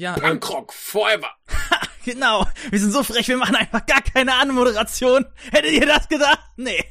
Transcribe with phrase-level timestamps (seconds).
[0.00, 1.28] Ja, ähm, Punkrock forever.
[2.06, 2.46] genau.
[2.70, 5.26] Wir sind so frech, wir machen einfach gar keine Anmoderation.
[5.52, 6.40] Hättet ihr das gedacht?
[6.56, 6.82] Nee.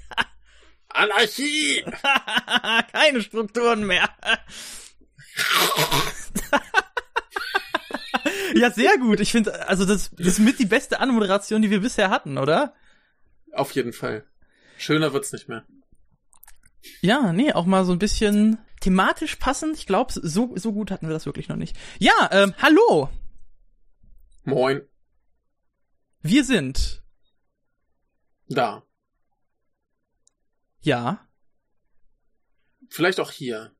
[0.89, 1.83] Anarchie.
[2.91, 4.07] keine Strukturen mehr.
[8.53, 9.21] ja, sehr gut.
[9.21, 12.75] Ich finde, also das, das ist mit die beste Anmoderation, die wir bisher hatten, oder?
[13.53, 14.27] Auf jeden Fall.
[14.77, 15.65] Schöner wird's nicht mehr.
[17.01, 19.77] Ja, nee, auch mal so ein bisschen thematisch passend.
[19.77, 21.75] Ich glaube, so, so gut hatten wir das wirklich noch nicht.
[21.99, 23.09] Ja, ähm, hallo.
[24.43, 24.81] Moin.
[26.21, 27.03] Wir sind,
[28.47, 28.83] Da.
[30.81, 31.25] ja,
[32.89, 33.71] Vielleicht auch hier.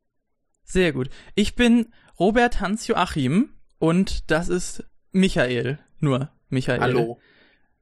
[0.64, 1.10] sehr gut.
[1.36, 5.80] Ich bin Robert Hans-Joachim und das ist Michael.
[6.00, 6.80] Nur Michael.
[6.80, 7.20] Hallo.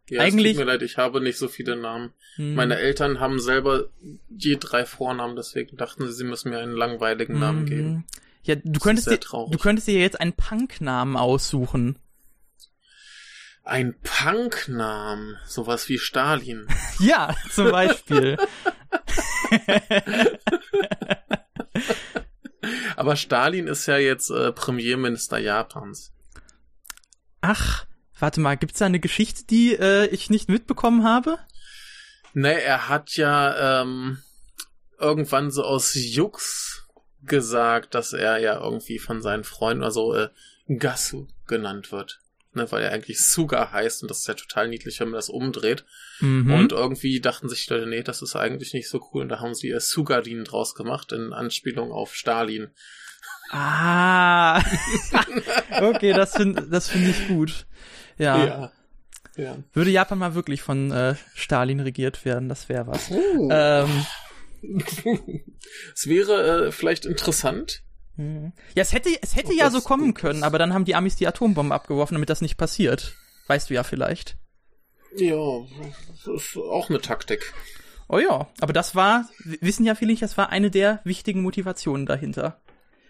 [0.09, 2.13] Ja, Eigentlich- es tut mir leid, ich habe nicht so viele Namen.
[2.35, 2.55] Hm.
[2.55, 3.85] Meine Eltern haben selber
[4.29, 7.65] je drei Vornamen, deswegen dachten sie, sie müssen mir einen langweiligen Namen Mhm.
[7.65, 8.05] geben.
[8.43, 11.99] Ja, du könntest, dir, du könntest dir jetzt einen Punk-Namen aussuchen.
[13.63, 16.67] Ein Punknamen, sowas wie Stalin.
[16.99, 18.37] Ja, zum Beispiel.
[22.95, 26.13] Aber Stalin ist ja jetzt äh, Premierminister Japans.
[27.41, 27.85] Ach,
[28.19, 31.37] warte mal, gibt's da eine Geschichte, die äh, ich nicht mitbekommen habe?
[32.33, 34.19] Ne, er hat ja ähm,
[34.99, 36.87] irgendwann so aus Jux
[37.23, 40.29] gesagt, dass er ja irgendwie von seinen Freunden, also äh,
[40.67, 42.19] Gasu genannt wird.
[42.53, 45.29] Ne, weil er eigentlich Suga heißt und das ist ja total niedlich, wenn man das
[45.29, 45.85] umdreht.
[46.19, 46.51] Mhm.
[46.51, 49.21] Und irgendwie dachten sich die Leute, nee, das ist eigentlich nicht so cool.
[49.23, 52.69] Und da haben sie äh, Sugarin draus gemacht, in Anspielung auf Stalin.
[53.51, 54.59] Ah.
[55.81, 57.65] okay, das finde das find ich gut.
[58.17, 58.45] Ja.
[58.45, 58.71] Ja.
[59.35, 59.57] ja.
[59.73, 63.11] Würde Japan mal wirklich von äh, Stalin regiert werden, das wäre was.
[63.11, 63.49] Oh.
[63.51, 64.05] Ähm,
[65.93, 67.83] es wäre äh, vielleicht interessant.
[68.15, 68.53] hm.
[68.75, 71.15] ja, es hätte, es hätte Ob ja so kommen können, aber dann haben die Amis
[71.15, 73.15] die Atombombe abgeworfen, damit das nicht passiert.
[73.47, 74.37] Weißt du ja vielleicht.
[75.15, 75.61] Ja,
[76.25, 77.53] das ist auch eine Taktik.
[78.09, 82.05] Oh ja, aber das war, wissen ja viele nicht, das war eine der wichtigen Motivationen
[82.05, 82.61] dahinter.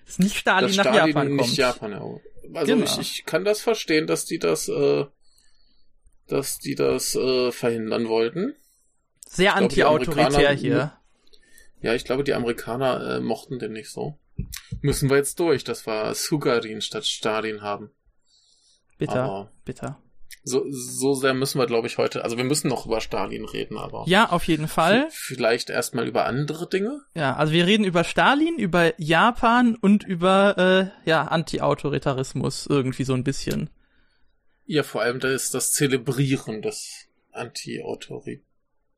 [0.07, 1.41] Dass nicht Stalin nach Stalin Japan kommt.
[1.41, 2.23] nicht Japan erobert.
[2.53, 2.85] Also Genau.
[2.85, 5.05] ich, ich kann das verstehen, dass die das, äh,
[6.27, 8.55] dass die das äh, verhindern wollten.
[9.27, 10.93] Sehr anti-autoritär hier.
[11.81, 14.17] Ja, ich glaube, die Amerikaner äh, mochten den nicht so.
[14.81, 17.91] Müssen wir jetzt durch, dass wir Sugarin statt Stalin haben.
[18.97, 20.01] Bitter, Aber bitter.
[20.47, 23.77] So, so sehr müssen wir, glaube ich, heute, also wir müssen noch über Stalin reden,
[23.77, 25.07] aber Ja, auf jeden Fall.
[25.11, 27.01] vielleicht erstmal über andere Dinge.
[27.15, 33.13] Ja, also wir reden über Stalin, über Japan und über äh, ja Anti-Autoritarismus irgendwie so
[33.13, 33.69] ein bisschen.
[34.65, 38.43] Ja, vor allem da ist das Zelebrieren des Anti-Autori.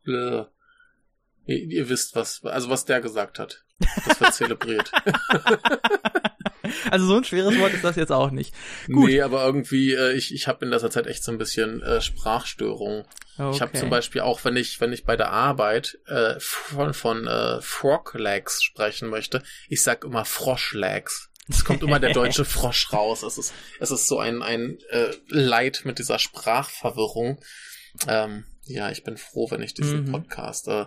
[0.03, 0.45] Bläh.
[1.45, 3.63] Ihr, ihr wisst was, also was der gesagt hat.
[4.07, 4.91] Das wird zelebriert.
[6.91, 8.53] Also so ein schweres Wort ist das jetzt auch nicht.
[8.87, 9.07] Gut.
[9.09, 12.01] Nee, aber irgendwie, äh, ich, ich habe in letzter Zeit echt so ein bisschen äh,
[12.01, 13.05] Sprachstörungen.
[13.37, 13.51] Okay.
[13.55, 17.25] Ich habe zum Beispiel auch, wenn ich, wenn ich bei der Arbeit äh, von, von
[17.27, 21.29] äh, Frog Legs sprechen möchte, ich sag immer Froschlegs.
[21.47, 23.23] Es kommt immer der deutsche Frosch raus.
[23.23, 27.39] Es ist, es ist so ein, ein äh, Leid mit dieser Sprachverwirrung.
[28.07, 30.11] Ähm, ja, ich bin froh, wenn ich diesen Mhm.
[30.11, 30.85] Podcast äh,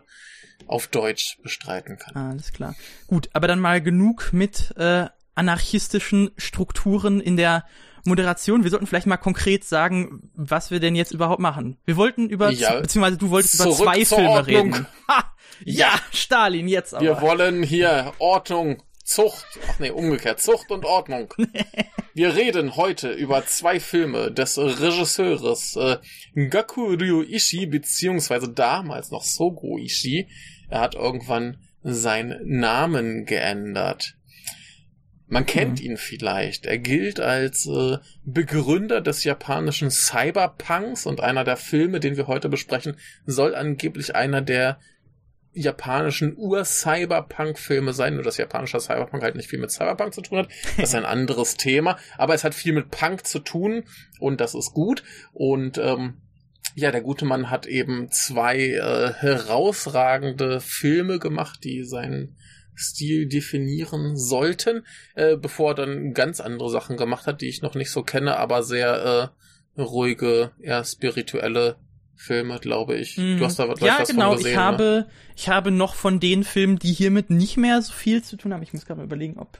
[0.68, 2.14] auf Deutsch bestreiten kann.
[2.14, 2.76] Alles klar.
[3.08, 7.64] Gut, aber dann mal genug mit äh, anarchistischen Strukturen in der
[8.04, 8.64] Moderation.
[8.64, 11.78] Wir sollten vielleicht mal konkret sagen, was wir denn jetzt überhaupt machen.
[11.84, 12.80] Wir wollten über, Ja.
[12.80, 14.72] beziehungsweise du wolltest über zwei Filme Ordnung.
[14.74, 14.86] reden.
[15.08, 15.32] Ha!
[15.64, 17.04] Ja, Stalin, jetzt aber.
[17.04, 21.32] Wir wollen hier Ordnung, Zucht, ach nee, umgekehrt, Zucht und Ordnung.
[22.14, 25.96] Wir reden heute über zwei Filme des Regisseurs äh,
[26.50, 30.28] Gaku Ryuishi, beziehungsweise damals noch Sogo Ishii.
[30.68, 34.14] Er hat irgendwann seinen Namen geändert.
[35.32, 36.66] Man kennt ihn vielleicht.
[36.66, 42.50] Er gilt als äh, Begründer des japanischen Cyberpunks und einer der Filme, den wir heute
[42.50, 44.78] besprechen, soll angeblich einer der
[45.54, 50.48] japanischen Ur-Cyberpunk-Filme sein, nur dass japanischer Cyberpunk halt nicht viel mit Cyberpunk zu tun hat.
[50.76, 53.84] Das ist ein anderes Thema, aber es hat viel mit Punk zu tun
[54.20, 55.02] und das ist gut.
[55.32, 56.20] Und ähm,
[56.74, 62.36] ja, der gute Mann hat eben zwei äh, herausragende Filme gemacht, die seinen
[62.82, 64.84] Stil definieren sollten,
[65.14, 68.36] äh, bevor er dann ganz andere Sachen gemacht hat, die ich noch nicht so kenne,
[68.36, 69.32] aber sehr
[69.76, 71.76] äh, ruhige, eher spirituelle
[72.14, 73.18] Filme, glaube ich.
[73.18, 73.38] Mhm.
[73.38, 74.28] Du hast da gleich ja, was genau.
[74.28, 74.50] von gesehen.
[74.50, 74.62] ich ne?
[74.62, 75.06] habe,
[75.36, 78.62] ich habe noch von den Filmen, die hiermit nicht mehr so viel zu tun haben.
[78.62, 79.58] Ich muss gerade mal überlegen, ob.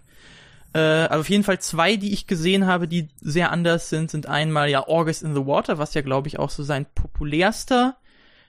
[0.75, 4.27] Äh, also auf jeden Fall zwei, die ich gesehen habe, die sehr anders sind, sind
[4.27, 7.97] einmal ja August in the Water, was ja glaube ich auch so sein populärster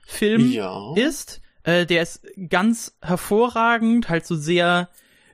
[0.06, 0.94] Film Ja.
[0.96, 1.42] ist.
[1.64, 4.90] Äh, der ist ganz hervorragend, halt so sehr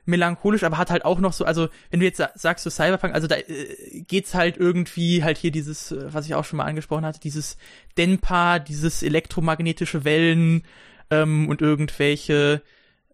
[0.06, 3.26] melancholisch, aber hat halt auch noch so, also wenn du jetzt sagst so Cyberpunk, also
[3.26, 7.04] da äh, geht's halt irgendwie halt hier dieses, äh, was ich auch schon mal angesprochen
[7.04, 7.56] hatte, dieses
[7.96, 10.64] Denpa, dieses elektromagnetische Wellen
[11.10, 12.62] ähm, und irgendwelche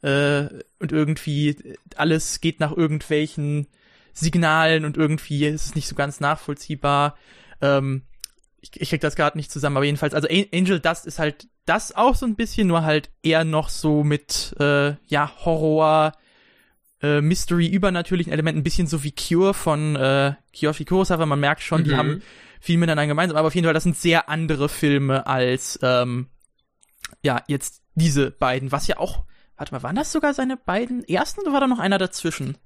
[0.02, 0.48] äh,
[0.78, 1.56] und irgendwie
[1.96, 3.66] alles geht nach irgendwelchen
[4.12, 7.16] Signalen und irgendwie ist es nicht so ganz nachvollziehbar.
[7.60, 8.02] Ähm,
[8.74, 11.94] ich, ich krieg das gerade nicht zusammen, aber jedenfalls, also Angel Dust ist halt das
[11.94, 16.12] auch so ein bisschen, nur halt eher noch so mit äh, ja Horror,
[17.02, 21.26] äh, Mystery, übernatürlichen Elementen, ein bisschen so wie Cure von äh, Kiyoshi Kurosawa.
[21.26, 21.84] Man merkt schon, mhm.
[21.84, 22.22] die haben
[22.60, 26.28] viel miteinander gemeinsam, aber auf jeden Fall, das sind sehr andere Filme als ähm,
[27.22, 29.24] ja jetzt diese beiden, was ja auch,
[29.56, 32.56] warte mal, waren das sogar seine beiden ersten oder war da noch einer dazwischen?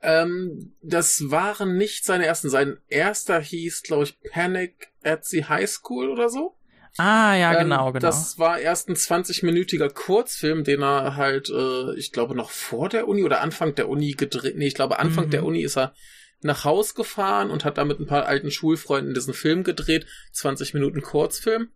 [0.00, 2.50] Ähm, das waren nicht seine ersten.
[2.50, 6.54] Sein erster hieß, glaube ich, Panic at the High School oder so.
[6.96, 8.00] Ah, ja, ähm, genau, genau.
[8.00, 13.06] Das war erst ein 20-minütiger Kurzfilm, den er halt, äh, ich glaube, noch vor der
[13.06, 14.56] Uni oder Anfang der Uni gedreht.
[14.56, 15.30] Nee, ich glaube, Anfang mhm.
[15.30, 15.94] der Uni ist er
[16.40, 20.06] nach Haus gefahren und hat da mit ein paar alten Schulfreunden diesen Film gedreht.
[20.32, 21.68] 20 Minuten Kurzfilm.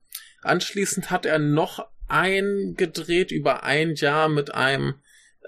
[0.43, 4.95] Anschließend hat er noch einen gedreht über ein Jahr mit einem,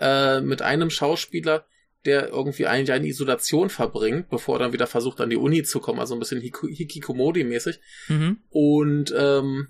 [0.01, 1.67] äh, mit einem Schauspieler,
[2.05, 5.63] der irgendwie ein Jahr in Isolation verbringt, bevor er dann wieder versucht, an die Uni
[5.63, 7.81] zu kommen, also ein bisschen Hikikomori-mäßig.
[8.09, 8.39] Mhm.
[8.51, 9.69] Und ähm,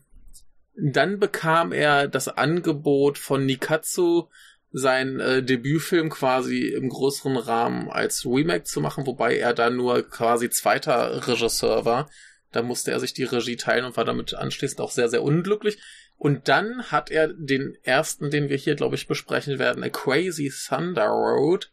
[0.76, 4.28] dann bekam er das Angebot von Nikatsu,
[4.76, 10.02] sein äh, Debütfilm quasi im größeren Rahmen als Remake zu machen, wobei er dann nur
[10.02, 12.10] quasi zweiter Regisseur war.
[12.50, 15.78] Da musste er sich die Regie teilen und war damit anschließend auch sehr, sehr unglücklich.
[16.16, 20.52] Und dann hat er den ersten, den wir hier, glaube ich, besprechen werden, A Crazy
[20.69, 21.70] Thunder Road,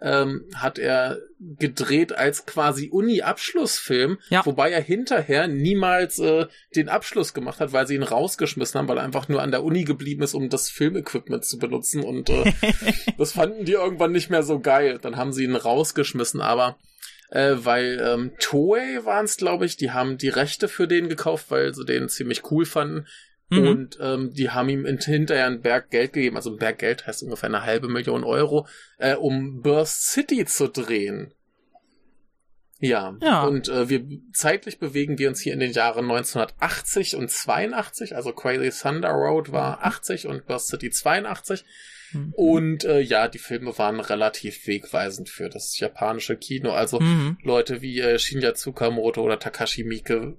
[0.00, 4.44] ähm, hat er gedreht als quasi Uni-Abschlussfilm, ja.
[4.44, 8.98] wobei er hinterher niemals äh, den Abschluss gemacht hat, weil sie ihn rausgeschmissen haben, weil
[8.98, 12.52] er einfach nur an der Uni geblieben ist, um das Filmequipment zu benutzen und äh,
[13.18, 14.98] das fanden die irgendwann nicht mehr so geil.
[15.00, 16.76] Dann haben sie ihn rausgeschmissen, aber
[17.30, 21.46] äh, weil ähm, Toei waren es, glaube ich, die haben die Rechte für den gekauft,
[21.50, 23.06] weil sie den ziemlich cool fanden.
[23.50, 23.66] Mhm.
[23.66, 27.22] Und ähm, die haben ihm hinterher einen Berg Geld gegeben, also ein Berg Geld heißt
[27.22, 28.66] ungefähr eine halbe Million Euro,
[28.98, 31.32] äh, um Burst City zu drehen.
[32.80, 33.42] Ja, ja.
[33.42, 38.32] und äh, wir zeitlich bewegen wir uns hier in den Jahren 1980 und 82, also
[38.32, 40.30] Crazy Thunder Road war 80 mhm.
[40.30, 41.64] und Burst City 82.
[42.12, 42.32] Mhm.
[42.36, 46.70] Und äh, ja, die Filme waren relativ wegweisend für das japanische Kino.
[46.70, 47.38] Also mhm.
[47.42, 50.36] Leute wie äh, Shinya Tsukamoto oder Takashi Miike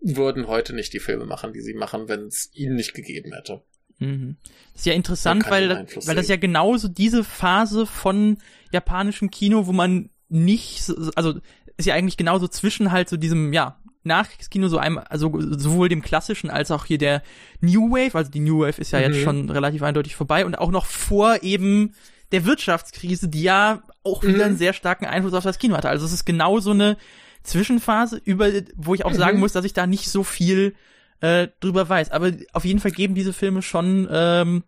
[0.00, 3.62] würden heute nicht die Filme machen, die sie machen, wenn es ihnen nicht gegeben hätte.
[3.98, 4.36] Mhm.
[4.72, 8.38] Das ist ja interessant, weil, weil das ja genauso diese Phase von
[8.72, 11.34] japanischem Kino, wo man nicht, also
[11.76, 16.00] ist ja eigentlich genauso zwischen halt so diesem, ja, Nachkriegskino, so einmal, also sowohl dem
[16.00, 17.22] klassischen als auch hier der
[17.60, 19.04] New Wave, also die New Wave ist ja mhm.
[19.04, 21.94] jetzt schon relativ eindeutig vorbei und auch noch vor eben
[22.32, 24.42] der Wirtschaftskrise, die ja auch wieder mhm.
[24.42, 25.90] einen sehr starken Einfluss auf das Kino hatte.
[25.90, 26.96] Also es ist genau so eine
[27.42, 29.40] Zwischenphase, über, wo ich auch sagen mhm.
[29.40, 30.74] muss, dass ich da nicht so viel
[31.20, 32.10] äh, drüber weiß.
[32.10, 34.64] Aber auf jeden Fall geben diese Filme schon ähm,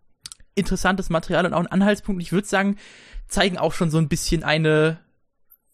[0.54, 2.22] interessantes Material und auch einen Anhaltspunkt.
[2.22, 2.76] Ich würde sagen,
[3.28, 4.98] zeigen auch schon so ein bisschen eine,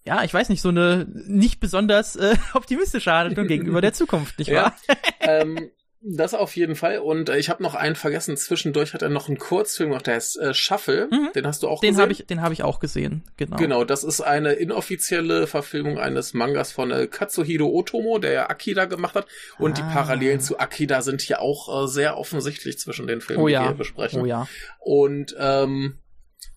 [0.04, 4.52] ja, ich weiß nicht, so eine nicht besonders äh, optimistische Haltung gegenüber der Zukunft, nicht
[4.52, 4.74] wahr?
[4.88, 4.96] Ja.
[5.20, 5.70] ähm,
[6.00, 6.98] das auf jeden Fall.
[6.98, 8.36] Und äh, ich habe noch einen vergessen.
[8.36, 11.08] Zwischendurch hat er noch einen Kurzfilm gemacht, der heißt äh, Shuffle.
[11.10, 11.30] Mhm.
[11.34, 12.02] Den hast du auch den gesehen?
[12.02, 13.56] Hab ich, den habe ich auch gesehen, genau.
[13.56, 18.84] Genau, das ist eine inoffizielle Verfilmung eines Mangas von äh, Katsuhiro Otomo, der ja Akira
[18.84, 19.26] gemacht hat.
[19.58, 19.74] Und ah.
[19.74, 23.62] die Parallelen zu Akira sind hier auch äh, sehr offensichtlich zwischen den Filmen, oh, ja.
[23.62, 24.22] die wir besprechen.
[24.22, 24.46] Oh ja.
[24.78, 25.98] Und ähm,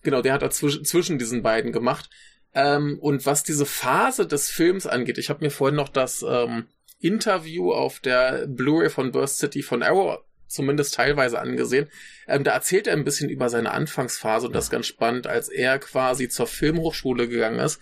[0.02, 2.10] genau, der hat da zwischen, zwischen diesen beiden gemacht.
[2.54, 6.66] Ähm, und was diese Phase des Films angeht, ich habe mir vorhin noch das ähm,
[7.02, 10.18] Interview auf der Blu-ray von Burst City von Arrow
[10.52, 11.88] zumindest teilweise angesehen.
[12.28, 15.48] Ähm, da erzählt er ein bisschen über seine Anfangsphase und das ist ganz spannend, als
[15.48, 17.80] er quasi zur Filmhochschule gegangen ist.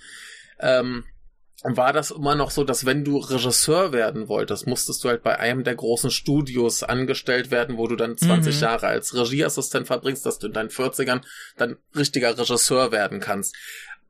[0.61, 1.05] Ähm,
[1.63, 5.39] war das immer noch so, dass wenn du Regisseur werden wolltest, musstest du halt bei
[5.39, 8.63] einem der großen Studios angestellt werden, wo du dann 20 mhm.
[8.63, 11.21] Jahre als Regieassistent verbringst, dass du in deinen 40ern
[11.59, 13.55] dann richtiger Regisseur werden kannst.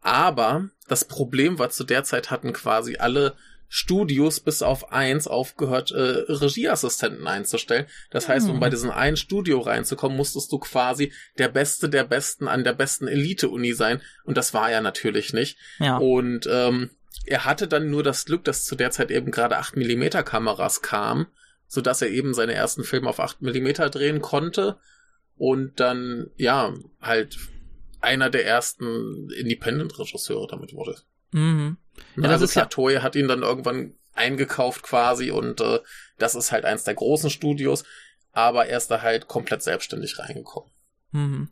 [0.00, 3.34] Aber das Problem war zu der Zeit hatten quasi alle
[3.72, 7.86] Studios bis auf eins aufgehört, äh, Regieassistenten einzustellen.
[8.10, 12.48] Das heißt, um bei diesem einen Studio reinzukommen, musstest du quasi der Beste der Besten
[12.48, 14.02] an der besten Elite-Uni sein.
[14.24, 15.56] Und das war er natürlich nicht.
[15.78, 15.98] Ja.
[15.98, 16.90] Und ähm,
[17.26, 20.82] er hatte dann nur das Glück, dass zu der Zeit eben gerade 8 mm Kameras
[20.82, 21.28] kamen,
[21.68, 24.78] so dass er eben seine ersten Filme auf 8 mm drehen konnte
[25.36, 27.38] und dann ja halt
[28.00, 30.96] einer der ersten Independent-Regisseure damit wurde.
[31.30, 31.76] Mhm.
[32.16, 35.80] Ja, also das ist ja Toei hat ihn dann irgendwann eingekauft quasi und äh,
[36.18, 37.84] das ist halt eins der großen Studios.
[38.32, 40.70] aber er ist da halt komplett selbstständig reingekommen.
[41.12, 41.48] Mhm.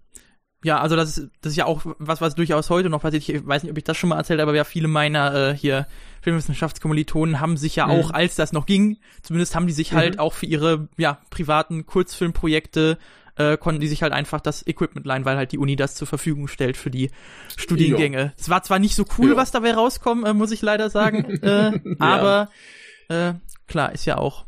[0.65, 3.29] Ja, also das ist, das ist ja auch was, was durchaus heute noch passiert.
[3.29, 5.57] Ich weiß nicht, ob ich das schon mal erzählt habe, aber ja, viele meiner äh,
[5.57, 5.87] hier
[6.23, 7.93] Filmwissenschaftskommilitonen haben sich ja mhm.
[7.93, 10.19] auch, als das noch ging, zumindest haben die sich halt mhm.
[10.19, 12.99] halt auch für ihre ja, privaten Kurzfilmprojekte
[13.39, 16.07] äh, konnten die sich halt einfach das Equipment leihen, weil halt die Uni das zur
[16.07, 17.11] Verfügung stellt für die
[17.57, 18.35] Studiengänge.
[18.37, 19.37] Es war zwar nicht so cool, jo.
[19.37, 21.97] was dabei rauskommt, äh, muss ich leider sagen, äh, ja.
[21.99, 22.51] aber
[23.09, 23.35] äh,
[23.67, 24.45] klar, ist ja auch.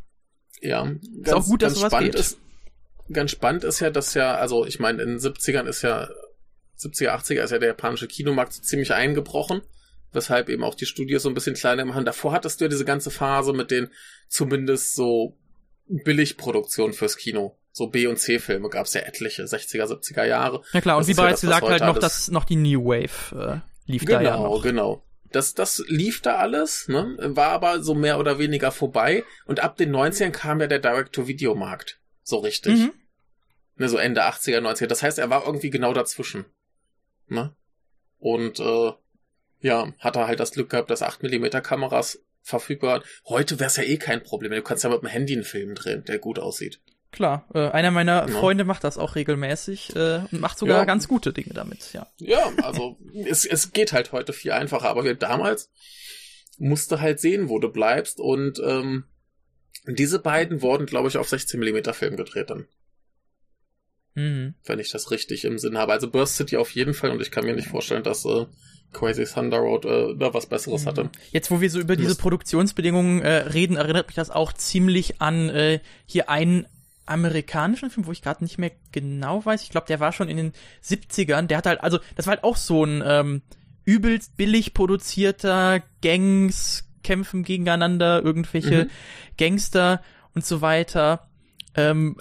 [0.61, 2.15] Ja, ganz, ist auch gut, dass sowas geht.
[2.17, 2.39] Ist,
[3.13, 6.09] ganz spannend ist ja, dass ja, also ich meine, in den 70ern ist ja,
[6.79, 9.63] 70er, 80er ist ja der japanische Kinomarkt ziemlich eingebrochen,
[10.13, 12.05] weshalb eben auch die Studios so ein bisschen kleiner machen.
[12.05, 13.89] Davor hattest du ja diese ganze Phase mit den
[14.29, 15.39] zumindest so
[15.87, 17.60] Billigproduktionen fürs Kino.
[17.73, 20.63] So B- und C-Filme gab es ja etliche, 60er, 70er Jahre.
[20.73, 23.63] Ja klar, und das wie bereits ja gesagt, halt noch, das, noch die New Wave
[23.63, 24.63] äh, lief genau, da ja noch.
[24.63, 25.05] Genau, genau.
[25.31, 27.17] Das, das lief da alles, ne?
[27.21, 29.25] war aber so mehr oder weniger vorbei.
[29.47, 32.01] Und ab den 90ern kam ja der Direct-to-Video-Markt.
[32.25, 32.79] So richtig.
[32.79, 32.93] Mhm.
[33.77, 34.89] Ne, so Ende 80er, 90er.
[34.89, 36.47] Das heißt, er war irgendwie genau dazwischen.
[37.29, 37.55] Ne?
[38.19, 38.93] Und äh,
[39.61, 43.03] ja, hat er halt das Glück gehabt, dass 8mm Kameras verfügbar waren.
[43.27, 44.51] Heute wäre es ja eh kein Problem.
[44.51, 46.81] Du kannst ja mit dem Handy einen Film drehen, der gut aussieht.
[47.13, 48.29] Klar, äh, einer meiner ja.
[48.29, 50.85] Freunde macht das auch regelmäßig äh, und macht sogar ja.
[50.85, 52.07] ganz gute Dinge damit, ja.
[52.19, 55.71] Ja, also es, es geht halt heute viel einfacher, aber wir damals
[56.59, 59.05] musste halt sehen, wo du bleibst und ähm,
[59.87, 62.67] diese beiden wurden, glaube ich, auf 16 mm Film gedreht dann.
[64.15, 64.55] Mhm.
[64.65, 65.93] Wenn ich das richtig im Sinn habe.
[65.93, 68.47] Also Burst City auf jeden Fall und ich kann mir nicht vorstellen, dass äh,
[68.93, 70.89] Crazy Thunder Road äh, da was Besseres mhm.
[70.89, 71.11] hatte.
[71.31, 75.49] Jetzt, wo wir so über diese Produktionsbedingungen äh, reden, erinnert mich das auch ziemlich an
[75.49, 76.67] äh, hier einen
[77.11, 79.63] amerikanischen Film, wo ich gerade nicht mehr genau weiß.
[79.63, 80.53] Ich glaube, der war schon in den
[80.85, 81.47] 70ern.
[81.47, 83.43] Der hat halt, also, das war halt auch so ein ähm,
[83.85, 88.91] übelst billig produzierter Gangs, kämpfen gegeneinander, irgendwelche mhm.
[89.37, 90.03] Gangster
[90.35, 91.29] und so weiter.
[91.75, 92.17] Ähm,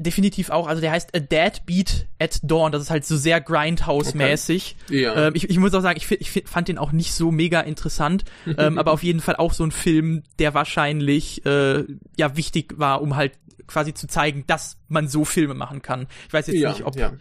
[0.00, 3.40] definitiv auch, also der heißt A Dead Beat at Dawn, das ist halt so sehr
[3.40, 4.76] Grindhouse-mäßig.
[4.86, 5.02] Okay.
[5.02, 5.26] Ja.
[5.26, 8.24] Ähm, ich, ich muss auch sagen, ich, ich fand den auch nicht so mega interessant,
[8.58, 11.84] ähm, aber auf jeden Fall auch so ein Film, der wahrscheinlich äh,
[12.16, 13.32] ja wichtig war, um halt
[13.70, 16.06] quasi zu zeigen, dass man so Filme machen kann.
[16.26, 17.12] Ich weiß jetzt ja, nicht, ob ja.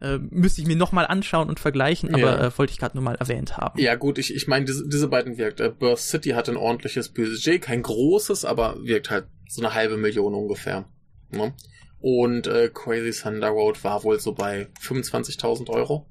[0.00, 2.46] äh, müsste ich mir noch mal anschauen und vergleichen, aber ja.
[2.46, 3.78] äh, wollte ich gerade nur mal erwähnt haben.
[3.78, 5.60] Ja gut, ich, ich meine, diese, diese beiden wirkt.
[5.60, 9.96] Äh, Birth City hat ein ordentliches Budget, kein großes, aber wirkt halt so eine halbe
[9.96, 10.86] Million ungefähr.
[11.30, 11.52] Ne?
[12.00, 16.06] Und äh, Crazy Thunder Road war wohl so bei 25.000 Euro.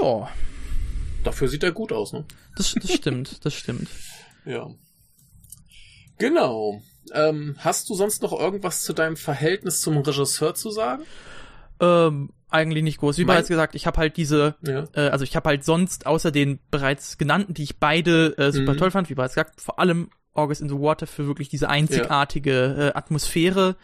[0.00, 0.30] Ja.
[1.24, 2.24] Dafür sieht er gut aus, ne?
[2.56, 3.88] Das, das stimmt, das stimmt.
[4.44, 4.68] Ja.
[6.18, 6.82] Genau.
[7.12, 11.02] Ähm, hast du sonst noch irgendwas zu deinem Verhältnis zum Regisseur zu sagen?
[11.80, 13.18] Ähm, eigentlich nicht groß.
[13.18, 14.84] Wie bereits gesagt, ich habe halt diese, ja.
[14.94, 18.74] äh, also ich habe halt sonst außer den bereits genannten, die ich beide äh, super
[18.74, 18.78] mhm.
[18.78, 22.74] toll fand, wie bereits gesagt, vor allem August in the Water für wirklich diese einzigartige
[22.76, 22.88] ja.
[22.88, 23.76] äh, Atmosphäre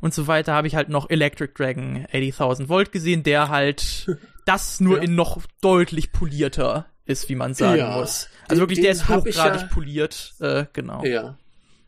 [0.00, 4.06] und so weiter, habe ich halt noch Electric Dragon 80.000 Volt gesehen, der halt
[4.44, 5.04] das nur ja.
[5.04, 7.96] in noch deutlich polierter ist, wie man sagen ja.
[7.96, 8.28] muss.
[8.48, 11.04] Also den, wirklich, der ist hochgradig poliert, äh, genau.
[11.04, 11.38] Ja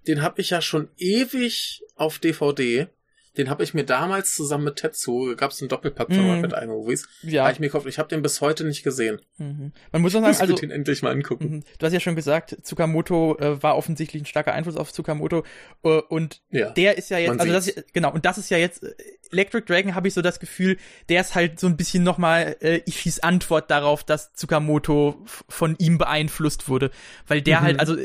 [0.08, 2.88] den habe ich ja schon ewig auf DVD.
[3.36, 6.40] Den habe ich mir damals zusammen mit Tetsu, gab es einen Doppelpack von mhm.
[6.40, 7.44] mit iMovies, ja.
[7.44, 7.86] habe ich mir gekauft.
[7.86, 9.20] Ich habe den bis heute nicht gesehen.
[9.36, 9.72] Mhm.
[9.92, 11.48] Man muss auch sagen, also den endlich mal angucken.
[11.48, 11.64] Mhm.
[11.78, 15.44] Du hast ja schon gesagt, Tsukamoto äh, war offensichtlich ein starker Einfluss auf Tsukamoto
[15.84, 18.58] äh, und ja, der ist ja jetzt, also das ist, genau und das ist ja
[18.58, 18.94] jetzt äh,
[19.30, 20.76] Electric Dragon habe ich so das Gefühl,
[21.08, 25.98] der ist halt so ein bisschen nochmal äh, Ishis Antwort darauf, dass Tsukamoto von ihm
[25.98, 26.90] beeinflusst wurde,
[27.28, 27.64] weil der mhm.
[27.64, 27.96] halt also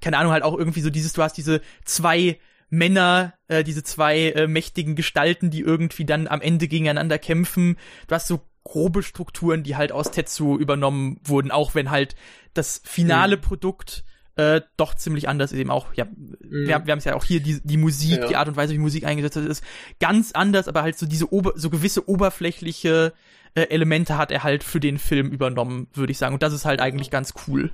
[0.00, 2.38] keine Ahnung, halt auch irgendwie so dieses, du hast diese zwei
[2.70, 7.76] Männer, äh, diese zwei äh, mächtigen Gestalten, die irgendwie dann am Ende gegeneinander kämpfen.
[8.06, 12.14] Du hast so grobe Strukturen, die halt aus Tetsu übernommen wurden, auch wenn halt
[12.54, 13.40] das finale mhm.
[13.40, 14.04] Produkt
[14.36, 16.36] äh, doch ziemlich anders ist eben auch, ja, mhm.
[16.40, 18.28] wir, wir haben es ja auch hier, die, die Musik, ja.
[18.28, 19.64] die Art und Weise, wie Musik eingesetzt ist, ist
[19.98, 23.12] ganz anders, aber halt so diese Ober so gewisse oberflächliche
[23.54, 26.34] äh, Elemente hat er halt für den Film übernommen, würde ich sagen.
[26.34, 27.72] Und das ist halt eigentlich ganz cool.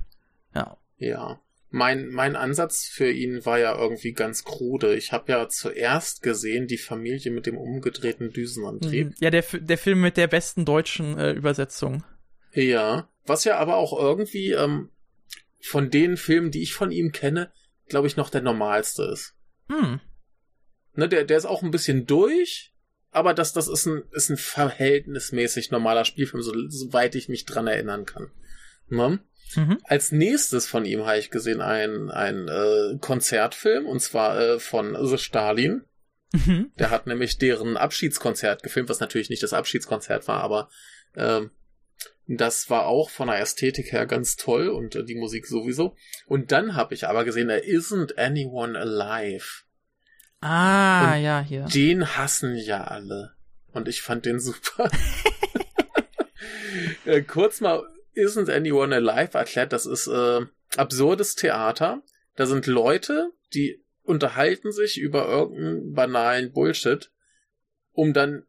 [0.55, 0.77] Ja.
[0.97, 1.39] Ja
[1.69, 4.95] mein, mein Ansatz für ihn war ja irgendwie ganz krude.
[4.95, 9.07] Ich habe ja zuerst gesehen die Familie mit dem umgedrehten Düsenantrieb.
[9.07, 9.15] Mhm.
[9.19, 12.03] Ja, der, der Film mit der besten deutschen äh, Übersetzung.
[12.53, 14.89] Ja, was ja aber auch irgendwie ähm,
[15.59, 17.51] von den Filmen, die ich von ihm kenne,
[17.87, 19.35] glaube ich, noch der normalste ist.
[19.69, 19.99] Hm.
[20.93, 22.73] Ne, der, der ist auch ein bisschen durch,
[23.11, 27.67] aber das, das ist ein, ist ein verhältnismäßig normaler Spielfilm, so, soweit ich mich dran
[27.67, 28.31] erinnern kann.
[28.89, 29.19] Ne?
[29.55, 29.79] Mhm.
[29.83, 34.97] Als nächstes von ihm habe ich gesehen ein, ein äh, Konzertfilm, und zwar äh, von
[34.99, 35.83] The Stalin.
[36.33, 36.71] Mhm.
[36.77, 40.69] Der hat nämlich deren Abschiedskonzert gefilmt, was natürlich nicht das Abschiedskonzert war, aber
[41.15, 41.51] ähm,
[42.27, 45.95] das war auch von der Ästhetik her ganz toll und äh, die Musik sowieso.
[46.25, 49.63] Und dann habe ich aber gesehen, er Isn't Anyone Alive.
[50.41, 51.65] Ah, Und ja, hier.
[51.65, 53.35] Den hassen ja alle.
[53.71, 54.89] Und ich fand den super.
[57.05, 57.83] äh, kurz mal,
[58.17, 60.41] Isn't Anyone Alive erklärt, das ist äh,
[60.75, 62.03] absurdes Theater.
[62.35, 67.11] Da sind Leute, die unterhalten sich über irgendeinen banalen Bullshit,
[67.91, 68.43] um dann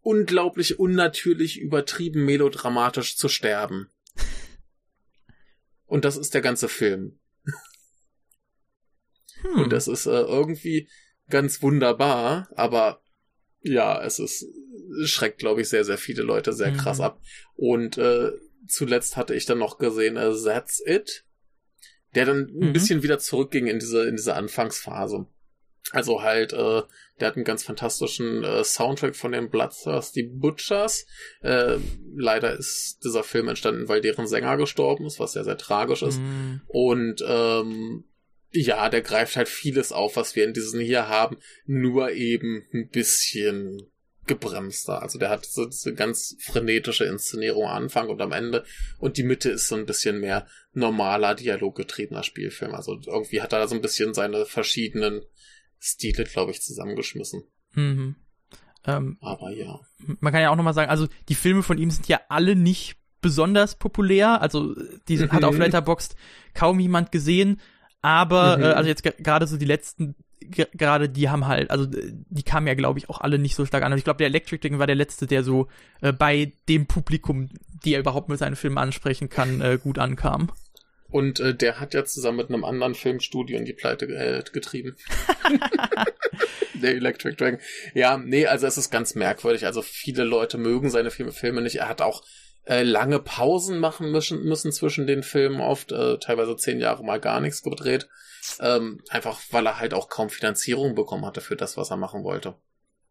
[0.00, 3.90] unglaublich unnatürlich übertrieben melodramatisch zu sterben.
[5.86, 7.18] Und das ist der ganze Film.
[9.42, 9.62] Hm.
[9.62, 10.90] Und das ist äh, irgendwie
[11.30, 13.02] ganz wunderbar, aber
[13.62, 14.44] ja, es ist
[15.04, 17.04] schreckt, glaube ich, sehr, sehr viele Leute sehr krass Mhm.
[17.04, 17.22] ab.
[17.54, 18.32] Und äh,
[18.66, 21.24] zuletzt hatte ich dann noch gesehen, äh, That's It,
[22.14, 22.72] der dann ein Mhm.
[22.72, 25.26] bisschen wieder zurückging in diese, in diese Anfangsphase.
[25.92, 26.82] Also halt, äh,
[27.18, 31.06] der hat einen ganz fantastischen äh, Soundtrack von den Bloodthirsty Butchers.
[31.42, 31.78] Äh,
[32.16, 36.18] leider ist dieser Film entstanden, weil deren Sänger gestorben ist, was ja sehr tragisch ist.
[36.18, 36.60] Hm.
[36.68, 38.04] Und ähm,
[38.52, 42.88] ja, der greift halt vieles auf, was wir in diesen hier haben, nur eben ein
[42.88, 43.90] bisschen
[44.26, 45.02] gebremster.
[45.02, 48.64] Also der hat so diese ganz frenetische Inszenierung am Anfang und am Ende
[48.98, 52.74] und die Mitte ist so ein bisschen mehr normaler, dialoggetriebener Spielfilm.
[52.74, 55.22] Also irgendwie hat er da so ein bisschen seine verschiedenen
[55.78, 57.42] Stile, glaube ich, zusammengeschmissen.
[57.72, 58.16] Mhm.
[58.84, 59.80] Ähm, Aber ja.
[60.20, 62.96] man kann ja auch nochmal sagen, also die Filme von ihm sind ja alle nicht
[63.20, 64.40] besonders populär.
[64.40, 64.74] Also
[65.08, 65.62] die sind, hat auf Mhm.
[65.62, 66.14] Letterboxd
[66.54, 67.60] kaum jemand gesehen.
[68.02, 68.62] Aber Mhm.
[68.64, 72.12] äh, also jetzt ge- gerade so die letzten, ge- gerade die haben halt, also äh,
[72.30, 73.92] die kamen ja glaube ich auch alle nicht so stark an.
[73.92, 75.68] Und ich glaube, der Electric Ding war der letzte, der so
[76.00, 77.50] äh, bei dem Publikum,
[77.84, 80.50] die er überhaupt mit seinen Filmen ansprechen kann, äh, gut ankam.
[81.08, 84.94] Und äh, der hat ja zusammen mit einem anderen Filmstudio in die Pleite äh, getrieben.
[86.74, 87.58] der Electric Dragon.
[87.94, 89.66] Ja, nee, also es ist ganz merkwürdig.
[89.66, 91.76] Also viele Leute mögen seine Filme nicht.
[91.76, 92.22] Er hat auch
[92.70, 97.18] äh, lange Pausen machen müssen, müssen zwischen den Filmen oft, äh, teilweise zehn Jahre mal
[97.18, 98.08] gar nichts gedreht.
[98.60, 102.22] Ähm, einfach weil er halt auch kaum Finanzierung bekommen hatte für das, was er machen
[102.22, 102.54] wollte.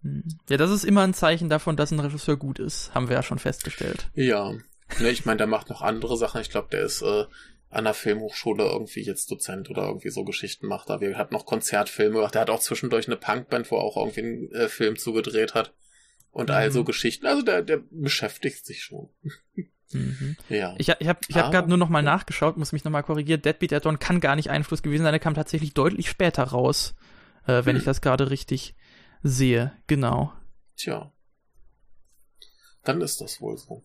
[0.02, 0.24] Hm.
[0.48, 3.24] Ja, das ist immer ein Zeichen davon, dass ein Regisseur gut ist, haben wir ja
[3.24, 4.08] schon festgestellt.
[4.14, 4.54] Ja.
[5.00, 6.40] Ne, ich meine, der macht noch andere Sachen.
[6.40, 7.26] Ich glaube, der ist äh,
[7.70, 10.90] an der Filmhochschule irgendwie jetzt Dozent oder irgendwie so Geschichten macht.
[10.90, 12.34] Da wir hat noch Konzertfilme gemacht.
[12.34, 15.74] Der hat auch zwischendurch eine Punkband, wo er auch irgendwie einen äh, Film zugedreht hat.
[16.32, 16.86] Und all so Mhm.
[16.86, 17.26] Geschichten.
[17.28, 19.10] Also der, der beschäftigt sich schon.
[19.92, 20.38] Mhm.
[20.50, 20.76] Ja.
[20.78, 21.50] Ich, ich habe ich hab Ah.
[21.50, 23.42] gerade nur noch mal nachgeschaut, muss mich noch mal korrigieren.
[23.42, 25.14] Deadbeat at Dawn kann gar nicht Einfluss gewesen sein.
[25.14, 26.94] Der kam tatsächlich deutlich später raus,
[27.48, 27.78] äh, wenn Hm.
[27.78, 28.76] ich das gerade richtig
[29.24, 29.74] sehe.
[29.88, 30.32] Genau.
[30.78, 31.12] Tja.
[32.84, 33.84] Dann ist das wohl so.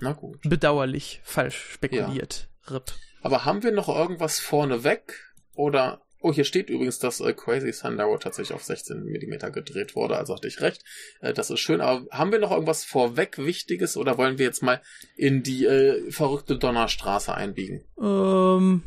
[0.00, 0.40] Na gut.
[0.42, 2.48] Bedauerlich falsch spekuliert.
[2.70, 2.92] RIP.
[3.22, 5.34] Aber haben wir noch irgendwas vorneweg?
[5.54, 6.00] Oder.
[6.20, 10.34] Oh, hier steht übrigens, dass äh, Crazy Sundaro tatsächlich auf 16 mm gedreht wurde, also
[10.34, 10.84] hatte ich recht.
[11.20, 14.62] Äh, das ist schön, aber haben wir noch irgendwas vorweg Wichtiges oder wollen wir jetzt
[14.62, 14.80] mal
[15.16, 17.84] in die äh, verrückte Donnerstraße einbiegen?
[18.00, 18.82] Ähm,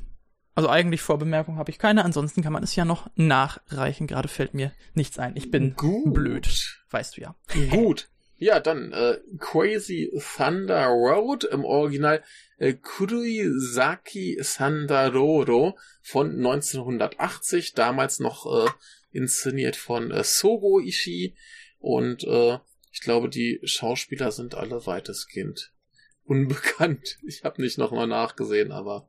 [0.55, 2.03] also eigentlich Vorbemerkung habe ich keine.
[2.03, 4.07] Ansonsten kann man es ja noch nachreichen.
[4.07, 5.37] Gerade fällt mir nichts ein.
[5.37, 6.13] Ich bin Gut.
[6.13, 6.79] blöd.
[6.89, 7.35] Weißt du ja.
[7.69, 8.09] Gut.
[8.39, 12.23] Ja, dann äh, Crazy Thunder Road im Original
[12.58, 18.69] äh, Kuruisaki Sandaroro von 1980, damals noch äh,
[19.12, 21.36] inszeniert von äh, Sogo Ishii
[21.80, 22.58] und äh,
[22.91, 25.71] ich glaube, die Schauspieler sind alle weitestgehend
[26.23, 27.17] unbekannt.
[27.28, 29.08] Ich habe nicht nochmal nachgesehen, aber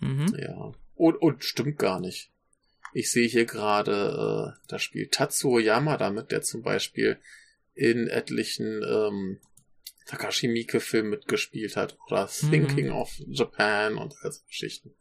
[0.00, 0.34] Mhm.
[0.38, 0.72] ja.
[0.94, 2.30] Und, und stimmt gar nicht.
[2.92, 7.18] Ich sehe hier gerade, äh, da spielt Tatsuo Yamada mit, der zum Beispiel
[7.80, 9.40] in etlichen ähm,
[10.06, 11.96] Takashi Miike-Filmen mitgespielt hat.
[12.08, 12.92] Oder Thinking Mhm.
[12.92, 14.94] of Japan und all so Geschichten.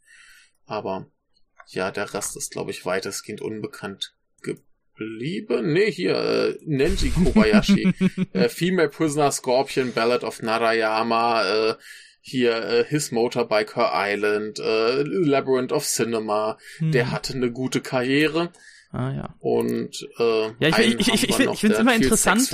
[0.66, 1.12] Aber
[1.68, 5.74] ja, der Rest ist, glaube ich, weitestgehend unbekannt geblieben.
[5.74, 7.94] Nee, hier, äh, Nenji Kobayashi.
[8.34, 11.76] äh, Female Prisoner Scorpion, Ballad of Narayama, äh,
[12.22, 16.58] hier äh, His Motorbike, Her Island, äh, Labyrinth of Cinema.
[16.80, 17.12] Der Hm.
[17.12, 18.52] hatte eine gute Karriere
[18.92, 19.36] Ah ja.
[19.40, 22.52] und äh, Ja, ich- ich- ich- ich wir find- noch, ich find's der immer interessant.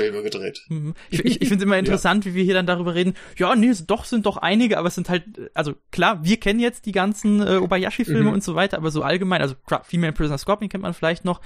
[0.68, 0.94] Mhm.
[1.10, 3.14] Ich, ich, ich finde es immer interessant, wie wir hier dann darüber reden.
[3.38, 6.60] Ja, nee, es doch sind doch einige, aber es sind halt, also klar, wir kennen
[6.60, 8.34] jetzt die ganzen äh, Obayashi-Filme Mhm.
[8.34, 11.40] und so weiter, aber so allgemein, also klar, Female Prisoner Scorpion kennt man vielleicht noch,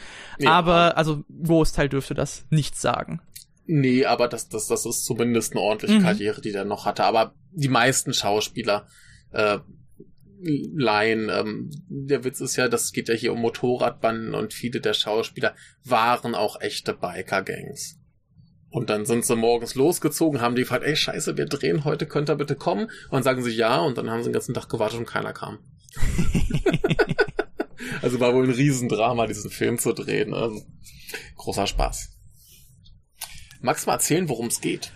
[0.44, 3.22] aber also Großteil dürfte das nicht sagen.
[3.68, 6.04] Nee, aber das, das, das ist zumindest eine ordentliche Mhm.
[6.04, 7.04] Karriere, die der noch hatte.
[7.04, 8.88] Aber die meisten Schauspieler
[9.32, 9.60] äh,
[10.42, 14.94] Laien, ähm, der Witz ist ja, das geht ja hier um Motorradbanden und viele der
[14.94, 17.98] Schauspieler waren auch echte Biker-Gangs.
[18.70, 22.30] Und dann sind sie morgens losgezogen, haben die gefragt, ey scheiße, wir drehen heute, könnt
[22.30, 22.86] ihr bitte kommen?
[22.86, 25.34] Und dann sagen sie ja und dann haben sie den ganzen Tag gewartet und keiner
[25.34, 25.60] kam.
[28.02, 30.34] also war wohl ein Riesendrama, diesen Film zu drehen.
[30.34, 30.62] Also,
[31.36, 32.10] großer Spaß.
[33.62, 34.92] Magst du mal erzählen, worum es geht?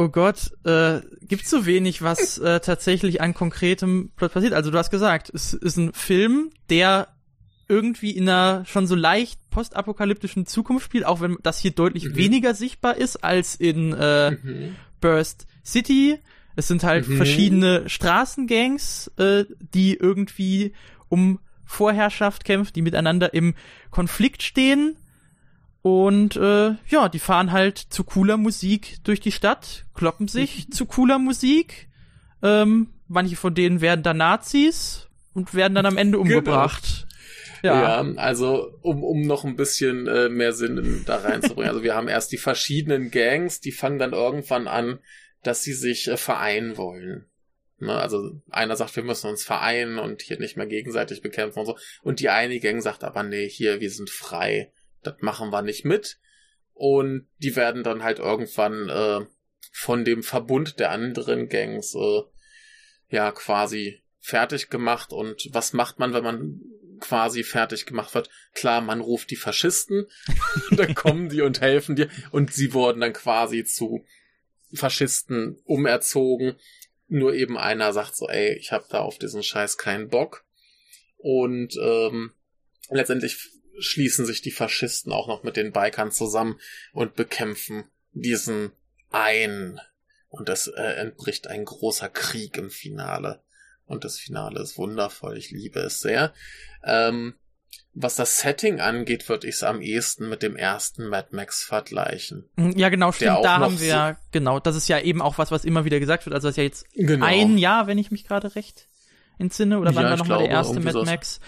[0.00, 4.52] Oh Gott, äh, gibt so wenig, was äh, tatsächlich an konkretem Plot passiert.
[4.52, 7.08] Also du hast gesagt, es ist ein Film, der
[7.68, 12.16] irgendwie in einer schon so leicht postapokalyptischen Zukunft spielt, auch wenn das hier deutlich Mhm.
[12.16, 14.76] weniger sichtbar ist als in äh, Mhm.
[15.00, 16.18] Burst City.
[16.54, 17.16] Es sind halt Mhm.
[17.16, 20.72] verschiedene Straßengangs, äh, die irgendwie
[21.08, 23.54] um Vorherrschaft kämpfen, die miteinander im
[23.90, 24.96] Konflikt stehen.
[25.82, 30.86] Und äh, ja, die fahren halt zu cooler Musik durch die Stadt, kloppen sich zu
[30.86, 31.88] cooler Musik.
[32.42, 37.06] Ähm, manche von denen werden dann Nazis und werden dann am Ende umgebracht.
[37.62, 38.00] Ja.
[38.16, 41.68] also um, um noch ein bisschen äh, mehr Sinn in, da reinzubringen.
[41.68, 45.00] also wir haben erst die verschiedenen Gangs, die fangen dann irgendwann an,
[45.42, 47.26] dass sie sich äh, vereinen wollen.
[47.78, 47.94] Ne?
[47.94, 51.78] Also einer sagt, wir müssen uns vereinen und hier nicht mehr gegenseitig bekämpfen und so.
[52.02, 54.72] Und die eine Gang sagt aber, nee, hier, wir sind frei.
[55.12, 56.18] Das machen wir nicht mit.
[56.74, 59.26] Und die werden dann halt irgendwann äh,
[59.72, 62.22] von dem Verbund der anderen Gangs äh,
[63.08, 65.12] ja quasi fertig gemacht.
[65.12, 66.60] Und was macht man, wenn man
[67.00, 68.30] quasi fertig gemacht wird?
[68.54, 70.06] Klar, man ruft die Faschisten,
[70.70, 72.08] dann kommen die und helfen dir.
[72.30, 74.04] Und sie wurden dann quasi zu
[74.72, 76.56] Faschisten umerzogen.
[77.08, 80.44] Nur eben einer sagt so, ey, ich hab da auf diesen Scheiß keinen Bock.
[81.16, 82.32] Und ähm,
[82.90, 86.58] letztendlich schließen sich die Faschisten auch noch mit den Bikern zusammen
[86.92, 88.72] und bekämpfen diesen
[89.10, 89.80] einen.
[90.30, 93.40] Und es äh, entbricht ein großer Krieg im Finale.
[93.86, 95.38] Und das Finale ist wundervoll.
[95.38, 96.34] Ich liebe es sehr.
[96.84, 97.34] Ähm,
[97.94, 102.44] was das Setting angeht, würde ich es am ehesten mit dem ersten Mad Max vergleichen.
[102.76, 103.42] Ja, genau, stimmt.
[103.42, 106.26] Da haben wir ja, genau, das ist ja eben auch was, was immer wieder gesagt
[106.26, 106.34] wird.
[106.34, 107.24] Also das ist ja jetzt Genau.
[107.24, 108.86] ein Jahr, wenn ich mich gerade recht
[109.38, 111.04] entsinne, oder wann Ja, war ich nochmal der erste Mad.
[111.04, 111.40] Max?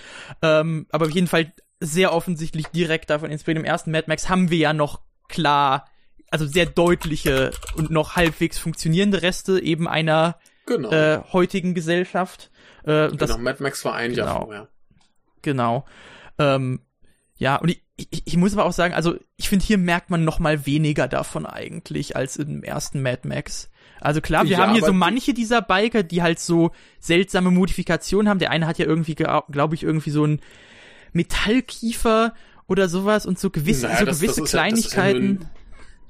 [0.42, 3.58] Ähm, aber auf jeden Fall sehr offensichtlich direkt davon inspiriert.
[3.64, 5.86] Im ersten Mad Max haben wir ja noch klar,
[6.30, 10.90] also sehr deutliche und noch halbwegs funktionierende Reste eben einer Genau.
[10.90, 12.50] äh, heutigen Gesellschaft.
[12.84, 13.42] Äh, und das genau.
[13.42, 14.44] Mad Max war ein Jahr Genau.
[14.44, 14.68] vorher.
[15.42, 15.84] Genau.
[16.38, 16.80] Ähm,
[17.36, 20.24] ja, und ich, ich, ich muss aber auch sagen, also ich finde, hier merkt man
[20.24, 23.70] noch mal weniger davon eigentlich als im ersten Mad Max.
[24.00, 28.28] Also klar, wir Ja, haben hier so manche dieser Biker, die halt so seltsame Modifikationen
[28.28, 28.38] haben.
[28.38, 30.40] Der eine hat ja irgendwie, glaube ich, irgendwie so ein
[31.12, 32.34] Metallkiefer
[32.66, 35.26] oder sowas und so gewisse, Naja, so das- gewisse das ist ja- ja Kleinigkeiten.
[35.42, 35.50] ein-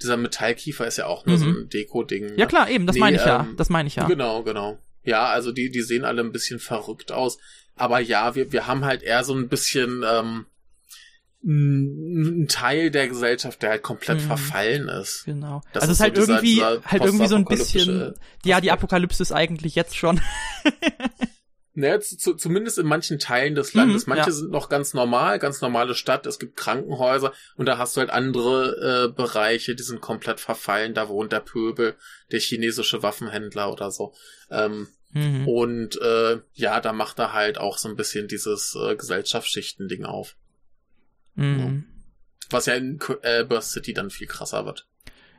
[0.03, 1.57] Dieser Metallkiefer ist ja auch nur so Mhm.
[1.65, 2.29] ein Deko-Ding.
[2.31, 2.47] Ja ne?
[2.47, 3.41] klar, eben, das Nee, meine ich ja.
[3.41, 4.07] ähm, Das meine ich ja.
[4.07, 4.79] Genau, genau.
[5.05, 7.39] Ja, also die, die sehen alle ein bisschen verrückt aus.
[7.77, 10.47] Aber ja, wir, wir haben halt eher so ein bisschen ähm,
[11.43, 14.27] ein Teil der Gesellschaft, der halt komplett Mhm.
[14.27, 15.25] verfallen ist.
[15.25, 15.63] Genau.
[15.73, 18.15] Das also es ist ist halt so dieser- irgendwie, dieser halt irgendwie so ein bisschen,
[18.45, 18.71] ja, die.
[18.71, 20.21] Apokalypse ist eigentlich jetzt schon.
[21.81, 24.07] Ne, zu, zu, zumindest in manchen Teilen des Landes.
[24.07, 24.37] Mhm, Manche ja.
[24.37, 26.27] sind noch ganz normal, ganz normale Stadt.
[26.27, 30.95] Es gibt Krankenhäuser und da hast du halt andere äh, Bereiche, die sind komplett verfallen.
[30.95, 31.97] Da wohnt der Pöbel,
[32.31, 34.15] der chinesische Waffenhändler oder so.
[34.51, 35.49] Ähm, Mhm.
[35.49, 40.37] Und äh, ja, da macht er halt auch so ein bisschen dieses äh, Gesellschaftsschichten-Ding auf.
[41.35, 41.85] Mhm.
[42.51, 44.87] Was ja in äh, Burst City dann viel krasser wird.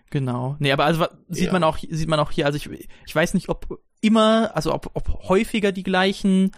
[0.09, 0.57] Genau.
[0.59, 1.53] Nee, aber also sieht Ja.
[1.53, 2.69] man auch sieht man auch hier, also ich
[3.05, 6.51] ich weiß nicht, ob immer, also ob, ob häufiger die gleichen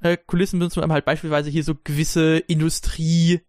[0.00, 3.40] äh, Kulissen benutzen, aber halt beispielsweise hier so gewisse Industrie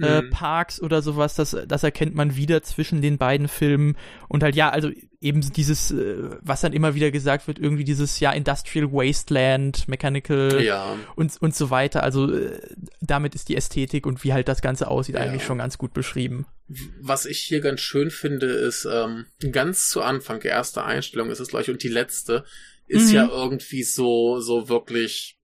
[0.00, 0.30] äh, Mhm.
[0.30, 3.96] Parks oder sowas, das das erkennt man wieder zwischen den beiden Filmen
[4.28, 4.90] und halt ja, also
[5.20, 10.62] eben dieses äh, was dann immer wieder gesagt wird, irgendwie dieses ja Industrial Wasteland, Mechanical
[10.64, 12.02] ja, und und so weiter.
[12.02, 12.58] Also äh,
[13.02, 15.20] damit ist die Ästhetik und wie halt das ganze aussieht Ja.
[15.20, 16.46] eigentlich schon ganz gut beschrieben.
[17.02, 21.38] was ich hier ganz schön finde, ist ähm, ganz zu Anfang, die erste Einstellung ist
[21.40, 22.44] es gleich und die letzte
[22.92, 23.14] ist Mhm.
[23.14, 25.38] ja irgendwie so so wirklich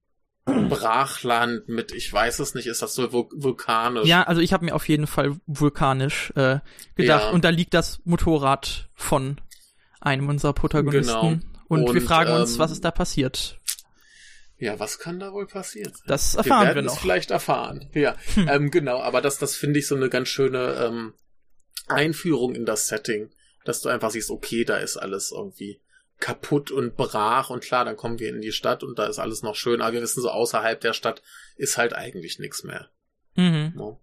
[0.45, 4.07] Brachland mit, ich weiß es nicht, ist das so vul vulkanisch?
[4.07, 6.59] Ja, also ich habe mir auf jeden Fall vulkanisch äh,
[6.95, 7.23] gedacht.
[7.25, 7.29] Ja.
[7.29, 9.39] Und da liegt das Motorrad von
[10.01, 11.13] einem unserer Protagonisten.
[11.13, 11.39] Genau.
[11.67, 13.59] Und, wir Und, fragen uns, ähm, was ist da passiert.
[14.57, 15.93] Ja, was kann da wohl passieren?
[16.07, 16.99] Das wir erfahren wir, werden es noch.
[17.01, 17.89] vielleicht erfahren.
[17.93, 21.13] Ja, ähm, genau, aber das, das finde ich so eine ganz schöne ähm,
[21.87, 23.29] Einführung in das Setting,
[23.65, 25.79] dass du einfach siehst, okay, da ist alles irgendwie
[26.19, 29.41] kaputt und brach und klar, dann kommen wir in die Stadt und da ist alles
[29.41, 31.21] noch schön, aber wir wissen so, außerhalb der Stadt
[31.55, 32.89] ist halt eigentlich nichts mehr.
[33.35, 33.73] Mhm.
[33.75, 33.97] Ne?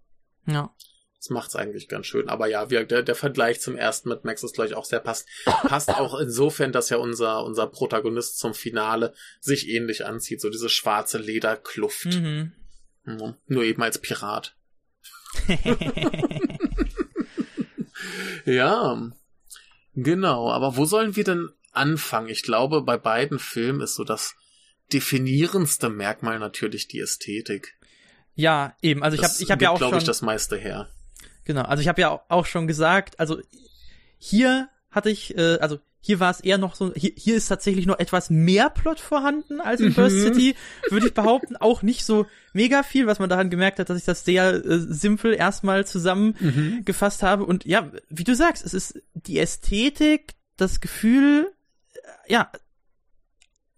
[0.47, 0.75] Ja.
[1.19, 2.29] Das macht's eigentlich ganz schön.
[2.29, 5.01] Aber ja, wir, der, der Vergleich zum ersten mit Max ist, glaube ich, auch sehr
[5.01, 5.27] passt.
[5.45, 10.41] Passt auch insofern, dass ja unser, unser Protagonist zum Finale sich ähnlich anzieht.
[10.41, 12.07] So diese schwarze Lederkluft.
[12.07, 12.53] Mhm.
[13.05, 13.35] Mhm.
[13.47, 14.57] Nur eben als Pirat.
[18.47, 19.11] Ja,
[19.95, 20.51] genau.
[20.51, 22.29] Aber wo sollen wir denn anfangen?
[22.29, 24.35] Ich glaube, bei beiden Filmen ist so das
[24.93, 27.75] definierendste Merkmal natürlich die Ästhetik.
[28.35, 29.03] ja, eben.
[29.03, 30.89] Also ich habe ich hab ja auch glaube schon ich, das meiste her.
[31.45, 33.41] Genau, also ich habe ja auch schon gesagt, also
[34.19, 37.85] hier hatte ich, äh, also Hier war es eher noch so, hier, hier ist tatsächlich
[37.87, 40.23] noch etwas mehr Plot vorhanden als in Burst Mhm.
[40.23, 40.55] City,
[40.89, 41.57] würde ich behaupten.
[41.61, 44.79] Auch nicht so mega viel, was man daran gemerkt hat, dass ich das sehr äh,
[44.79, 47.45] simpel erstmal zusammengefasst habe.
[47.45, 51.53] Und ja, wie du sagst, es ist die Ästhetik, das Gefühl,
[52.29, 52.51] ja,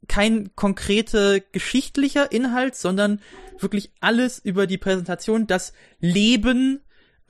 [0.06, 3.20] kein konkrete geschichtlicher Inhalt, sondern
[3.58, 6.80] wirklich alles über die Präsentation, das Leben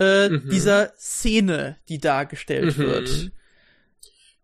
[0.01, 0.49] äh, Mhm.
[0.51, 2.83] dieser Szene, die dargestellt Mhm.
[2.83, 3.33] wird.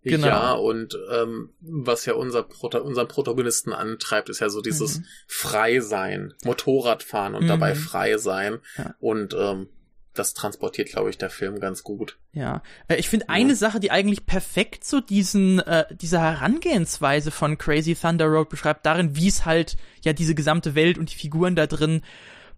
[0.03, 0.27] Genau.
[0.27, 5.05] Ja, und ähm, was ja unser Prota unseren Protagonisten antreibt, ist ja so dieses Mhm.
[5.29, 7.49] Freisein, Motorradfahren und Mhm.
[7.49, 8.59] dabei frei sein.
[8.77, 8.95] Ja.
[8.99, 9.69] Und ähm,
[10.15, 12.17] das transportiert, glaube ich, der Film ganz gut.
[12.33, 17.59] Ja, äh, ich finde eine Sache, die eigentlich perfekt so diesen äh, diese Herangehensweise von
[17.59, 21.57] Crazy Thunder Road beschreibt, darin, wie es halt ja diese gesamte Welt und die Figuren
[21.57, 22.03] da drin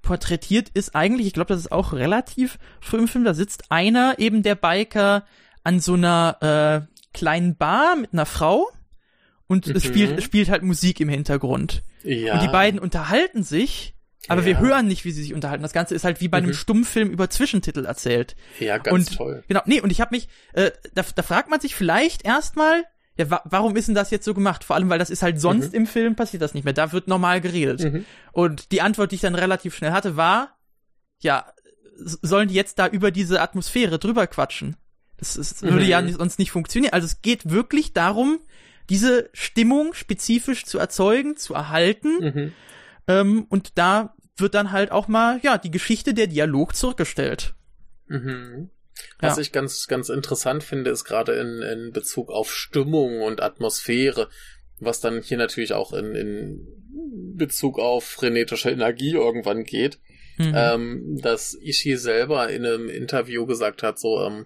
[0.03, 4.19] porträtiert, ist eigentlich, ich glaube, das ist auch relativ früh im Film, da sitzt einer
[4.19, 5.25] eben der Biker
[5.65, 8.69] an so einer äh, kleinen Bar mit einer Frau
[9.49, 9.89] und es Mhm.
[9.89, 12.35] spielt es spielt halt Musik im Hintergrund Ja.
[12.35, 13.95] und die beiden unterhalten sich.
[14.29, 14.59] Aber wir Ja.
[14.61, 15.63] hören nicht, wie sie sich unterhalten.
[15.63, 16.55] Das Ganze ist halt wie bei einem Mhm.
[16.55, 18.37] Stummfilm über Zwischentitel erzählt.
[18.61, 19.45] Ja, ganz und, toll.
[19.49, 22.85] Genau, nee, und ich habe mich, äh, da, da fragt man sich vielleicht erstmal,
[23.19, 24.63] ja, wa warum ist denn das jetzt so gemacht?
[24.65, 26.75] Vor allem, weil das ist halt sonst im Film passiert das nicht mehr.
[26.75, 27.81] Da wird normal geredet.
[27.93, 28.05] Mhm.
[28.33, 30.59] Und die Antwort, die ich dann relativ schnell hatte, war,
[31.21, 31.47] ja,
[31.99, 34.77] sollen die jetzt da über diese Atmosphäre drüber quatschen?
[35.17, 35.89] Das, ist, würde Mhm.
[35.89, 36.93] ja nicht, sonst nicht funktionieren.
[36.93, 38.39] Also es geht wirklich darum,
[38.91, 42.19] diese Stimmung spezifisch zu erzeugen, zu erhalten.
[42.21, 42.53] Mhm.
[43.09, 47.55] Ähm, und da wird dann halt auch mal, ja, die Geschichte, der Dialog zurückgestellt.
[48.09, 48.71] Mhm.
[49.19, 49.43] Was Ja.
[49.43, 54.29] ich ganz, ganz interessant finde, ist gerade in, in Bezug auf Stimmung und Atmosphäre,
[54.81, 56.67] was dann hier natürlich auch in, in
[57.37, 59.99] Bezug auf frenetische Energie irgendwann geht,
[60.39, 60.53] Mhm.
[60.55, 64.45] ähm, dass Ishii selber in einem Interview gesagt hat, so, ähm,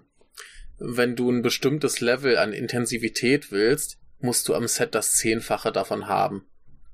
[0.79, 6.07] wenn du ein bestimmtes Level an Intensivität willst, musst du am Set das Zehnfache davon
[6.07, 6.45] haben.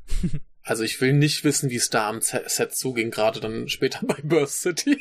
[0.67, 4.15] Also ich will nicht wissen, wie es da am Set zuging, gerade dann später bei
[4.23, 4.97] Burst City.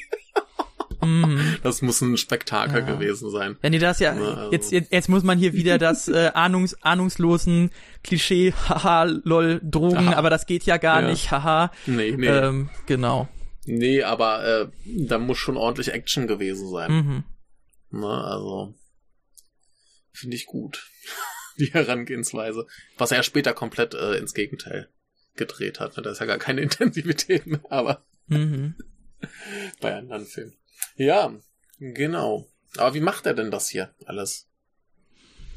[1.02, 1.56] Mhm.
[1.62, 2.94] Das muss ein Spektakel Ja.
[2.94, 3.56] gewesen sein.
[3.62, 6.30] Ja, nee, das ja, Na, also- jetzt, jetzt, jetzt muss man hier wieder das äh,
[6.34, 7.70] ahnungs, ahnungslosen
[8.04, 10.14] Klischee, haha, lol, Drogen, Aha.
[10.14, 11.08] aber das geht ja gar Ja.
[11.08, 11.72] nicht, haha.
[11.86, 12.26] Nee, nee.
[12.28, 13.28] Ähm, genau.
[13.64, 16.92] Nee, aber äh, da muss schon ordentlich Action gewesen sein.
[16.92, 17.24] Mhm.
[18.00, 18.74] Ne, also
[20.12, 20.88] finde ich gut.
[21.58, 22.66] Die Herangehensweise.
[22.98, 24.88] Was er später komplett äh, ins Gegenteil
[25.36, 25.96] gedreht hat.
[25.96, 26.02] Ne?
[26.02, 28.74] Da ist ja gar keine Intensivität mehr, aber Mhm.
[29.80, 30.54] bei anderen Filmen.
[30.96, 31.32] Ja,
[31.78, 32.46] genau.
[32.76, 34.46] Aber wie macht er denn das hier alles?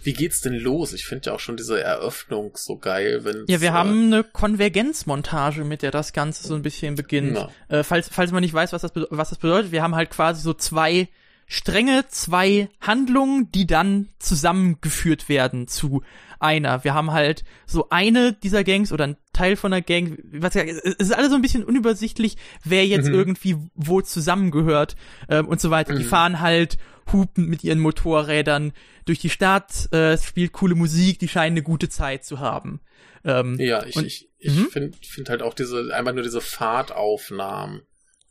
[0.04, 0.94] Wie geht's denn los?
[0.94, 5.66] Ich finde ja auch schon diese Eröffnung so geil, wenn Ja, wir haben eine Konvergenzmontage,
[5.66, 7.38] mit der das Ganze so ein bisschen beginnt.
[7.68, 10.42] Äh, falls, falls man nicht weiß, was das, was das bedeutet, wir haben halt quasi
[10.42, 11.10] so zwei
[11.48, 16.04] Stränge, zwei Handlungen, die dann zusammengeführt werden zu
[16.40, 16.84] einer.
[16.84, 20.78] Wir haben halt so eine dieser Gangs oder ein Teil von der Gang, was es
[20.80, 23.14] ist alles so ein bisschen unübersichtlich, wer jetzt Mhm.
[23.14, 24.96] irgendwie wo zusammengehört
[25.30, 25.94] ähm, und so weiter.
[25.96, 26.08] Die Mhm.
[26.10, 26.78] fahren halt
[27.12, 28.72] hupend mit ihren Motorrädern
[29.06, 32.82] durch die Stadt, äh, es spielt coole Musik, die scheinen eine gute Zeit zu haben.
[33.26, 34.68] Ähm, Ja, ich, Und- ich, ich Mhm.
[34.70, 37.82] finde find halt auch diese, einmal nur diese Fahrtaufnahmen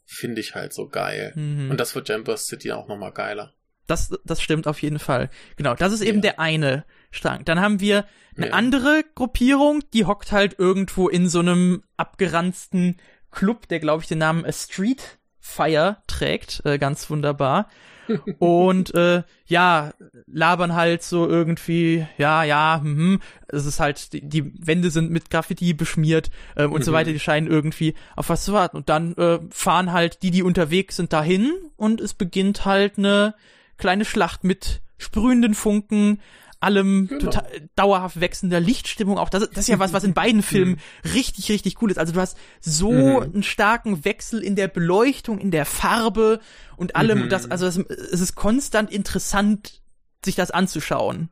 [0.06, 1.32] finde ich halt so geil.
[1.34, 1.70] Mhm.
[1.70, 3.52] Und das wird ja in Burst City auch nochmal geiler.
[3.86, 5.30] Das, das stimmt auf jeden Fall.
[5.56, 6.22] Genau, das ist eben Ja.
[6.22, 7.44] der eine Strang.
[7.44, 8.04] Dann haben wir
[8.36, 8.52] eine Ja.
[8.52, 12.96] andere Gruppierung, die hockt halt irgendwo in so einem abgeranzten
[13.30, 17.68] Club, der glaube ich den Namen A Street Fire trägt, äh, ganz wunderbar.
[18.38, 19.92] Und äh, ja,
[20.26, 23.20] labern halt so irgendwie, ja, ja, mhm.
[23.48, 26.96] es ist halt, die, die Wände sind mit Graffiti beschmiert ähm, und so Mhm.
[26.96, 28.76] weiter, die scheinen irgendwie auf was zu warten.
[28.78, 33.34] Und dann äh, fahren halt die, die unterwegs sind, dahin und es beginnt halt eine
[33.76, 36.20] kleine Schlacht mit sprühenden Funken,
[36.60, 37.20] allem Genau.
[37.30, 39.28] total dauerhaft wechselnder Lichtstimmung auch.
[39.28, 40.80] Das, das ist ja was, was in beiden Filmen
[41.14, 41.98] richtig, richtig cool ist.
[41.98, 43.22] Also du hast so Mhm.
[43.22, 46.40] einen starken Wechsel in der Beleuchtung, in der Farbe
[46.76, 47.18] und allem.
[47.18, 47.24] Mhm.
[47.24, 49.82] Und das, also das, es ist konstant interessant,
[50.24, 51.28] sich das anzuschauen.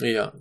[0.00, 0.32] Ja,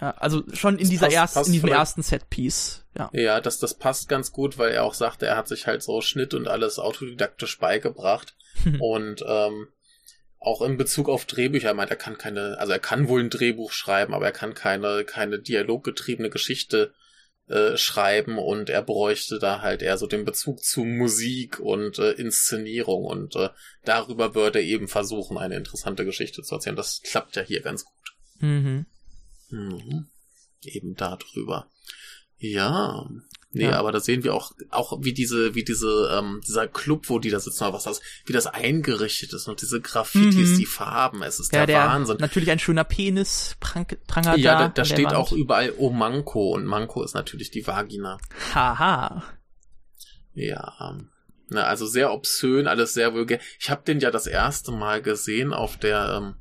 [0.00, 2.84] Ja, also schon in Das dieser passt- ersten, passt in diesem ersten Setpiece.
[2.98, 3.10] Ja.
[3.12, 6.00] ja, das, das passt ganz gut, weil er auch sagte, er hat sich halt so
[6.00, 8.36] Schnitt und alles autodidaktisch beigebracht.
[8.80, 9.68] und ähm,
[10.46, 13.30] auch in Bezug auf Drehbücher, er meint, er kann keine, also er kann wohl ein
[13.30, 16.92] Drehbuch schreiben, aber er kann keine, keine dialoggetriebene Geschichte
[17.46, 22.12] äh, schreiben und er bräuchte da halt eher so den Bezug zu Musik und äh,
[22.12, 23.50] Inszenierung und äh,
[23.84, 26.76] darüber würde er eben versuchen, eine interessante Geschichte zu erzählen.
[26.76, 28.14] Das klappt ja hier ganz gut.
[28.40, 28.86] Mhm.
[29.50, 30.08] Mhm.
[30.62, 31.70] Eben darüber.
[32.38, 33.06] Ja,
[33.56, 33.78] Nee, Ja.
[33.78, 37.30] aber da sehen wir auch, auch wie diese, wie diese, ähm, dieser Club, wo die
[37.30, 40.58] da sitzen oder was das, wie das eingerichtet ist und diese Graffitis, Mhm.
[40.58, 42.16] die Farben, es ist Ja, der, der Wahnsinn.
[42.18, 44.68] natürlich ein schöner Penis prang, prangert Ja, da.
[44.68, 45.14] da, steht Wand.
[45.16, 48.18] auch überall Oh Manko und Manko ist natürlich die Vagina.
[48.54, 49.22] Haha.
[50.34, 51.10] Ja, ähm,
[51.48, 53.38] na, also sehr obszön, alles sehr vulgär.
[53.60, 56.34] Ich habe den ja das erste Mal gesehen auf der ähm,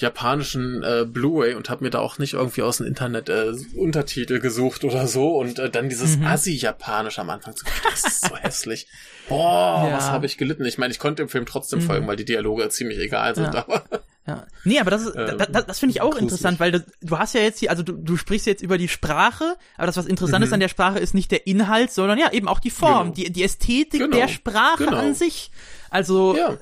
[0.00, 4.38] japanischen äh, Blu-ray und habe mir da auch nicht irgendwie aus dem Internet äh, Untertitel
[4.40, 6.26] gesucht oder so und äh, dann dieses Mhm.
[6.26, 7.54] Assi-Japanisch am Anfang.
[7.56, 8.86] So, das ist so hässlich.
[9.28, 9.96] Boah, Ja.
[9.96, 10.64] was habe ich gelitten.
[10.64, 11.84] Ich meine, ich konnte dem Film trotzdem Mhm.
[11.84, 13.60] folgen, weil die Dialoge ziemlich egal sind, Ja.
[13.66, 13.84] aber
[14.26, 14.46] Ja.
[14.64, 17.18] Nee, aber das ist, Ähm, da, da, das finde ich auch interessant, weil du, du
[17.18, 20.06] hast ja jetzt hier, also du, du sprichst jetzt über die Sprache, aber das, was
[20.06, 20.46] interessant Mhm.
[20.46, 23.14] ist an der Sprache, ist nicht der Inhalt, sondern ja, eben auch die Form, Genau.
[23.14, 24.16] die, die Ästhetik Genau.
[24.16, 24.96] der Sprache Genau.
[24.98, 25.50] an sich.
[25.88, 26.56] Also, ja,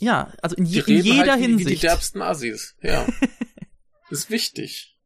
[0.00, 1.82] ja, also in, je, in jeder halt wie die Hinsicht.
[1.82, 2.76] derbsten Assis.
[2.82, 3.06] Ja.
[4.10, 4.96] ist wichtig.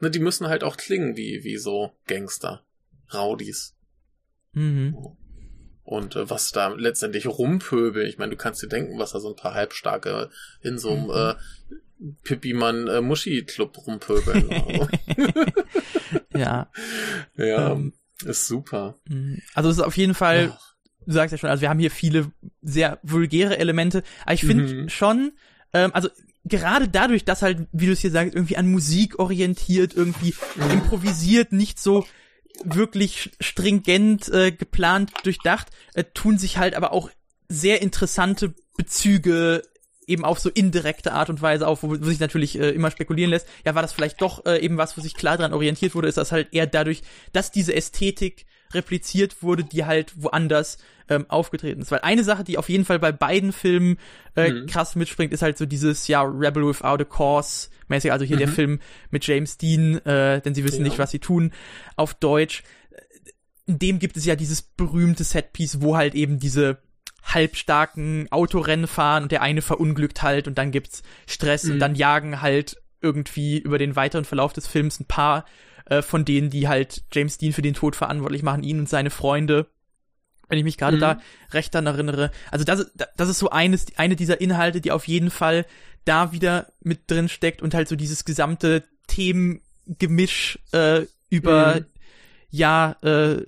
[0.00, 2.64] Ne, die müssen halt auch klingen wie, wie so Gangster,
[3.12, 3.74] Rowdies.
[4.52, 4.96] mhm.
[5.84, 9.30] Und äh, was da letztendlich rumpöbeln, ich meine, du kannst dir denken, was da so
[9.30, 11.10] ein paar Halbstarke in so einem Mhm.
[11.10, 11.34] äh,
[12.22, 13.00] Pippi-Mann äh,
[13.86, 14.48] rumpöbeln.
[14.52, 14.88] Also,
[16.34, 16.70] Ja.
[17.36, 17.92] ja, Ähm.
[18.24, 18.98] ist super.
[19.08, 19.40] Mhm.
[19.54, 20.71] Also es ist auf jeden Fall, Ach,
[21.06, 22.30] du sagst ja schon, also wir haben hier viele
[22.62, 24.88] sehr vulgäre Elemente, aber ich finde Mhm.
[24.88, 25.32] schon,
[25.72, 26.08] ähm, also
[26.44, 30.70] gerade dadurch, dass halt, wie du es hier sagst, irgendwie an Musik orientiert, irgendwie Mhm.
[30.72, 32.06] improvisiert, nicht so
[32.64, 37.10] wirklich stringent äh, geplant, durchdacht, äh, tun sich halt aber auch
[37.48, 39.62] sehr interessante Bezüge
[40.06, 43.30] eben auf so indirekte Art und Weise auf, wo, wo sich natürlich äh, immer spekulieren
[43.30, 46.08] lässt, ja, war das vielleicht doch äh, eben was, wo sich klar dran orientiert wurde,
[46.08, 51.82] ist das halt eher dadurch, dass diese Ästhetik repliziert wurde, die halt woanders ähm, aufgetreten
[51.82, 51.90] ist.
[51.90, 53.98] Weil eine Sache, die auf jeden Fall bei beiden Filmen
[54.36, 54.66] äh, Mhm.
[54.66, 58.46] krass mitspringt, ist halt so dieses, ja, Rebel Without a Cause mäßig, also hier der
[58.48, 58.52] Mhm.
[58.52, 58.80] Film
[59.10, 60.84] mit James Dean, äh, denn sie wissen Ja.
[60.84, 61.52] nicht, was sie tun,
[61.96, 62.62] auf Deutsch.
[63.66, 66.78] In dem gibt es ja dieses berühmte Setpiece, wo halt eben diese
[67.24, 71.72] halbstarken Autorennen fahren und der eine verunglückt halt und dann gibt's Stress Mhm.
[71.72, 75.44] und dann jagen halt irgendwie über den weiteren Verlauf des Films ein paar
[75.86, 79.10] äh, von denen, die halt James Dean für den Tod verantwortlich machen, ihn und seine
[79.10, 79.66] Freunde.
[80.48, 81.00] Wenn ich mich gerade Mhm.
[81.00, 81.20] da
[81.52, 82.30] recht daran erinnere.
[82.50, 85.64] Also das, ist- das ist so eines, eine dieser Inhalte, die auf jeden Fall
[86.04, 91.86] da wieder mit drin steckt und halt so dieses gesamte Themengemisch äh, über Mhm.
[92.50, 93.42] ja äh,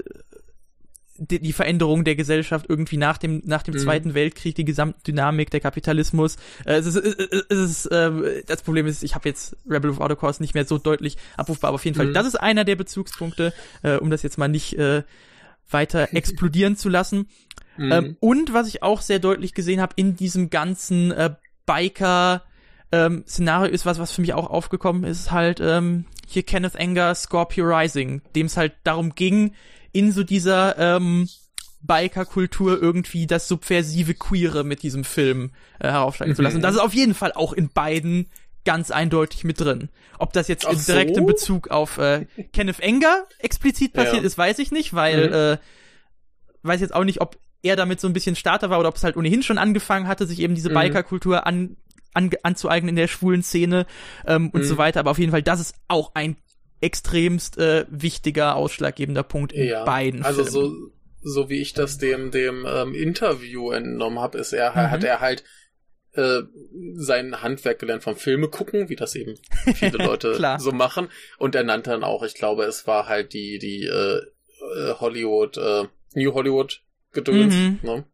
[1.30, 3.78] die, die Veränderung der Gesellschaft irgendwie nach dem nach dem Mhm.
[3.78, 6.36] Zweiten Weltkrieg, die Gesamtdynamik, der Kapitalismus.
[6.64, 9.90] Äh, es ist, es ist, es ist äh, das Problem ist, ich habe jetzt Rebel
[9.90, 12.14] of Auto Course nicht mehr so deutlich abrufbar, aber auf jeden Fall, Mhm.
[12.14, 15.02] das ist einer der Bezugspunkte, äh, um das jetzt mal nicht äh,
[15.70, 17.28] weiter explodieren zu lassen.
[17.76, 17.92] Mhm.
[17.92, 21.34] Ähm, und was ich auch sehr deutlich gesehen habe in diesem ganzen äh,
[21.66, 22.42] Biker
[22.92, 27.14] ähm, Szenario ist was, was für mich auch aufgekommen ist, halt ähm, hier Kenneth Anger
[27.14, 29.52] Scorpio Rising, dem es halt darum ging,
[29.94, 31.26] in so dieser ähm,
[31.80, 36.54] Biker-Kultur irgendwie das subversive Queere mit diesem Film äh, heraufsteigen zu lassen.
[36.54, 36.58] Mhm.
[36.58, 38.26] Und das ist auf jeden Fall auch in beiden
[38.64, 39.90] ganz eindeutig mit drin.
[40.18, 41.26] Ob das jetzt Ach in direktem so?
[41.26, 44.26] Bezug auf äh, Kenneth Anger explizit passiert Ja.
[44.26, 45.32] ist, weiß ich nicht, weil Mhm.
[45.34, 45.58] äh,
[46.62, 49.04] weiß jetzt auch nicht, ob er damit so ein bisschen Starter war oder ob es
[49.04, 50.74] halt ohnehin schon angefangen hatte, sich eben diese Mhm.
[50.74, 51.76] Biker-Kultur an,
[52.14, 53.86] an, anzueignen in der schwulen Szene
[54.26, 54.66] ähm, und Mhm.
[54.66, 55.00] so weiter.
[55.00, 56.36] Aber auf jeden Fall, das ist auch ein
[56.84, 59.84] extremst äh, wichtiger, ausschlaggebender Punkt in ja.
[59.84, 60.90] beiden also Filmen.
[61.22, 64.90] so so wie ich das dem dem ähm, Interview entnommen habe, ist er Mhm.
[64.90, 65.42] hat er halt
[66.12, 66.42] äh,
[66.94, 69.34] sein Handwerk gelernt vom Filme gucken, wie das eben
[69.74, 71.08] viele Leute so machen.
[71.38, 74.18] Und er nannte dann auch, ich glaube, es war halt die die äh,
[74.76, 77.78] äh, Hollywood äh, New Hollywood Gedöns, Mhm.
[77.82, 78.04] ne?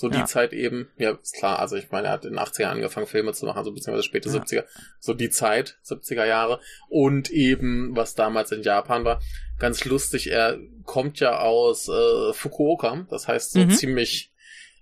[0.00, 0.26] So die Ja.
[0.26, 3.32] Zeit eben, ja, ist klar, also ich meine, er hat in den 80er angefangen, Filme
[3.32, 4.36] zu machen, so beziehungsweise späte Ja.
[4.36, 4.64] 70er,
[5.00, 6.60] so die Zeit, 70er Jahre.
[6.88, 9.20] Und eben, was damals in Japan war,
[9.58, 13.70] ganz lustig, er kommt ja aus äh, Fukuoka, das heißt so Mhm.
[13.70, 14.32] ziemlich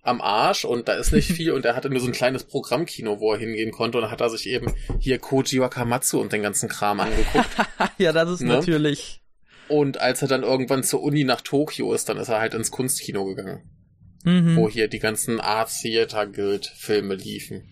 [0.02, 3.18] am Arsch und da ist nicht viel und er hatte nur so ein kleines Programmkino,
[3.18, 6.42] wo er hingehen konnte und da hat er sich eben hier Koji Wakamatsu und den
[6.42, 7.48] ganzen Kram angeguckt.
[7.98, 8.48] ja, das ist Ne?
[8.52, 9.22] natürlich.
[9.68, 12.70] und als er dann irgendwann zur Uni nach Tokio ist, dann ist er halt ins
[12.70, 13.68] Kunstkino gegangen,
[14.26, 14.56] Mhm.
[14.56, 17.62] wo hier die ganzen Art Theater Guild Filme liefen.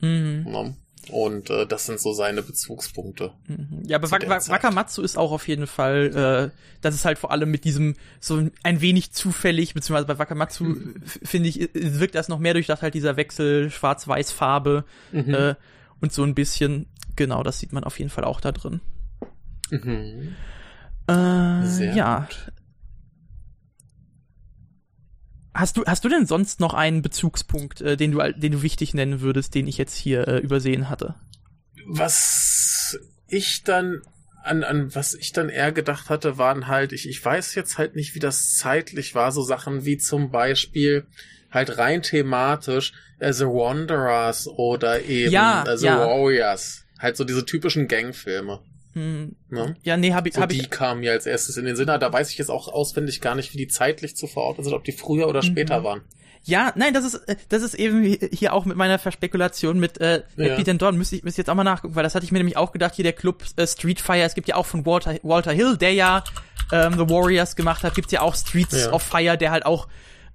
[0.00, 0.44] Mhm.
[0.46, 0.76] Ne?
[1.10, 3.32] Und äh, das sind so seine Bezugspunkte.
[3.48, 3.82] Mhm.
[3.86, 4.48] Ja, aber Wak Wak.
[4.48, 8.48] Wakamatsu ist auch auf jeden Fall, äh, das ist halt vor allem mit diesem so
[8.62, 11.02] ein wenig zufällig, beziehungsweise bei Wakamatsu Mhm.
[11.04, 15.34] finde ich, wirkt das noch mehr durch das halt dieser Wechsel Schwarz-Weiß-Farbe Mhm.
[15.34, 15.54] äh,
[16.00, 16.86] und so ein bisschen,
[17.16, 18.80] genau, das sieht man auf jeden Fall auch da drin.
[19.70, 20.34] Mhm.
[21.06, 22.20] Äh, Sehr ja.
[22.20, 22.52] gut.
[25.54, 28.92] Hast du, hast du denn sonst noch einen Bezugspunkt, äh, den du, den du wichtig
[28.92, 31.14] nennen würdest, den ich jetzt hier äh, übersehen hatte?
[31.86, 32.98] Was
[33.28, 34.02] ich dann
[34.42, 37.96] an, an was ich dann eher gedacht hatte, waren halt, ich, ich weiß jetzt halt
[37.96, 41.06] nicht, wie das zeitlich war, so Sachen wie zum Beispiel
[41.50, 45.98] halt rein thematisch äh, The Wanderers oder eben Ja, äh, The ja.
[45.98, 46.84] Warriors.
[46.98, 48.60] Halt so diese typischen Gangfilme.
[48.94, 49.76] Hm, Ne?
[49.82, 51.88] ja, nee, habe ich, So hab die ich, kamen mir als erstes in den Sinn.
[51.88, 54.72] Aber Da weiß ich jetzt auch auswendig gar nicht, wie die zeitlich zu verorten sind,
[54.72, 55.84] ob die früher oder später Mhm.
[55.84, 56.00] waren.
[56.46, 60.22] Ja, nein, das ist, äh, das ist eben hier auch mit meiner Verspekulation mit äh,
[60.36, 60.44] Ja.
[60.46, 60.56] ja.
[60.56, 60.96] Beat and Dawn.
[60.98, 62.94] Müsste ich müsste jetzt auch mal nachgucken, weil das hatte ich mir nämlich auch gedacht,
[62.94, 65.94] hier der Club äh, Street Fire, es gibt ja auch von Walter, Walter Hill, der
[65.94, 66.22] ja
[66.70, 68.92] ähm, The Warriors gemacht hat, gibt's ja auch Streets Ja.
[68.92, 69.88] of Fire, der halt auch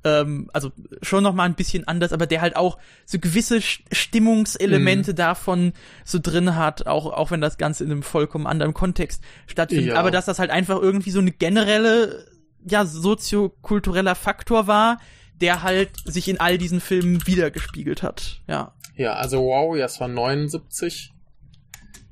[0.03, 0.71] ähm, also
[1.01, 3.95] schon noch mal ein bisschen anders, aber der halt auch so gewisse Sch- Mhm.
[3.95, 5.73] Stimmungselemente davon
[6.05, 9.99] so drin hat, auch auch wenn das Ganze in einem vollkommen anderen Kontext stattfindet, Ja.
[9.99, 12.25] aber dass das halt einfach irgendwie so eine generelle
[12.65, 14.99] ja soziokultureller Faktor war,
[15.41, 18.41] der halt sich in all diesen Filmen wiedergespiegelt hat.
[18.47, 18.73] Ja.
[18.95, 21.13] Ja, also Warriors war 79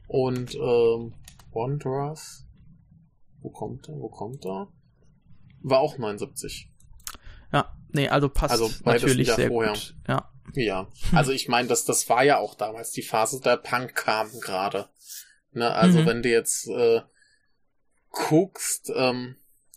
[0.08, 1.14] und ähm,
[1.54, 2.46] Wanderers,
[3.42, 3.96] wo kommt er?
[3.96, 4.68] Wo kommt er?
[5.62, 6.70] War auch 79.
[7.52, 9.74] Ja, nee, also passt Also natürlich sehr vorher.
[9.74, 9.96] gut.
[10.08, 10.32] Ja.
[10.54, 14.30] Ja, also ich meine, das, das war ja auch damals die Phase, der Punk kam
[14.40, 14.88] gerade.
[15.52, 16.06] Ne, also Mhm.
[16.06, 17.02] wenn du jetzt äh,
[18.12, 19.36] guckst, ähm,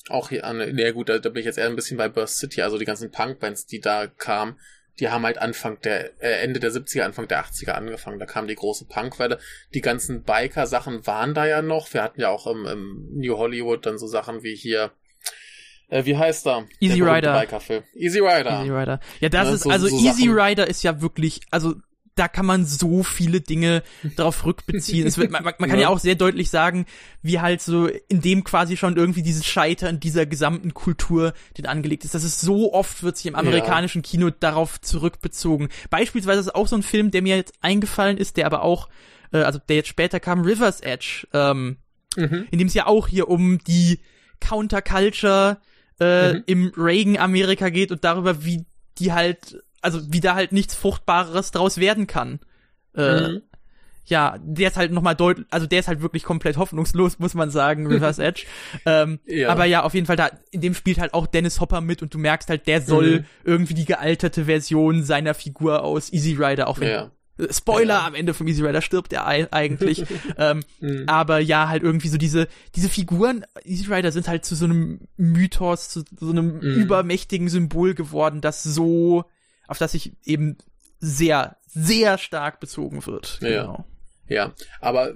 [0.08, 2.38] auch hier an, ja gut, da, da bin ich jetzt eher ein bisschen bei Burst
[2.38, 4.58] City, also die ganzen Punk-Bands, die da kamen,
[4.98, 8.18] die haben halt Anfang der, äh, Ende der 70er, Anfang der 80er angefangen.
[8.18, 9.38] Da kam die große Punkwelle.
[9.72, 11.92] Die ganzen Biker-Sachen waren da ja noch.
[11.94, 14.92] Wir hatten ja auch im, im New Hollywood dann so Sachen wie hier,
[15.91, 16.64] äh, wie heißt er?
[16.80, 17.32] Easy Rider.
[17.38, 17.82] Biker-Film.
[17.95, 18.61] Easy Rider.
[18.62, 19.01] Easy Rider.
[19.20, 20.38] Ja, das Ja, ist, so- also so Easy Sachen.
[20.38, 21.74] Rider ist ja wirklich, also
[22.16, 23.82] da kann man so viele Dinge
[24.16, 25.07] drauf rückbeziehen.
[25.07, 25.76] es wird, man, man kann Ja.
[25.76, 26.84] ja auch sehr deutlich sagen,
[27.22, 32.05] wie halt so in dem quasi schon irgendwie dieses Scheitern dieser gesamten Kultur, den angelegt
[32.05, 32.14] ist.
[32.14, 35.68] Das ist so oft wird sich im amerikanischen Kino darauf zurückbezogen.
[35.88, 38.88] Beispielsweise ist auch so ein Film, der mir jetzt eingefallen ist, der aber auch,
[39.32, 41.78] äh, also der jetzt später kam, River's Edge, ähm,
[42.16, 42.49] Mhm.
[42.51, 44.01] in dem es ja auch hier um die
[44.41, 45.59] Counterculture
[46.01, 46.42] äh, Mhm.
[46.46, 48.64] im Reagan-Amerika geht und darüber, wie
[48.98, 52.40] die halt, also wie da halt nichts Fruchtbareres draus werden kann.
[52.96, 53.42] Äh, Mhm.
[54.07, 57.51] Ja, der ist halt nochmal deutlich, also der ist halt wirklich komplett hoffnungslos, muss man
[57.51, 58.44] sagen, River's Edge.
[58.84, 59.51] Ähm, Ja.
[59.51, 62.12] Aber ja, auf jeden Fall, da, in dem spielt halt auch Dennis Hopper mit und
[62.12, 63.24] du merkst halt, der soll Mhm.
[63.44, 67.11] irgendwie die gealterte Version seiner Figur aus Easy Rider, auch wenn Ja.
[67.51, 68.07] Spoiler, Ja.
[68.07, 70.05] am Ende vom Easy Rider stirbt er ei- eigentlich.
[70.36, 71.05] ähm, Mhm.
[71.07, 75.01] aber ja, halt irgendwie so diese, diese Figuren, Easy Rider sind halt zu so einem
[75.16, 76.61] Mythos, zu so einem Mhm.
[76.82, 79.24] übermächtigen Symbol geworden, das so,
[79.68, 80.59] auf das sich eben
[80.99, 83.38] sehr, sehr stark bezogen wird.
[83.41, 83.49] Ja.
[83.49, 83.84] Genau.
[84.28, 85.12] Ja, aber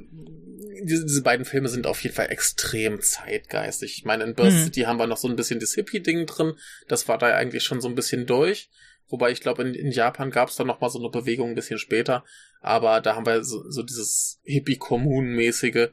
[0.82, 3.96] diese, diese beiden Filme sind auf jeden Fall extrem zeitgeistig.
[3.98, 4.64] Ich meine, in Burst Mhm.
[4.64, 6.54] City haben wir noch so ein bisschen das Hippie-Ding drin.
[6.88, 8.70] Das war da eigentlich schon so ein bisschen durch.
[9.08, 11.54] Wobei ich glaube, in, in Japan gab es dann noch mal so eine Bewegung ein
[11.54, 12.24] bisschen später.
[12.60, 15.88] Aber da haben wir so, so dieses Hippie-Kommunen-mäßige,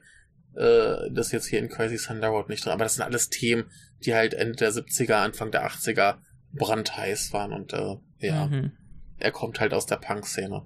[0.55, 2.71] äh, das jetzt hier in Crazy Thunder Road nicht drin.
[2.73, 3.65] Aber das sind alles Themen,
[4.05, 6.15] die halt Ende der 70er, Anfang der 80er
[6.53, 7.51] brandheiß waren.
[7.53, 8.71] Und äh, ja, Mhm.
[9.17, 10.63] er kommt halt aus der Punk-Szene.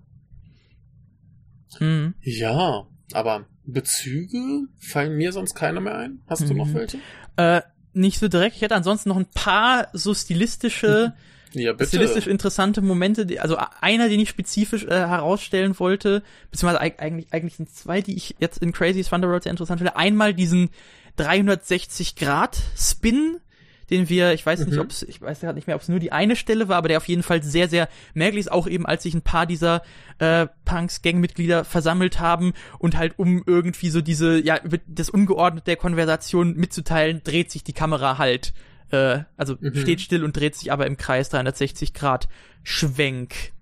[1.80, 2.14] Mhm.
[2.22, 6.22] Ja, aber Bezüge fallen mir sonst keine mehr ein.
[6.28, 6.74] Hast du noch Mhm.
[6.76, 6.98] welche?
[7.38, 7.62] Äh,
[7.94, 8.56] nicht so direkt.
[8.56, 11.14] Ich hätte ansonsten noch ein paar so stilistische
[11.56, 11.88] Ja, bitte.
[11.88, 17.28] stilistisch interessante Momente, die, also einer, den ich spezifisch äh, herausstellen wollte, beziehungsweise eig- eigentlich,
[17.32, 19.96] eigentlich sind zwei, die ich jetzt in Crazy Thunder Road sehr interessant finde.
[19.96, 20.70] Einmal diesen
[22.16, 23.38] 360-Grad-Spin,
[23.92, 24.80] den wir, ich weiß nicht, Mhm.
[24.82, 26.88] ob es, ich weiß gerade nicht mehr, ob es nur die eine Stelle war, aber
[26.88, 29.84] der auf jeden Fall sehr, sehr merklich ist, auch eben als sich ein paar dieser
[30.18, 36.56] äh, Punks-Gangmitglieder versammelt haben und halt um irgendwie so diese, ja, das Ungeordnete der Konversation
[36.56, 38.54] mitzuteilen, dreht sich die Kamera halt
[38.92, 39.76] äh, also Mhm.
[39.76, 42.28] steht still und dreht sich aber im Kreis 360 Grad
[42.64, 43.54] Schwenk.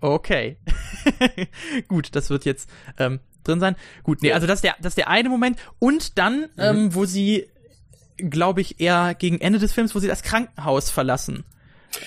[0.00, 0.56] Okay.
[1.88, 3.76] Gut, das wird jetzt ähm, drin sein.
[4.02, 5.58] Gut, nee, also das ist der, das ist der eine Moment.
[5.78, 7.46] Und dann, ähm, wo sie,
[8.16, 11.44] glaube ich, eher gegen Ende des Films, wo sie das Krankenhaus verlassen.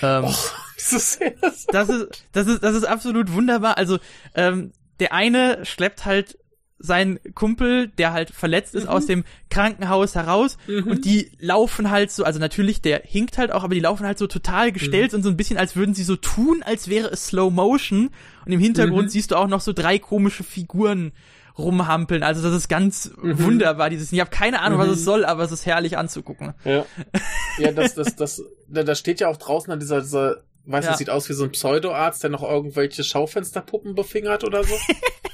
[0.02, 0.24] Ähm,
[0.76, 1.66] das ist das.
[1.66, 3.78] das ist, das ist, das ist absolut wunderbar.
[3.78, 3.98] Also,
[4.34, 6.38] ähm, der eine schleppt halt
[6.84, 12.24] seinen Kumpel, der halt verletzt ist, aus dem Krankenhaus heraus und die laufen halt so,
[12.24, 15.30] also natürlich, der hinkt halt auch, aber die laufen halt so total gestellt und so
[15.30, 18.10] ein bisschen, als würden sie so tun, als wäre es Slow Motion
[18.44, 19.08] und im Hintergrund Mhm.
[19.10, 21.12] siehst du auch noch so drei komische Figuren
[21.56, 22.22] rumhampeln.
[22.24, 24.12] Also das ist ganz wunderbar, dieses.
[24.12, 24.92] Ich habe keine Ahnung, was Mhm.
[24.94, 26.52] es soll, aber es ist herrlich anzugucken.
[26.64, 26.84] Ja.
[27.58, 30.96] Ja, das, das, das, da, da steht ja auch draußen an dieser, dieser, weiß Ja.
[30.96, 34.74] sieht aus wie so ein Pseudoarzt, der noch irgendwelche Schaufensterpuppen befingert oder so.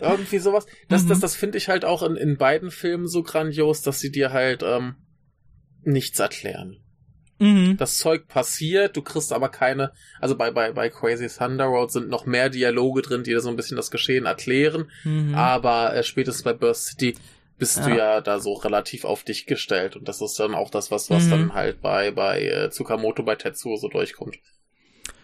[0.00, 0.66] Irgendwie sowas.
[0.88, 1.08] Das, Mhm.
[1.08, 4.32] das, das finde ich halt auch in, in beiden Filmen so grandios, dass sie dir
[4.32, 4.96] halt ähm,
[5.82, 6.78] nichts erklären.
[7.38, 7.76] Mhm.
[7.78, 12.08] Das Zeug passiert, du kriegst aber keine, also bei, bei, bei Crazy Thunder Road sind
[12.08, 15.34] noch mehr Dialoge drin, die dir so ein bisschen das Geschehen erklären, Mhm.
[15.34, 17.16] aber äh, spätestens bei Burst City
[17.58, 17.96] bist du Ja.
[17.96, 21.26] ja da so relativ auf dich gestellt und das ist dann auch das, was, was
[21.26, 21.30] Mhm.
[21.30, 24.36] dann halt bei, bei äh, Tsukamoto, bei Tetsuo so durchkommt.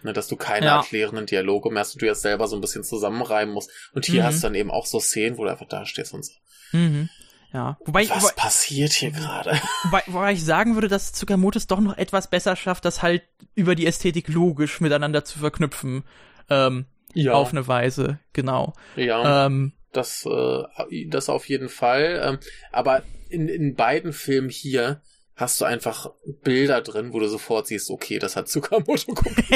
[0.03, 0.77] Ne, dass du keine Ja.
[0.77, 3.69] erklärenden Dialoge mehr hast und du jetzt selber so ein bisschen zusammenreimen musst.
[3.93, 4.25] Und hier Mhm.
[4.27, 6.33] hast du dann eben auch so Szenen, wo du einfach da stehst und so.
[6.71, 7.09] Mhm.
[7.53, 7.77] Ja.
[7.85, 9.51] Wobei, Was wobei, passiert hier gerade?
[9.83, 13.23] wobei, wobei ich sagen würde, dass Tsukamoto es doch noch etwas besser schafft, das halt
[13.55, 16.03] über die Ästhetik logisch miteinander zu verknüpfen.
[16.49, 18.73] Ähm, Ja, Auf eine Weise, genau.
[18.95, 19.45] ja.
[19.47, 20.63] Ähm, Das, äh,
[21.09, 22.21] das auf jeden Fall.
[22.25, 22.39] Ähm,
[22.71, 25.01] aber in, in beiden Filmen hier
[25.41, 26.11] hast du einfach
[26.43, 29.43] Bilder drin, wo du sofort siehst, okay, das hat Tsukamoto gemacht.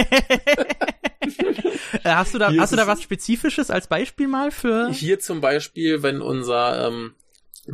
[2.04, 4.90] äh, hast du da, Hier hast du da was Spezifisches als Beispiel mal für?
[4.90, 7.14] Hier zum Beispiel, wenn unser ähm,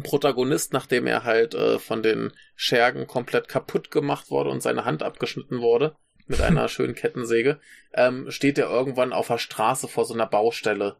[0.03, 5.03] Protagonist, nachdem er halt äh, von den Schergen komplett kaputt gemacht wurde und seine Hand
[5.03, 5.95] abgeschnitten wurde
[6.28, 7.59] mit einer schönen Kettensäge,
[7.93, 10.97] ähm, steht er irgendwann auf der Straße vor so einer Baustelle.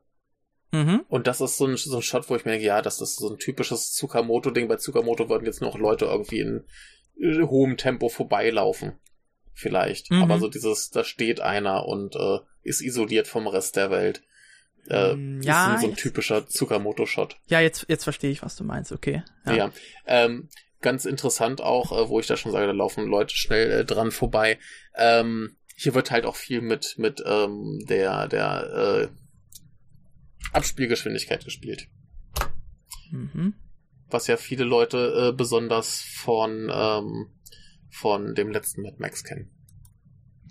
[0.72, 1.04] Mhm.
[1.10, 3.18] Und das ist so ein, so ein Shot, wo ich mir denke, ja, das ist
[3.18, 4.68] so ein typisches Tsukamoto-Ding.
[4.68, 6.64] Bei Tsukamoto würden jetzt noch Leute irgendwie in
[7.22, 8.94] hohem Tempo vorbeilaufen.
[9.54, 10.10] Vielleicht.
[10.12, 10.24] Mhm.
[10.24, 14.24] Aber so dieses, da steht einer und äh, ist isoliert vom Rest der Welt.
[14.90, 17.38] Äh, Mm, ist ja, ein, so ein jetzt- typischer Tsukamoto-Shot.
[17.48, 19.24] Ja, jetzt, jetzt verstehe ich, was du meinst, okay.
[19.46, 19.72] Ja.
[20.08, 20.50] Ähm,
[20.82, 24.10] ganz interessant auch, äh, wo ich da schon sage, da laufen Leute schnell äh, dran
[24.10, 24.58] vorbei.
[24.96, 29.16] Ähm, hier wird halt auch viel mit, mit ähm, der, der äh,
[30.54, 31.88] Abspielgeschwindigkeit gespielt.
[33.12, 33.54] Mhm.
[34.12, 37.28] Was ja viele Leute äh, besonders von, ähm,
[37.90, 39.52] von dem letzten Mad Max kennen.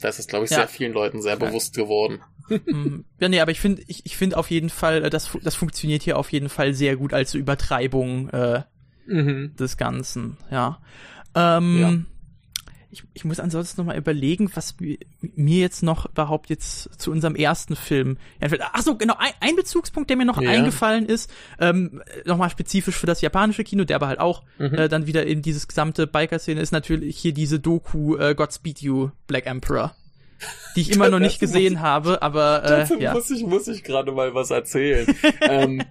[0.01, 0.59] Da ist es, glaube ich, Ja.
[0.59, 1.47] sehr vielen Leuten sehr Ja.
[1.47, 2.23] bewusst geworden.
[2.67, 5.55] Mm, ja, nee, aber ich finde, ich, ich finde auf jeden Fall, äh, das, das
[5.55, 8.63] funktioniert hier auf jeden Fall sehr gut als Übertreibung äh,
[9.07, 9.55] Mhm.
[9.57, 10.81] des Ganzen, ja.
[11.35, 12.07] Ähm,
[12.93, 17.13] Ich, ich muss ansonsten noch mal überlegen, was mi- mir jetzt noch überhaupt jetzt zu
[17.13, 18.19] unserem ersten Film.
[18.73, 20.51] Ach so, genau, ein, ein Bezugspunkt, der mir noch Ja.
[20.51, 21.31] eingefallen ist,
[21.61, 24.75] ähm, nochmal spezifisch für das japanische Kino, der aber halt auch Mhm.
[24.75, 29.11] äh, dann wieder in dieses gesamte Biker-Szene ist natürlich hier diese Doku äh, Godspeed You,
[29.29, 29.95] Black Emperor,
[30.75, 33.15] die ich immer noch nicht gesehen habe, aber Dazu äh, ja.
[33.15, 35.07] muss ich, muss ich gerade mal was erzählen.
[35.43, 35.83] ähm,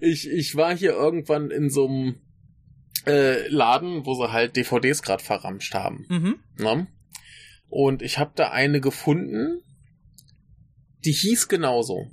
[0.00, 2.16] ich, ich war hier irgendwann in so einem
[3.06, 6.06] äh, Laden, wo sie halt DVDs gerade verramscht haben.
[6.08, 6.38] Mhm.
[6.58, 6.86] Ne?
[7.68, 9.62] Und ich habe da eine gefunden,
[11.04, 12.10] die hieß genauso.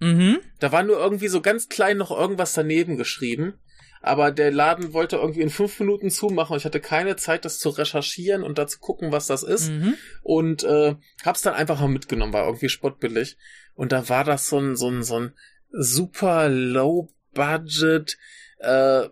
[0.00, 0.38] Mhm.
[0.60, 3.54] Da war nur irgendwie so ganz klein noch irgendwas daneben geschrieben.
[4.02, 7.58] Aber der Laden wollte irgendwie in fünf Minuten zumachen und ich hatte keine Zeit, das
[7.58, 9.70] zu recherchieren und da zu gucken, was das ist.
[9.70, 9.94] Mhm.
[10.22, 13.36] Und äh, hab's dann einfach mal mitgenommen, war irgendwie spottbillig.
[13.74, 15.34] Und da war das so ein, so ein, so ein
[15.70, 18.16] super low budget
[18.58, 19.08] äh,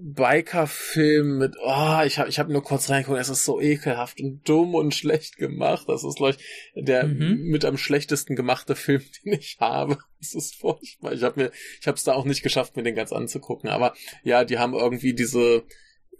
[0.00, 4.46] Biker-Film mit, oh, ich habe ich hab nur kurz reingeguckt, es ist so ekelhaft und
[4.48, 5.88] dumm und schlecht gemacht.
[5.88, 7.42] Das ist, glaube ich, der Mhm.
[7.44, 9.98] mit am schlechtesten gemachte Film, den ich habe.
[10.18, 11.12] Das ist furchtbar.
[11.12, 13.70] Ich habe mir, ich habe es da auch nicht geschafft, mir den ganz anzugucken.
[13.70, 15.64] Aber ja, die haben irgendwie diese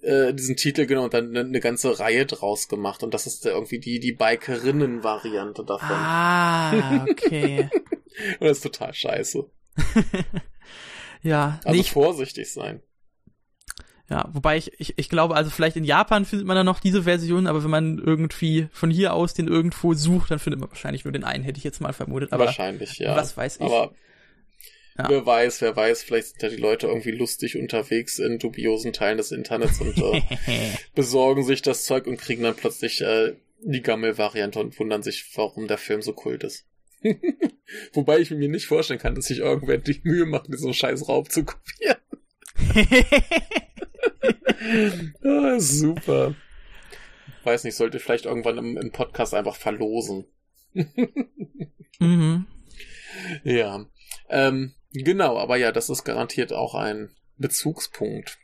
[0.03, 3.03] äh, diesen Titel genommen und dann eine, eine ganze Reihe draus gemacht.
[3.05, 5.89] Und das ist irgendwie die, die Bikerinnen-Variante davon.
[5.91, 7.69] Ah, okay.
[8.41, 9.49] Und das ist total scheiße.
[11.23, 12.83] ja, Also nee, ich, vorsichtig sein.
[14.11, 17.05] Ja, wobei ich, ich, ich glaube, also vielleicht in Japan findet man dann noch diese
[17.05, 21.05] Version, aber wenn man irgendwie von hier aus den irgendwo sucht, dann findet man wahrscheinlich
[21.05, 22.33] nur den einen, hätte ich jetzt mal vermutet.
[22.33, 23.17] Aber Wahrscheinlich, ja.
[23.17, 23.63] was weiß ich.
[23.63, 23.95] Aber
[24.99, 25.09] Ja.
[25.09, 29.17] wer weiß, wer weiß, vielleicht sind ja die Leute irgendwie lustig unterwegs in dubiosen Teilen
[29.17, 30.23] des Internets und äh,
[30.95, 33.35] besorgen sich das Zeug und kriegen dann plötzlich äh,
[33.65, 36.67] die Gammel-Variante und wundern sich, warum der Film so kult ist.
[37.95, 41.31] Wobei ich mir nicht vorstellen kann, dass sich irgendwer die Mühe macht, diesen scheiß Raub
[41.31, 41.97] zu kopieren.
[45.25, 46.35] Ah, super.
[47.45, 50.25] Weiß nicht, sollte vielleicht irgendwann im, im Podcast einfach verlosen.
[51.99, 52.47] mhm.
[53.45, 53.87] Ja.
[54.29, 58.39] Ähm, genau, aber ja, das ist garantiert auch ein Bezugspunkt.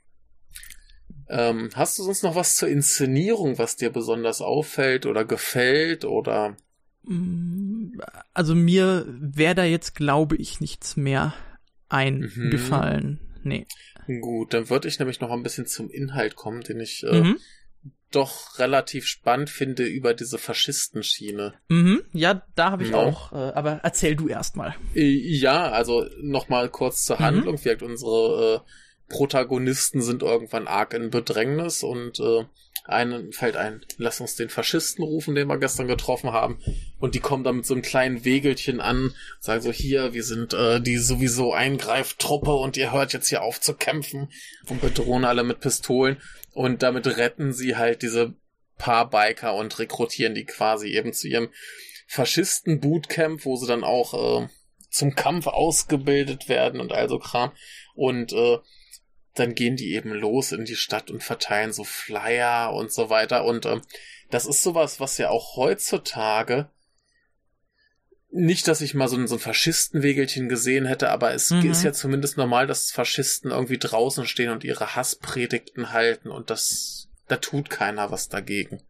[1.28, 6.56] Ähm, hast du sonst noch was zur Inszenierung, was dir besonders auffällt oder gefällt oder
[7.04, 8.00] Mm,
[8.34, 11.32] Also mir wäre da jetzt, glaube ich, nichts mehr
[11.88, 13.20] eingefallen.
[13.42, 13.66] Nee.
[14.20, 17.38] Gut, dann würde ich nämlich noch ein bisschen zum Inhalt kommen, den ich äh, Mhm.
[18.10, 21.54] doch relativ spannend finde über diese Faschistenschiene.
[21.68, 22.02] Mhm.
[22.12, 22.96] Ja, da habe ich Ja.
[22.96, 23.32] auch.
[23.32, 24.74] Äh, aber erzähl du erst mal.
[24.94, 27.20] Äh, Ja, also nochmal kurz zur Mhm.
[27.24, 27.58] Handlung.
[27.58, 28.70] Wie gesagt, unsere äh,
[29.08, 32.44] Protagonisten sind irgendwann arg in Bedrängnis und äh,
[32.84, 36.58] einen fällt ein, lass uns den Faschisten rufen, den wir gestern getroffen haben.
[36.98, 40.54] Und die kommen dann mit so einem kleinen Wegelchen an, sagen so, hier, wir sind
[40.54, 44.30] äh, die sowieso Eingreiftruppe und ihr hört jetzt hier auf zu kämpfen
[44.68, 46.16] und bedrohen alle mit Pistolen.
[46.52, 48.34] Und damit retten sie halt diese
[48.78, 51.50] paar Biker und rekrutieren die quasi eben zu ihrem
[52.06, 54.48] Faschisten-Bootcamp, wo sie dann auch äh,
[54.90, 57.52] zum Kampf ausgebildet werden und also Kram.
[57.94, 58.58] Und äh,
[59.38, 63.44] dann gehen die eben los in die Stadt und verteilen so Flyer und so weiter.
[63.44, 63.82] Und ähm,
[64.30, 66.70] das ist sowas, was ja auch heutzutage
[68.30, 71.70] nicht, dass ich mal so ein, so ein Faschistenwegelchen gesehen hätte, aber es mhm.
[71.70, 77.08] ist ja zumindest normal, dass Faschisten irgendwie draußen stehen und ihre Hasspredigten halten und das,
[77.26, 78.82] da tut keiner was dagegen.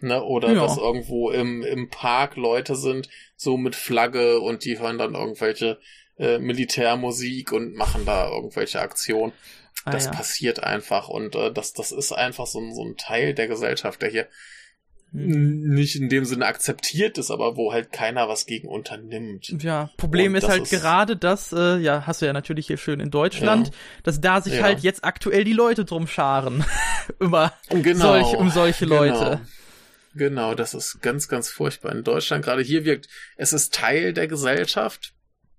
[0.00, 0.22] Ne?
[0.22, 0.60] Oder ja.
[0.60, 5.78] dass irgendwo im, im Park Leute sind, so mit Flagge und die hören dann irgendwelche
[6.18, 9.32] äh, Militärmusik und machen da irgendwelche Aktionen.
[9.84, 10.12] Ah, das ja.
[10.12, 14.10] passiert einfach und äh, das, das ist einfach so, so ein Teil der Gesellschaft, der
[14.10, 14.28] hier
[15.14, 15.74] hm.
[15.74, 19.62] nicht in dem Sinne akzeptiert ist, aber wo halt keiner was gegen unternimmt.
[19.62, 22.98] Ja, Problem ist halt ist gerade das, äh, ja, hast du ja natürlich hier schön
[22.98, 23.74] in Deutschland, ja.
[24.02, 24.62] dass da sich ja.
[24.62, 26.64] halt jetzt aktuell die Leute drum scharen.
[27.20, 29.04] Über genau, solch, um solche genau.
[29.04, 29.40] Leute.
[30.14, 31.92] Genau, das ist ganz, ganz furchtbar.
[31.92, 35.14] In Deutschland gerade hier wirkt, es ist Teil der Gesellschaft.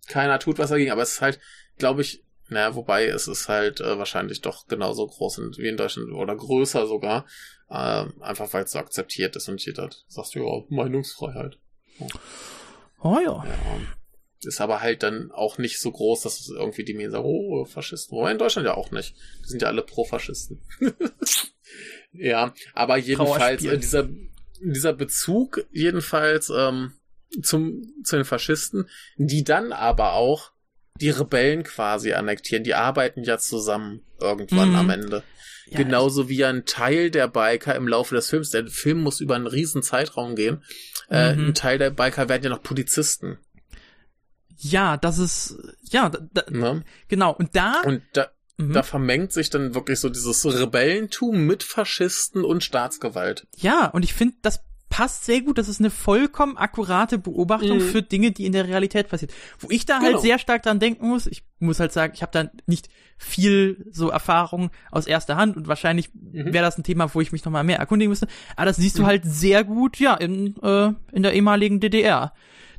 [0.08, 1.40] Keiner tut was dagegen, aber es ist halt,
[1.78, 6.12] glaube ich, naja, wobei es ist halt äh, wahrscheinlich doch genauso groß wie in Deutschland
[6.12, 7.26] oder größer sogar.
[7.70, 11.58] Äh, einfach weil es so akzeptiert ist und jeder sagt, ja, Meinungsfreiheit.
[12.00, 12.08] Oh,
[13.02, 13.44] oh ja.
[13.44, 13.82] ja.
[14.44, 17.66] Ist aber halt dann auch nicht so groß, dass es irgendwie die Medien sagen, oh,
[17.66, 18.16] Faschisten.
[18.16, 19.16] Wobei in Deutschland ja auch nicht.
[19.44, 20.62] Die sind ja alle Pro-Faschisten.
[22.12, 24.08] ja, aber jedenfalls äh, dieser,
[24.62, 26.94] dieser Bezug jedenfalls ähm,
[27.42, 28.88] zum, zu den Faschisten,
[29.18, 30.52] die dann aber auch
[31.00, 32.64] die Rebellen quasi annektieren.
[32.64, 34.76] Die arbeiten ja zusammen irgendwann mhm.
[34.76, 35.24] am Ende.
[35.68, 39.36] Ja, Genauso wie ein Teil der Biker im Laufe des Films, der Film muss über
[39.36, 40.64] einen riesen Zeitraum gehen,
[41.10, 41.40] äh, mhm.
[41.40, 43.40] äh, ein Teil der Biker werden ja noch Polizisten.
[44.58, 46.84] Ja, das ist, ja, da, ne?
[47.08, 47.34] genau.
[47.34, 47.82] Und da.
[47.84, 48.74] Und da, mhm.
[48.74, 53.48] da vermengt sich dann wirklich so dieses Rebellentum mit Faschisten und Staatsgewalt.
[53.58, 54.62] Ja, und ich finde, das
[54.96, 55.58] passt sehr gut.
[55.58, 57.82] Das ist eine vollkommen akkurate Beobachtung mhm.
[57.82, 59.34] für Dinge, die in der Realität passieren.
[59.60, 60.20] Wo ich da halt genau.
[60.20, 62.88] sehr stark dran denken muss, ich muss halt sagen, ich habe da nicht
[63.18, 66.54] viel so Erfahrung aus erster Hand und wahrscheinlich mhm.
[66.54, 68.28] wäre das ein Thema, wo ich mich noch mal mehr erkundigen müsste.
[68.56, 69.02] Aber das siehst mhm.
[69.02, 72.32] du halt sehr gut, ja, in, äh, in der ehemaligen DDR.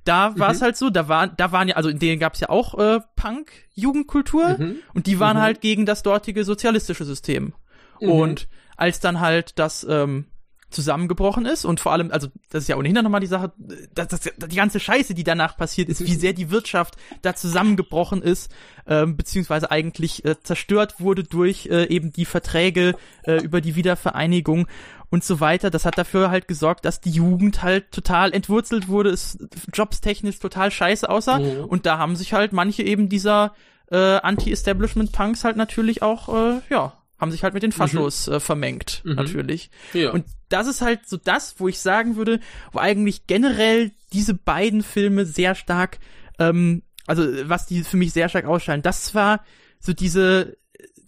[0.06, 0.64] Da war es mhm.
[0.64, 3.00] halt so, da waren, da waren ja, also in denen gab es ja auch äh,
[3.16, 4.76] Punk-Jugendkultur mhm.
[4.94, 5.42] und die waren mhm.
[5.42, 7.52] halt gegen das dortige sozialistische System.
[7.98, 8.48] Und
[8.78, 10.26] als dann halt das ähm,
[10.70, 13.52] zusammengebrochen ist und vor allem, also das ist ja ohnehin nochmal die Sache,
[13.94, 18.20] dass, dass die ganze Scheiße, die danach passiert ist, wie sehr die Wirtschaft da zusammengebrochen
[18.20, 18.52] ist,
[18.86, 24.66] ähm, beziehungsweise eigentlich äh, zerstört wurde durch äh, eben die Verträge äh, über die Wiedervereinigung
[25.08, 25.70] und so weiter.
[25.70, 29.38] Das hat dafür halt gesorgt, dass die Jugend halt total entwurzelt wurde, es
[29.72, 31.64] jobstechnisch total scheiße aussah mhm.
[31.64, 33.54] und da haben sich halt manche eben dieser
[33.90, 38.34] äh, Anti-Establishment-Punks halt natürlich auch, äh, ja, haben sich halt mit den Faschos mhm.
[38.34, 39.14] äh, vermengt, mhm.
[39.14, 39.70] natürlich.
[39.92, 40.10] Ja.
[40.10, 42.40] Und das ist halt so das, wo ich sagen würde,
[42.72, 45.98] wo eigentlich generell diese beiden Filme sehr stark,
[46.38, 49.44] ähm, also was die für mich sehr stark ausscheiden, das war
[49.80, 50.56] so diese,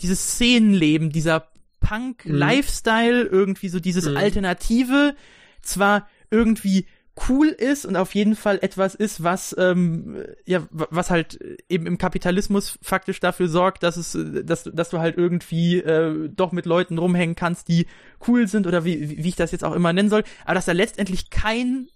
[0.00, 1.48] dieses Szenenleben, dieser
[1.80, 3.30] Punk-Lifestyle, mhm.
[3.30, 4.16] irgendwie so dieses mhm.
[4.16, 5.14] Alternative,
[5.62, 6.86] zwar irgendwie
[7.28, 11.38] cool ist und auf jeden Fall etwas ist, was ähm, ja was halt
[11.68, 16.52] eben im Kapitalismus faktisch dafür sorgt, dass es dass dass du halt irgendwie äh, doch
[16.52, 17.86] mit Leuten rumhängen kannst, die
[18.26, 20.72] cool sind oder wie wie ich das jetzt auch immer nennen soll, aber dass da
[20.72, 21.88] letztendlich kein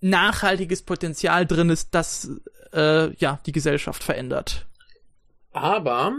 [0.00, 2.30] nachhaltiges Potenzial drin ist, das
[2.72, 4.66] äh, ja die Gesellschaft verändert.
[5.52, 6.14] Aber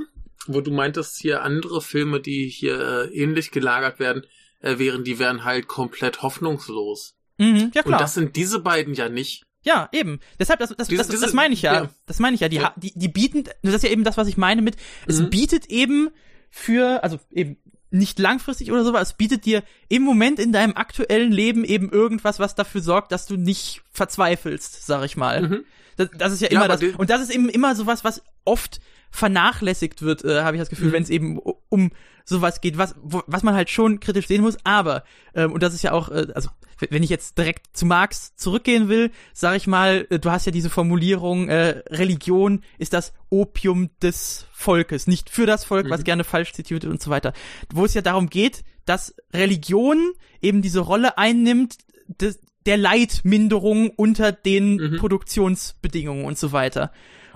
[0.47, 4.25] wo du meintest hier andere Filme, die hier äh, ähnlich gelagert werden,
[4.61, 7.15] äh, wären, die wären halt komplett hoffnungslos.
[7.41, 7.99] Mhm, ja klar.
[7.99, 9.43] Und das sind diese beiden ja nicht.
[9.63, 10.19] Ja, eben.
[10.39, 11.73] Deshalb, das, das, diese, das, das meine ich ja.
[11.73, 11.89] ja.
[12.05, 12.49] Das meine ich ja.
[12.49, 12.73] Die, ja.
[12.77, 14.75] die, die bieten, das ist ja eben das, was ich meine mit,
[15.07, 15.29] es mhm.
[15.29, 16.09] bietet eben
[16.49, 17.57] für, also eben
[17.91, 21.91] nicht langfristig oder so, aber es bietet dir im Moment in deinem aktuellen Leben eben
[21.91, 25.41] irgendwas, was dafür sorgt, dass du nicht verzweifelst, sag ich mal.
[25.41, 25.65] Mhm.
[25.97, 26.81] Das, das ist ja immer ja, das.
[26.81, 28.79] Und das ist eben immer sowas, was oft
[29.11, 30.93] vernachlässigt wird, äh, habe ich das Gefühl, mhm.
[30.93, 31.39] wenn es eben
[31.69, 31.91] um
[32.25, 34.57] sowas geht, was wo, was man halt schon kritisch sehen muss.
[34.63, 35.03] Aber
[35.35, 36.49] ähm, und das ist ja auch, äh, also
[36.89, 40.51] wenn ich jetzt direkt zu Marx zurückgehen will, sage ich mal, äh, du hast ja
[40.51, 45.91] diese Formulierung, äh, Religion ist das Opium des Volkes, nicht für das Volk, mhm.
[45.91, 47.33] was gerne falsch zitiert wird und so weiter.
[47.71, 54.31] Wo es ja darum geht, dass Religion eben diese Rolle einnimmt, des, der Leidminderung unter
[54.31, 54.97] den mhm.
[54.97, 56.91] Produktionsbedingungen und so weiter.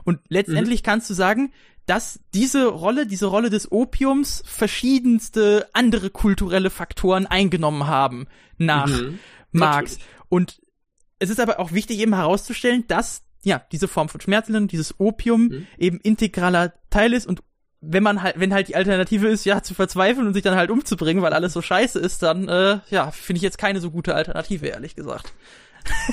[0.05, 0.85] Und letztendlich mhm.
[0.85, 1.51] kannst du sagen,
[1.85, 8.27] dass diese Rolle, diese Rolle des Opiums verschiedenste andere kulturelle Faktoren eingenommen haben
[8.57, 9.19] nach mhm.
[9.51, 9.99] Marx.
[10.29, 10.61] Und
[11.19, 15.41] es ist aber auch wichtig eben herauszustellen, dass ja diese Form von Schmerzmitteln, dieses Opium
[15.41, 15.67] mhm.
[15.77, 17.41] eben integraler Teil ist und
[17.87, 20.71] wenn man halt, wenn halt die Alternative ist, ja, zu verzweifeln und sich dann halt
[20.71, 24.15] umzubringen, weil alles so scheiße ist, dann, äh, ja, finde ich jetzt keine so gute
[24.15, 25.33] Alternative, ehrlich gesagt.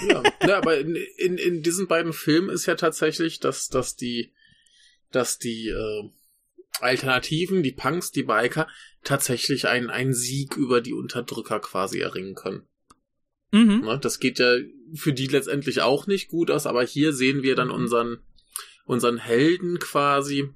[0.08, 4.32] Ja, ja, aber in, in, in diesen beiden Filmen ist ja tatsächlich, dass, dass die,
[5.10, 6.10] dass die äh,
[6.80, 8.68] Alternativen, die Punks, die Biker,
[9.04, 12.66] tatsächlich einen, einen Sieg über die Unterdrücker quasi erringen können.
[13.52, 13.82] Mhm.
[13.82, 14.56] Ne, das geht ja
[14.94, 17.74] für die letztendlich auch nicht gut aus, aber hier sehen wir dann mhm.
[17.74, 18.18] unseren,
[18.84, 20.50] unseren Helden quasi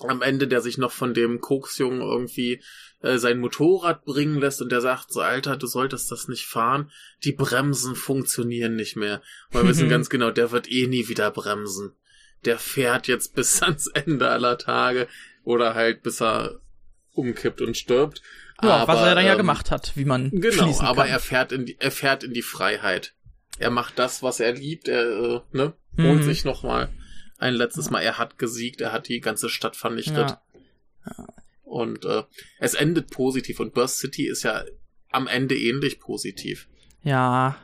[0.00, 2.60] am Ende, der sich noch von dem Koksjungen irgendwie
[3.00, 6.90] äh, sein Motorrad bringen lässt und der sagt so, Alter, du solltest das nicht fahren,
[7.24, 9.22] die Bremsen funktionieren nicht mehr.
[9.52, 11.92] Und wir wissen ganz genau, der wird eh nie wieder bremsen.
[12.44, 15.08] Der fährt jetzt bis ans Ende aller Tage
[15.44, 16.60] oder halt bis er
[17.12, 18.22] umkippt und stirbt.
[18.62, 21.12] Ja, aber, was er dann ähm, ja gemacht hat, wie man Genau, aber kann.
[21.12, 23.14] er fährt in die, er fährt in die Freiheit.
[23.58, 26.22] Er macht das, was er liebt, er äh, ne, holt mhm.
[26.22, 26.90] sich noch mal
[27.38, 28.00] ein letztes Mal.
[28.00, 30.36] Er hat gesiegt, er hat die ganze Stadt vernichtet.
[31.06, 31.26] Ja.
[31.62, 32.22] Und äh,
[32.58, 34.64] es endet positiv und Burst City ist ja
[35.10, 36.68] am Ende ähnlich positiv.
[37.02, 37.56] Ja,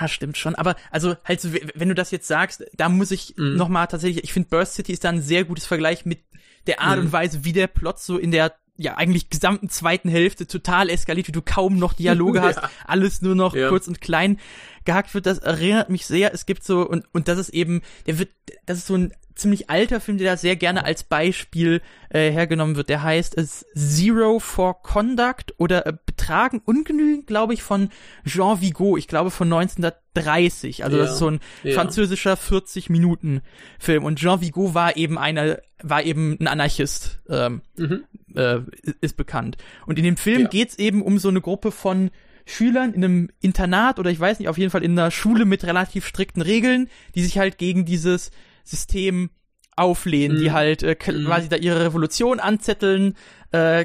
[0.00, 0.54] ja, stimmt schon.
[0.54, 1.40] Aber also halt,
[1.78, 3.56] wenn du das jetzt sagst, da muss ich mhm.
[3.56, 4.24] noch mal tatsächlich.
[4.24, 6.20] Ich finde, Burst City ist da ein sehr gutes Vergleich mit
[6.66, 7.06] der Art mhm.
[7.06, 11.28] und Weise, wie der Plot so in der ja eigentlich gesamten zweiten Hälfte total eskaliert,
[11.28, 12.70] wie du kaum noch Dialoge hast, ja.
[12.84, 13.68] alles nur noch ja.
[13.68, 14.38] kurz und klein
[14.86, 15.26] gehackt wird.
[15.26, 16.32] Das erinnert mich sehr.
[16.32, 18.30] Es gibt so und und das ist eben, der wird,
[18.64, 22.76] das ist so ein ziemlich alter Film, der da sehr gerne als Beispiel äh, hergenommen
[22.76, 22.88] wird.
[22.88, 27.90] Der heißt es Zero for Conduct oder äh, Betragen ungenügend, glaube ich, von
[28.26, 28.96] Jean Vigo.
[28.96, 30.84] Ich glaube von 1930.
[30.84, 31.74] Also ja, das ist so ein ja.
[31.74, 34.04] französischer 40-Minuten-Film.
[34.04, 38.04] Und Jean Vigo war eben einer, war eben ein Anarchist, ähm, mhm.
[38.34, 38.60] äh,
[39.02, 39.58] ist bekannt.
[39.84, 40.48] Und in dem Film ja.
[40.48, 42.10] geht's eben um so eine Gruppe von
[42.46, 45.64] Schülern in einem Internat oder ich weiß nicht, auf jeden Fall in einer Schule mit
[45.64, 48.30] relativ strikten Regeln, die sich halt gegen dieses
[48.64, 49.30] System
[49.74, 50.40] auflehnen, mhm.
[50.40, 51.26] die halt äh, mhm.
[51.26, 53.14] quasi da ihre Revolution anzetteln,
[53.50, 53.84] äh,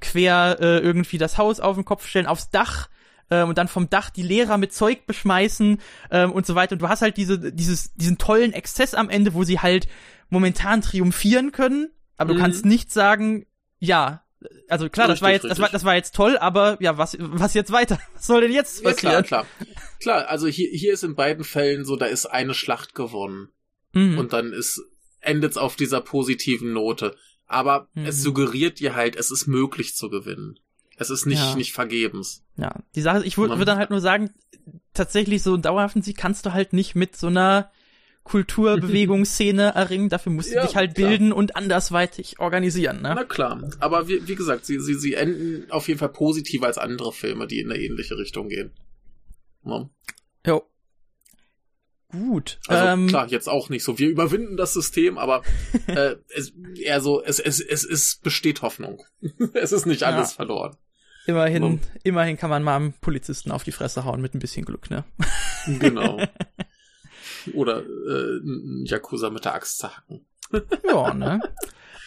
[0.00, 2.88] quer äh, irgendwie das Haus auf den Kopf stellen, aufs Dach
[3.30, 5.78] äh, und dann vom Dach die Lehrer mit Zeug beschmeißen
[6.10, 6.72] äh, und so weiter.
[6.72, 9.86] Und du hast halt diese, dieses, diesen tollen Exzess am Ende, wo sie halt
[10.28, 12.36] momentan triumphieren können, aber mhm.
[12.36, 13.46] du kannst nicht sagen,
[13.78, 14.22] ja,
[14.68, 17.16] also klar, richtig, das war jetzt, das war, das war jetzt toll, aber ja, was,
[17.18, 17.98] was jetzt weiter?
[18.14, 19.14] Was soll denn jetzt passieren?
[19.14, 19.68] Ja, klar, klar.
[20.00, 23.48] Klar, also hier, hier ist in beiden Fällen so, da ist eine Schlacht gewonnen.
[23.92, 24.18] Mhm.
[24.18, 24.82] Und dann ist,
[25.20, 27.16] endet's auf dieser positiven Note.
[27.46, 28.06] Aber mhm.
[28.06, 30.58] es suggeriert dir halt, es ist möglich zu gewinnen.
[30.96, 31.54] Es ist nicht, ja.
[31.54, 32.44] nicht vergebens.
[32.56, 34.30] Ja, die Sache, ich würde würd dann halt nur sagen,
[34.94, 37.70] tatsächlich so einen dauerhaften Sieg kannst du halt nicht mit so einer
[38.24, 40.08] Kulturbewegungsszene erringen.
[40.08, 41.08] Dafür musst du ja, dich halt klar.
[41.08, 43.02] bilden und andersweitig organisieren.
[43.02, 43.12] Ne?
[43.14, 43.62] Na klar.
[43.80, 47.46] Aber wie, wie gesagt, sie, sie, sie enden auf jeden Fall positiver als andere Filme,
[47.46, 48.72] die in eine ähnliche Richtung gehen.
[49.64, 49.88] Ja.
[50.46, 50.62] Jo.
[52.10, 52.58] Gut.
[52.68, 53.98] Also ähm, klar, jetzt auch nicht so.
[53.98, 55.42] Wir überwinden das System, aber
[55.86, 59.02] äh, es, eher so, es, es, es, es besteht Hoffnung.
[59.54, 60.36] es ist nicht alles ja.
[60.36, 60.76] verloren.
[61.24, 64.90] Immerhin, immerhin kann man mal einem Polizisten auf die Fresse hauen mit ein bisschen Glück,
[64.90, 65.04] ne?
[65.78, 66.20] genau.
[67.54, 68.40] Oder äh,
[68.84, 70.26] Yakuza mit der Axt zerhacken.
[70.86, 71.40] ja, ne?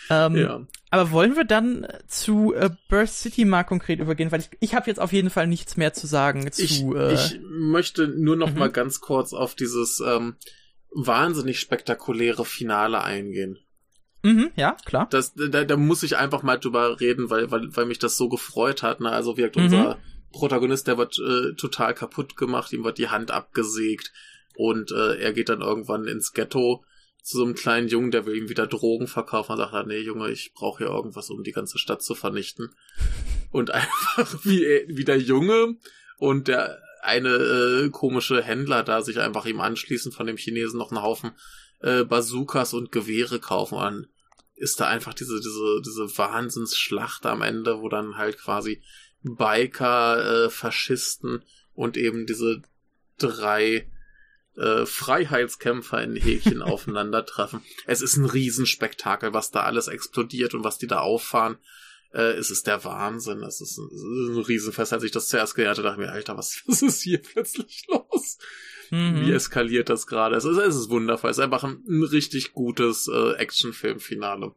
[0.09, 0.61] Ähm, ja.
[0.91, 4.31] Aber wollen wir dann zu äh, Burst City mal konkret übergehen?
[4.31, 6.63] Weil ich, ich habe jetzt auf jeden Fall nichts mehr zu sagen zu.
[6.63, 8.59] Ich, äh, ich möchte nur noch mhm.
[8.59, 10.35] mal ganz kurz auf dieses ähm,
[10.91, 13.57] wahnsinnig spektakuläre Finale eingehen.
[14.23, 15.07] Mhm, ja, klar.
[15.09, 18.29] Das, da, da muss ich einfach mal drüber reden, weil, weil, weil mich das so
[18.29, 19.01] gefreut hat.
[19.01, 19.11] Ne?
[19.11, 19.63] Also wirkt mhm.
[19.63, 19.97] unser
[20.31, 24.11] Protagonist, der wird äh, total kaputt gemacht, ihm wird die Hand abgesägt
[24.55, 26.83] und äh, er geht dann irgendwann ins Ghetto
[27.21, 30.29] zu so einem kleinen Jungen, der will ihm wieder Drogen verkaufen und sagt, nee, Junge,
[30.29, 32.75] ich brauche hier irgendwas, um die ganze Stadt zu vernichten.
[33.51, 35.75] Und einfach wie, wie der Junge
[36.17, 40.91] und der eine äh, komische Händler da sich einfach ihm anschließen von dem Chinesen noch
[40.91, 41.31] einen Haufen
[41.81, 44.07] äh, Bazookas und Gewehre kaufen an
[44.55, 48.81] ist da einfach diese diese diese Wahnsinnsschlacht am Ende, wo dann halt quasi
[49.21, 51.43] Biker, äh, Faschisten
[51.73, 52.61] und eben diese
[53.17, 53.89] drei
[54.57, 57.61] äh, Freiheitskämpfer in Häkchen aufeinandertreffen.
[57.85, 61.57] Es ist ein Riesenspektakel, was da alles explodiert und was die da auffahren.
[62.13, 63.43] Äh, es ist der Wahnsinn.
[63.43, 64.93] Es ist ein, es ist ein Riesenfest.
[64.93, 67.85] Als ich das zuerst gehört habe, dachte ich mir, Alter, was, was ist hier plötzlich
[67.87, 68.37] los?
[68.91, 69.25] Mhm.
[69.25, 70.35] Wie eskaliert das gerade?
[70.35, 71.31] Es ist, es ist wundervoll.
[71.31, 74.53] Es ist einfach ein, ein richtig gutes äh, Actionfilm-Finale.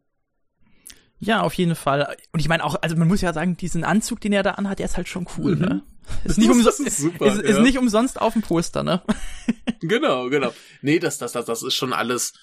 [1.21, 2.17] Ja, auf jeden Fall.
[2.33, 4.79] Und ich meine auch, also man muss ja sagen, diesen Anzug, den er da anhat,
[4.79, 5.61] der ist halt schon cool, mhm.
[5.61, 5.83] ne?
[6.25, 9.03] Ist nicht, umso ist, super, ist, ist nicht umsonst auf dem Poster, ne?
[9.81, 10.53] genau, genau.
[10.81, 12.35] Nee, das, das, das, das ist schon alles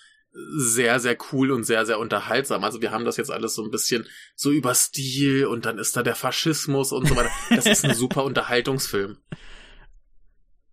[0.57, 2.63] sehr, sehr cool und sehr, sehr unterhaltsam.
[2.63, 4.05] Also wir haben das jetzt alles so ein bisschen
[4.35, 7.31] so über Stil und dann ist da der Faschismus und so weiter.
[7.49, 9.17] Das ist ein super Unterhaltungsfilm.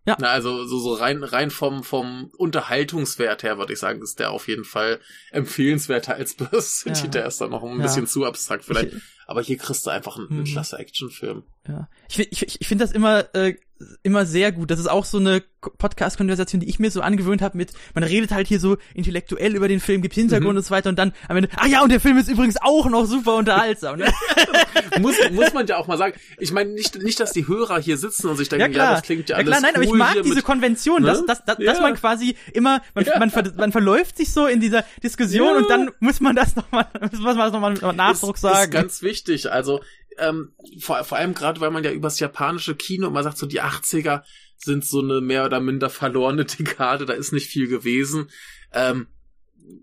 [0.05, 0.17] Ja.
[0.19, 4.33] Na, also so, so rein, rein vom, vom Unterhaltungswert her, würde ich sagen, ist der
[4.33, 4.99] auf jeden Fall
[5.31, 7.05] empfehlenswerter als Burst City.
[7.05, 7.11] Ja.
[7.11, 7.83] Der ist dann noch ein ja.
[7.83, 8.95] bisschen zu abstrakt vielleicht.
[8.95, 9.03] Ich,
[9.33, 10.45] aber hier kriegst du einfach einen, einen mhm.
[10.45, 11.43] klasse Actionfilm.
[11.67, 11.89] Ja.
[12.09, 13.55] Ich, ich, ich finde das immer äh,
[14.03, 14.71] immer sehr gut.
[14.71, 18.33] Das ist auch so eine Podcast-Konversation, die ich mir so angewöhnt habe mit, man redet
[18.33, 20.59] halt hier so intellektuell über den Film, gibt Hintergrund mhm.
[20.59, 22.89] und so weiter und dann am Ende, ach ja, und der Film ist übrigens auch
[22.89, 23.99] noch super unterhaltsam.
[23.99, 24.13] Ne?
[25.01, 26.15] muss, muss man ja auch mal sagen.
[26.39, 29.03] Ich meine, nicht, nicht, dass die Hörer hier sitzen und sich denken, ja, ja das
[29.03, 31.09] klingt ja alles ja, klar, nein, cool aber ich mag diese mit, Konvention, ne?
[31.09, 31.73] dass, dass, dass, ja.
[31.73, 33.19] dass man quasi immer, man, ja.
[33.19, 36.87] man, ver, man verläuft sich so in dieser Diskussion und dann muss man das nochmal,
[37.01, 38.65] muss man das nochmal mit Nachdruck ist, sagen.
[38.65, 39.22] Ist ganz wichtig.
[39.51, 39.81] Also
[40.19, 43.63] ähm, vor, vor allem gerade, weil man ja übers japanische Kino immer sagt, so die
[43.63, 44.23] 80er
[44.57, 48.31] sind so eine mehr oder minder verlorene Dekade, da ist nicht viel gewesen.
[48.73, 49.09] Ähm,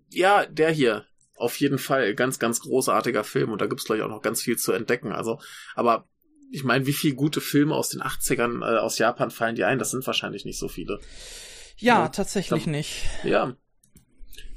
[0.09, 4.03] ja, der hier, auf jeden Fall, ganz, ganz großartiger Film und da gibt's glaube ich
[4.03, 5.11] auch noch ganz viel zu entdecken.
[5.11, 5.39] Also,
[5.75, 6.07] aber
[6.51, 9.79] ich meine, wie viele gute Filme aus den 80ern äh, aus Japan fallen dir ein?
[9.79, 10.99] Das sind wahrscheinlich nicht so viele.
[11.77, 13.03] Ja, ja tatsächlich da, nicht.
[13.23, 13.55] Ja.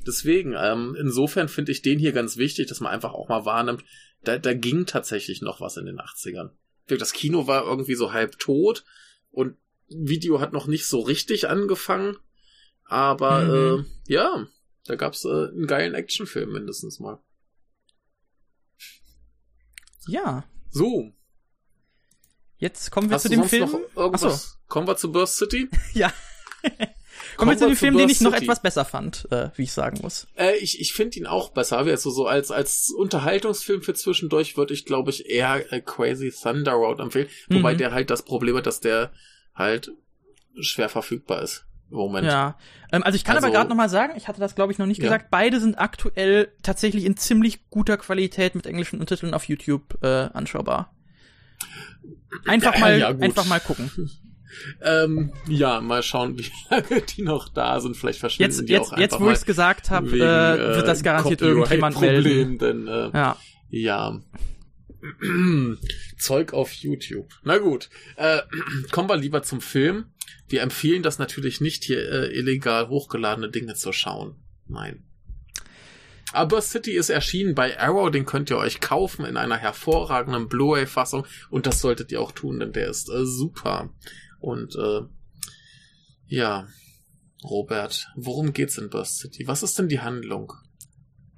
[0.07, 3.85] Deswegen, ähm, insofern finde ich den hier ganz wichtig, dass man einfach auch mal wahrnimmt,
[4.25, 6.51] da, da ging tatsächlich noch was in den 80ern.
[6.87, 8.85] Das Kino war irgendwie so halb tot
[9.31, 9.57] und
[9.89, 12.17] Video hat noch nicht so richtig angefangen.
[12.85, 13.85] Aber mhm.
[14.09, 14.47] äh, ja,
[14.85, 17.23] da gab's äh, einen geilen Actionfilm mindestens mal.
[20.07, 20.45] Ja.
[20.71, 21.13] So.
[22.59, 23.71] Jetzt kommen wir Hast zu dem Film.
[23.71, 24.51] Noch irgendwas?
[24.51, 24.57] So.
[24.69, 25.69] Kommen wir zu Burst City?
[25.95, 26.13] ja.
[27.37, 29.99] Kommen wir zu dem Film, den ich noch etwas besser fand, äh, wie ich sagen
[30.03, 30.27] muss.
[30.37, 31.79] Äh, ich ich finde ihn auch besser.
[31.79, 36.73] Also so als als Unterhaltungsfilm für zwischendurch würde ich, glaube ich, eher äh, Crazy Thunder
[36.73, 37.29] Road empfehlen.
[37.49, 37.57] Mhm.
[37.57, 39.13] Wobei der halt das Problem hat, dass der
[39.55, 39.93] halt
[40.61, 41.67] schwer verfügbar ist.
[41.91, 42.27] Moment.
[42.27, 42.57] Ja,
[42.91, 44.79] ähm, also ich kann also, aber gerade noch mal sagen, ich hatte das glaube ich
[44.79, 45.05] noch nicht ja.
[45.05, 50.29] gesagt, beide sind aktuell tatsächlich in ziemlich guter Qualität mit englischen Untertiteln auf YouTube äh,
[50.33, 50.95] anschaubar.
[52.47, 53.91] Einfach mal, ja, einfach mal gucken.
[54.83, 57.97] Ähm, ja, mal schauen, wie lange die noch da sind.
[57.97, 61.03] Vielleicht verschwinden jetzt, die jetzt, auch Jetzt, wo ich es gesagt habe, äh, wird das
[61.03, 62.59] garantiert irgendjemand melden.
[62.59, 63.37] Denn, äh, ja.
[63.71, 64.21] ja.
[66.19, 67.29] Zeug auf YouTube.
[67.43, 68.41] Na gut, äh,
[68.91, 70.07] kommen wir lieber zum Film.
[70.49, 74.37] Wir empfehlen das natürlich nicht, hier äh, illegal hochgeladene Dinge zu schauen.
[74.69, 75.05] Nein.
[76.33, 81.27] Aber City ist erschienen bei Arrow, den könnt ihr euch kaufen in einer hervorragenden Blu-ray-Fassung
[81.51, 83.91] und das solltet ihr auch tun, denn der ist äh, super.
[84.43, 85.03] Und äh,
[86.27, 86.67] ja,
[87.45, 89.47] Robert, worum geht's in Burst City?
[89.47, 90.53] Was ist denn die Handlung?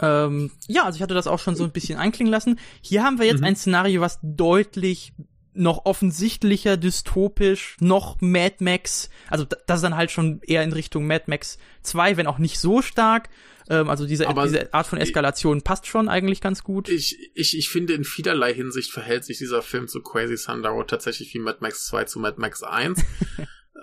[0.00, 2.58] Ähm, ja, also ich hatte das auch schon so ein bisschen einklingen lassen.
[2.80, 3.46] Hier haben wir jetzt mhm.
[3.46, 5.12] ein Szenario, was deutlich
[5.52, 11.06] noch offensichtlicher dystopisch, noch Mad Max, also das ist dann halt schon eher in Richtung
[11.06, 13.28] Mad Max 2, wenn auch nicht so stark.
[13.68, 16.88] Ähm, also diese, diese Art von Eskalation ich, passt schon eigentlich ganz gut.
[16.88, 21.32] Ich, ich, ich finde, in vielerlei Hinsicht verhält sich dieser Film zu Crazy Thunder tatsächlich
[21.34, 23.02] wie Mad Max 2 zu Mad Max 1.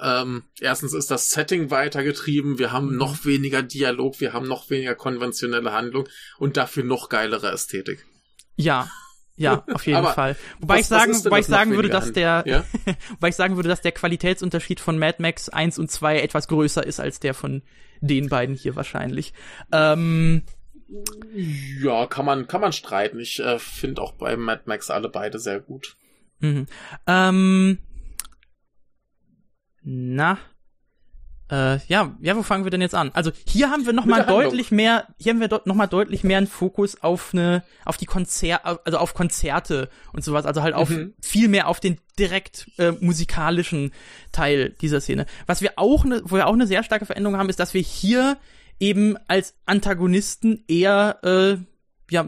[0.03, 4.95] Ähm, erstens ist das Setting weitergetrieben, wir haben noch weniger Dialog, wir haben noch weniger
[4.95, 6.09] konventionelle Handlung
[6.39, 8.03] und dafür noch geilere Ästhetik.
[8.55, 8.89] Ja,
[9.35, 10.35] ja, auf jeden Fall.
[10.59, 12.65] Wobei was, ich sagen, wobei ich sagen würde, dass der, ja?
[13.11, 16.85] wobei ich sagen würde, dass der Qualitätsunterschied von Mad Max 1 und 2 etwas größer
[16.85, 17.61] ist als der von
[18.01, 19.33] den beiden hier wahrscheinlich.
[19.71, 20.43] Ähm,
[21.81, 23.19] ja, kann man, kann man streiten.
[23.19, 25.95] Ich äh, finde auch bei Mad Max alle beide sehr gut.
[26.39, 26.65] Mhm.
[27.07, 27.77] Ähm,
[29.83, 30.37] na,
[31.51, 33.11] äh, ja, ja, wo fangen wir denn jetzt an?
[33.13, 36.37] Also hier haben wir noch mal deutlich mehr, hier haben wir noch mal deutlich mehr
[36.37, 40.89] einen Fokus auf eine, auf die Konzer, also auf Konzerte und sowas, also halt auf
[40.89, 41.13] mhm.
[41.21, 43.91] viel mehr auf den direkt äh, musikalischen
[44.31, 45.25] Teil dieser Szene.
[45.45, 47.81] Was wir auch, ne, wo wir auch eine sehr starke Veränderung haben, ist, dass wir
[47.81, 48.37] hier
[48.79, 51.57] eben als Antagonisten eher äh,
[52.11, 52.25] ja,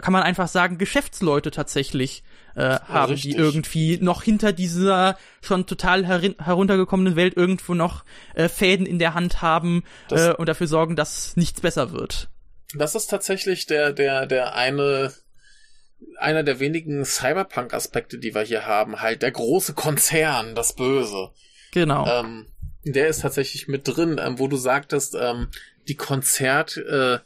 [0.00, 2.24] kann man einfach sagen, Geschäftsleute tatsächlich
[2.56, 3.32] äh, haben, Richtig.
[3.32, 8.04] die irgendwie noch hinter dieser schon total heruntergekommenen Welt irgendwo noch
[8.34, 12.28] äh, Fäden in der Hand haben äh, und dafür sorgen, dass nichts besser wird.
[12.74, 15.12] Das ist tatsächlich der, der, der eine,
[16.18, 19.02] einer der wenigen Cyberpunk-Aspekte, die wir hier haben.
[19.02, 21.30] Halt der große Konzern, das Böse.
[21.72, 22.06] Genau.
[22.06, 22.46] Ähm,
[22.84, 25.48] der ist tatsächlich mit drin, ähm, wo du sagtest, ähm,
[25.88, 27.18] die Konzert, äh,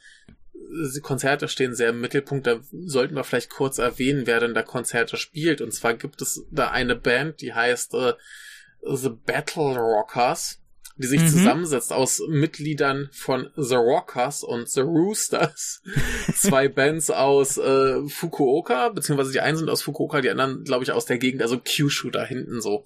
[1.02, 2.46] Konzerte stehen sehr im Mittelpunkt.
[2.46, 5.60] Da sollten wir vielleicht kurz erwähnen, wer denn da Konzerte spielt.
[5.60, 8.14] Und zwar gibt es da eine Band, die heißt äh,
[8.82, 10.60] The Battle Rockers,
[10.96, 11.28] die sich mhm.
[11.28, 15.82] zusammensetzt aus Mitgliedern von The Rockers und The Roosters.
[16.34, 20.92] Zwei Bands aus äh, Fukuoka, beziehungsweise die einen sind aus Fukuoka, die anderen, glaube ich,
[20.92, 22.84] aus der Gegend, also Kyushu da hinten so.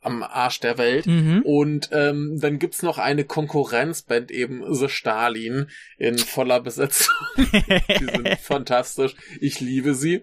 [0.00, 1.06] Am Arsch der Welt.
[1.06, 1.42] Mhm.
[1.42, 7.14] Und ähm, dann gibt's noch eine Konkurrenzband, eben The Stalin, in voller Besetzung.
[7.36, 9.14] die sind fantastisch.
[9.40, 10.22] Ich liebe sie.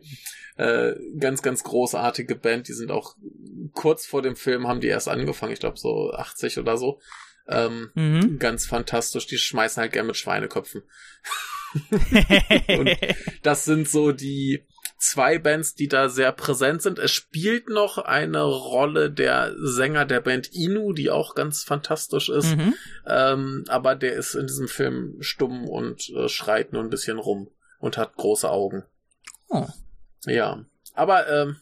[0.58, 2.68] Äh, ganz, ganz großartige Band.
[2.68, 3.16] Die sind auch
[3.74, 5.52] kurz vor dem Film haben die erst angefangen.
[5.54, 7.00] Ich glaube so 80 oder so.
[7.48, 8.40] Ähm, Mhm.
[8.40, 9.28] Ganz fantastisch.
[9.28, 10.84] Die schmeißen halt gern mit Schweineköpfen.
[12.70, 12.98] Und
[13.44, 14.66] das sind so die
[14.98, 17.00] zwei Bands, die da sehr präsent sind.
[17.00, 22.56] Es spielt noch eine Rolle der Sänger der Band Inu, die auch ganz fantastisch ist.
[22.56, 22.74] mhm.
[23.06, 27.50] Ähm, aber der ist in diesem Film stumm und äh, schreit nur ein bisschen rum
[27.80, 28.84] und hat große Augen.
[29.50, 29.68] Oh.
[30.26, 30.64] Ja.
[30.94, 31.58] Aber ähm,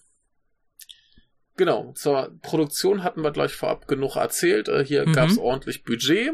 [1.57, 4.67] genau, zur Produktion hatten wir gleich vorab genug erzählt.
[4.69, 5.13] Äh, hier Mhm.
[5.13, 6.31] gab's ordentlich Budget.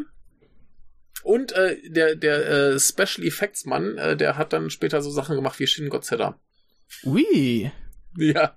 [1.24, 5.36] Und äh, der, der äh, Special Effects Mann, äh, der hat dann später so Sachen
[5.36, 6.40] gemacht wie Shin Godzilla.
[7.06, 7.72] Ui.
[8.18, 8.56] Ja.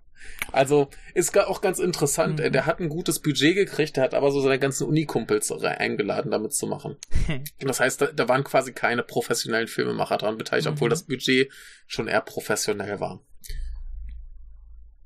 [0.53, 2.39] Also ist auch ganz interessant.
[2.39, 2.53] Mhm.
[2.53, 6.55] Der hat ein gutes Budget gekriegt, der hat aber so seine ganzen Unikumpels eingeladen, damit
[6.55, 6.97] zu machen.
[7.59, 10.75] Das heißt, da, da waren quasi keine professionellen Filmemacher dran beteiligt, Mhm.
[10.75, 11.51] obwohl das Budget
[11.87, 13.21] schon eher professionell war.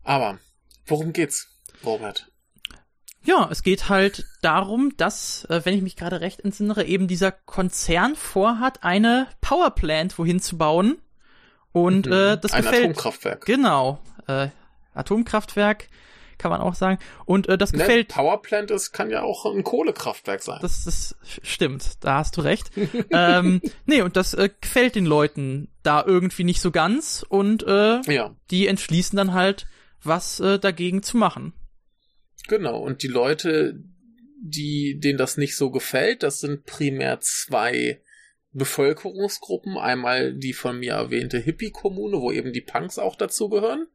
[0.02, 0.38] Aber
[0.86, 1.48] worum geht's,
[1.84, 2.30] Robert?
[3.24, 7.32] Ja, es geht halt darum, dass, äh, wenn ich mich gerade recht entsinnere, eben dieser
[7.32, 10.98] Konzern vorhat, eine Powerplant wohin zu bauen.
[11.72, 12.56] Und äh, das Mhm.
[12.58, 12.84] ein gefällt.
[12.84, 13.44] Atomkraftwerk.
[13.46, 13.98] Genau.
[14.26, 14.48] Äh,
[14.94, 15.88] Atomkraftwerk
[16.38, 16.98] kann man auch sagen.
[17.24, 17.78] Und äh, das Ne?
[17.78, 18.08] gefällt.
[18.08, 20.58] Powerplant ist, kann ja auch ein Kohlekraftwerk sein.
[20.60, 22.70] Das, das stimmt, da hast du recht.
[23.10, 27.24] ähm, nee, und das äh, gefällt den Leuten da irgendwie nicht so ganz.
[27.28, 29.66] Und äh, ja, die entschließen dann halt,
[30.02, 31.52] was äh, dagegen zu machen.
[32.48, 32.78] genau.
[32.78, 33.82] Und die Leute,
[34.42, 38.02] die, denen das nicht so gefällt, das sind primär zwei
[38.56, 39.76] Bevölkerungsgruppen.
[39.76, 43.86] Einmal die von mir erwähnte Hippie-Kommune, wo eben die Punks auch dazugehören.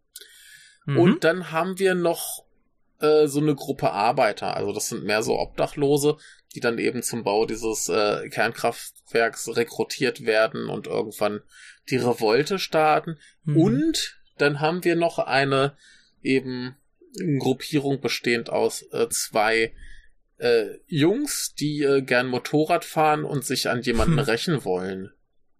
[0.85, 0.99] Mhm.
[0.99, 2.45] Und dann haben wir noch
[2.99, 4.55] äh, so eine Gruppe Arbeiter.
[4.55, 6.17] Also das sind mehr so Obdachlose,
[6.53, 11.41] die dann eben zum Bau dieses äh, Kernkraftwerks rekrutiert werden und irgendwann
[11.89, 13.17] die Revolte starten.
[13.43, 13.57] Mhm.
[13.57, 15.75] Und dann haben wir noch eine
[16.21, 16.75] eben
[17.39, 19.73] Gruppierung bestehend aus äh, zwei
[20.41, 24.25] äh, Jungs, die äh, gern Motorrad fahren und sich an jemanden Hm.
[24.25, 25.11] rächen wollen.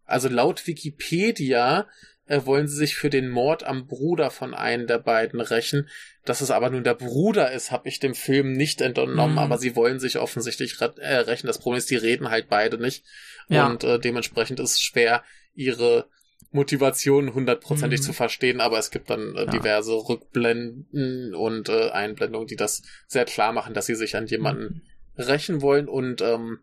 [0.06, 1.88] Also laut Wikipedia
[2.26, 5.88] äh, wollen sie sich für den Mord am Bruder von einem der beiden rächen.
[6.26, 9.38] Dass es aber nun der Bruder ist, habe ich dem Film nicht entnommen, Mhm.
[9.38, 11.48] aber sie wollen sich offensichtlich äh, rächen.
[11.48, 13.06] Das Problem ist, die reden halt beide nicht.
[13.50, 13.68] Ja.
[13.68, 15.24] Und äh, dementsprechend ist es schwer,
[15.54, 16.08] ihre
[16.52, 18.04] Motivation hundertprozentig Mhm.
[18.04, 19.52] zu verstehen, aber es gibt dann äh, Ja.
[19.52, 24.82] diverse Rückblenden und äh, Einblendungen, die das sehr klar machen, dass sie sich an jemanden
[25.18, 25.88] rächen wollen.
[25.88, 26.60] Und ähm,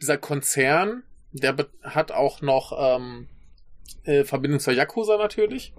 [0.00, 3.28] dieser Konzern, der hat auch noch ähm,
[4.04, 5.72] äh, Verbindung zur Yakuza natürlich.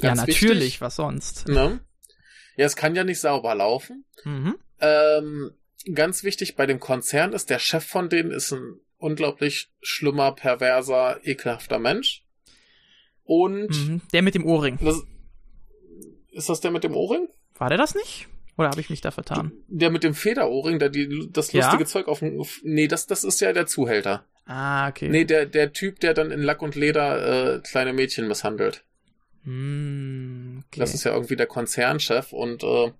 [0.00, 1.48] ja, Ganz natürlich, wichtig, was sonst.
[1.48, 1.80] ne?
[2.56, 4.04] Ja, es kann ja nicht sauber laufen.
[4.24, 4.56] Mhm.
[4.80, 5.50] Ähm,
[5.94, 11.20] ganz wichtig bei dem Konzern ist, der Chef von denen ist ein unglaublich schlimmer, perverser,
[11.24, 12.24] ekelhafter Mensch.
[13.28, 14.00] Und Mhm.
[14.14, 14.78] Der mit dem Ohrring.
[14.80, 15.02] das,
[16.32, 17.28] ist das der mit dem Ohrring?
[17.58, 18.26] War der das nicht?
[18.56, 19.52] Oder habe ich mich da vertan?
[19.68, 21.66] Der mit dem Federohrring, der die, das Ja?
[21.66, 22.42] lustige Zeug auf dem.
[22.62, 24.24] Nee, das, das ist ja der Zuhälter.
[24.46, 25.10] Ah, okay.
[25.10, 28.82] Nee, der, der Typ, der dann in Lack und Leder äh, kleine Mädchen misshandelt.
[29.44, 30.80] Hm, okay.
[30.80, 32.92] Das ist ja irgendwie der Konzernchef und äh,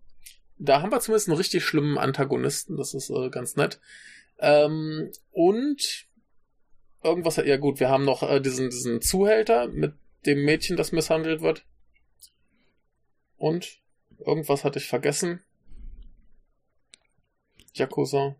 [0.59, 3.81] da haben wir zumindest einen richtig schlimmen Antagonisten, das ist äh, ganz nett.
[4.41, 6.07] Ähm, und
[7.03, 9.95] irgendwas, ja gut, wir haben noch äh, diesen, diesen Zuhälter mit
[10.27, 11.65] dem Mädchen, das misshandelt wird.
[13.37, 13.81] Und
[14.25, 15.41] irgendwas hatte ich vergessen.
[17.75, 18.37] Yakuza,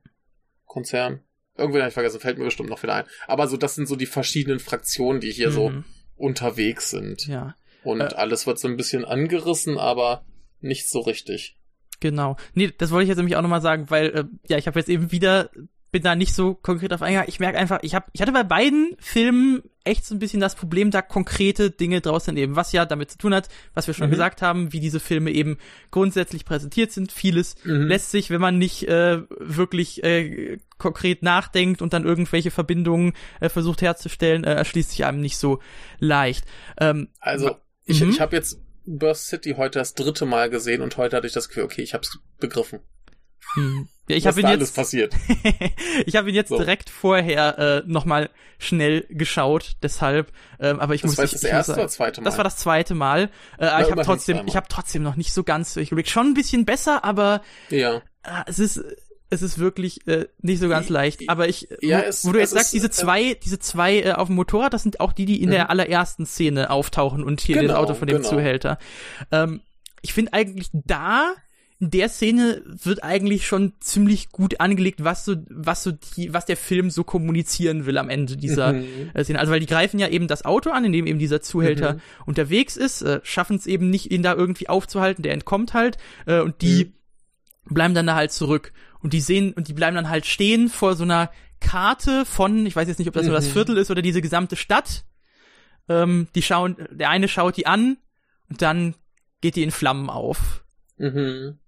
[0.67, 1.21] Konzern.
[1.57, 3.05] Irgendwie habe ich vergessen, fällt mir bestimmt noch wieder ein.
[3.27, 5.85] Aber so, das sind so die verschiedenen Fraktionen, die hier so Mhm.
[6.17, 7.27] unterwegs sind.
[7.27, 7.55] Ja,
[7.85, 8.15] Und Äh.
[8.17, 10.25] alles wird so ein bisschen angerissen, aber
[10.61, 11.57] nicht so richtig.
[12.01, 12.37] genau.
[12.55, 14.89] Nee, das wollte ich jetzt nämlich auch nochmal sagen, weil, äh, ja, ich habe jetzt
[14.89, 15.51] eben wieder,
[15.91, 17.29] bin da nicht so konkret auf eingegangen.
[17.29, 20.55] Ich merke einfach, ich hab, ich hatte bei beiden Filmen echt so ein bisschen das
[20.55, 23.95] Problem, da konkrete Dinge draus zu nehmen, was ja damit zu tun hat, was wir
[23.95, 24.13] schon Mhm.
[24.13, 25.57] gesagt haben, wie diese Filme eben
[25.91, 27.11] grundsätzlich präsentiert sind.
[27.11, 27.87] Vieles Mhm.
[27.87, 33.49] lässt sich, wenn man nicht äh, wirklich äh, konkret nachdenkt und dann irgendwelche Verbindungen äh,
[33.49, 35.61] versucht herzustellen, äh, erschließt sich einem nicht so
[35.99, 36.45] leicht.
[36.79, 38.11] Ähm, Also, ich, Mhm.
[38.11, 41.49] ich habe jetzt Burst City heute das dritte Mal gesehen und heute hatte ich das
[41.49, 42.81] Gefühl, okay, ich hab's begriffen.
[43.55, 43.89] hm.
[44.09, 45.15] Ja, ich habe ihn jetzt passiert.
[46.07, 46.57] ich habe ihn jetzt So.
[46.59, 51.43] direkt vorher äh, nochmal schnell geschaut, deshalb, ähm, aber ich Das muss war ich, das
[51.43, 52.25] ich muss erste sagen, oder zweite Mal?
[52.25, 53.31] Das war das zweite Mal.
[53.59, 56.09] Äh, aber ich habe trotzdem, ich habe trotzdem noch nicht so ganz durchgeblickt.
[56.09, 57.97] Schon ein bisschen besser, aber ja.
[57.97, 58.01] äh,
[58.47, 58.83] es ist
[59.31, 61.29] es ist wirklich äh, nicht so ganz leicht.
[61.29, 63.99] Aber ich, Ja, wo, es- wo du jetzt sagst, ist, diese äh, zwei, diese zwei
[64.01, 65.53] äh, auf dem Motorrad, das sind auch die, die in Mhm.
[65.53, 68.29] der allerersten Szene auftauchen und hier Genau, das Auto von dem genau.
[68.31, 68.79] Zuhälter.
[69.31, 69.61] Ähm,
[70.01, 71.35] ich finde eigentlich da
[71.81, 76.45] in der Szene wird eigentlich schon ziemlich gut angelegt, was so, was so die, was
[76.45, 79.11] der Film so kommunizieren will am Ende dieser Mhm.
[79.15, 79.39] äh, Szene.
[79.39, 82.01] Also weil die greifen ja eben das Auto an, in dem eben dieser Zuhälter Mhm.
[82.27, 86.41] unterwegs ist, äh, schaffen es eben nicht, ihn da irgendwie aufzuhalten, der entkommt halt, äh,
[86.41, 86.87] und die
[87.67, 87.75] Mhm.
[87.75, 88.73] bleiben dann da halt zurück.
[89.01, 92.75] Und die sehen, und die bleiben dann halt stehen vor so einer Karte von, ich
[92.75, 93.53] weiß jetzt nicht, ob das nur das Mhm.
[93.53, 95.05] Viertel ist oder diese gesamte Stadt.
[95.89, 97.99] Ähm, die schauen, der eine schaut die an
[98.51, 98.95] und dann
[99.41, 100.65] geht die in Flammen auf.
[100.97, 101.59] Mhm.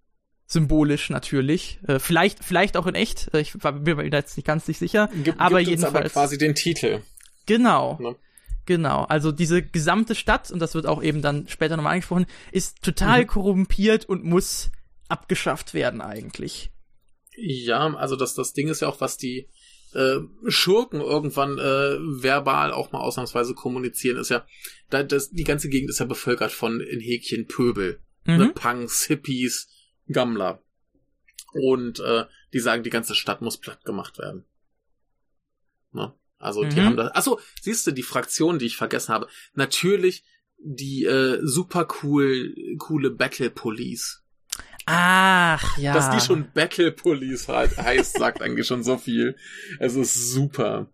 [0.53, 1.79] Symbolisch natürlich.
[1.87, 3.33] Äh, vielleicht, vielleicht auch in echt.
[3.33, 5.09] Äh, ich bin mir da jetzt nicht ganz nicht sicher.
[5.23, 6.13] Gib, aber gibt uns aber jedenfalls.
[6.13, 7.03] quasi den Titel.
[7.47, 7.99] Genau.
[8.01, 8.17] Ne?
[8.67, 9.05] Genau.
[9.05, 13.23] Also diese gesamte Stadt, und das wird auch eben dann später nochmal angesprochen, ist total
[13.23, 13.27] Mhm.
[13.29, 14.71] korrumpiert und muss
[15.09, 16.71] abgeschafft werden eigentlich.
[17.37, 19.49] Ja, also das, das Ding ist ja auch, was die
[19.95, 20.17] äh,
[20.49, 24.45] Schurken irgendwann äh, verbal auch mal ausnahmsweise kommunizieren, ist ja,
[24.89, 28.01] da, das, die ganze Gegend ist ja bevölkert von in Häkchen Pöbel.
[28.25, 28.37] Mhm.
[28.37, 29.69] Ne, Punks, Hippies,
[30.13, 30.63] Gammler.
[31.53, 34.45] Und äh, die sagen, die ganze Stadt muss platt gemacht werden.
[35.93, 36.15] Ne?
[36.39, 36.85] Also die Mhm.
[36.85, 37.13] haben das.
[37.13, 39.29] Achso, siehst du, die Fraktion, die ich vergessen habe.
[39.55, 40.25] Natürlich
[40.59, 44.23] die äh, super cool, coole Battle Police.
[44.87, 45.93] Ach, ja.
[45.93, 49.37] Dass die schon Battle Police he heißt, sagt eigentlich schon so viel.
[49.79, 50.91] Es ist super.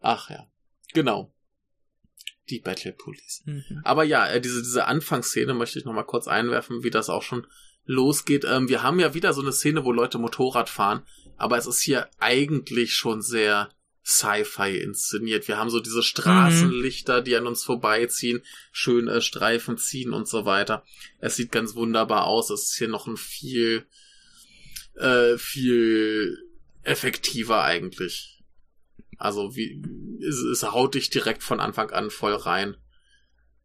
[0.00, 0.46] Ach ja,
[0.92, 1.32] genau.
[2.50, 3.42] Die Battle Police.
[3.46, 3.80] Mhm.
[3.84, 7.22] Aber ja, äh, diese, diese Anfangsszene möchte ich noch mal kurz einwerfen, wie das auch
[7.22, 7.46] schon
[7.84, 8.44] losgeht.
[8.44, 11.02] Ähm, wir haben ja wieder so eine Szene, wo Leute Motorrad fahren,
[11.36, 13.70] aber es ist hier eigentlich schon sehr
[14.04, 15.46] Sci-Fi inszeniert.
[15.46, 20.44] Wir haben so diese Straßenlichter, die an uns vorbeiziehen, schön äh, Streifen ziehen und so
[20.44, 20.84] weiter.
[21.20, 22.50] Es sieht ganz wunderbar aus.
[22.50, 23.86] Es ist hier noch ein viel,
[24.96, 26.36] äh, viel
[26.82, 28.42] effektiver eigentlich.
[29.18, 29.80] Also wie,
[30.20, 32.76] es, es haut dich direkt von Anfang an voll rein.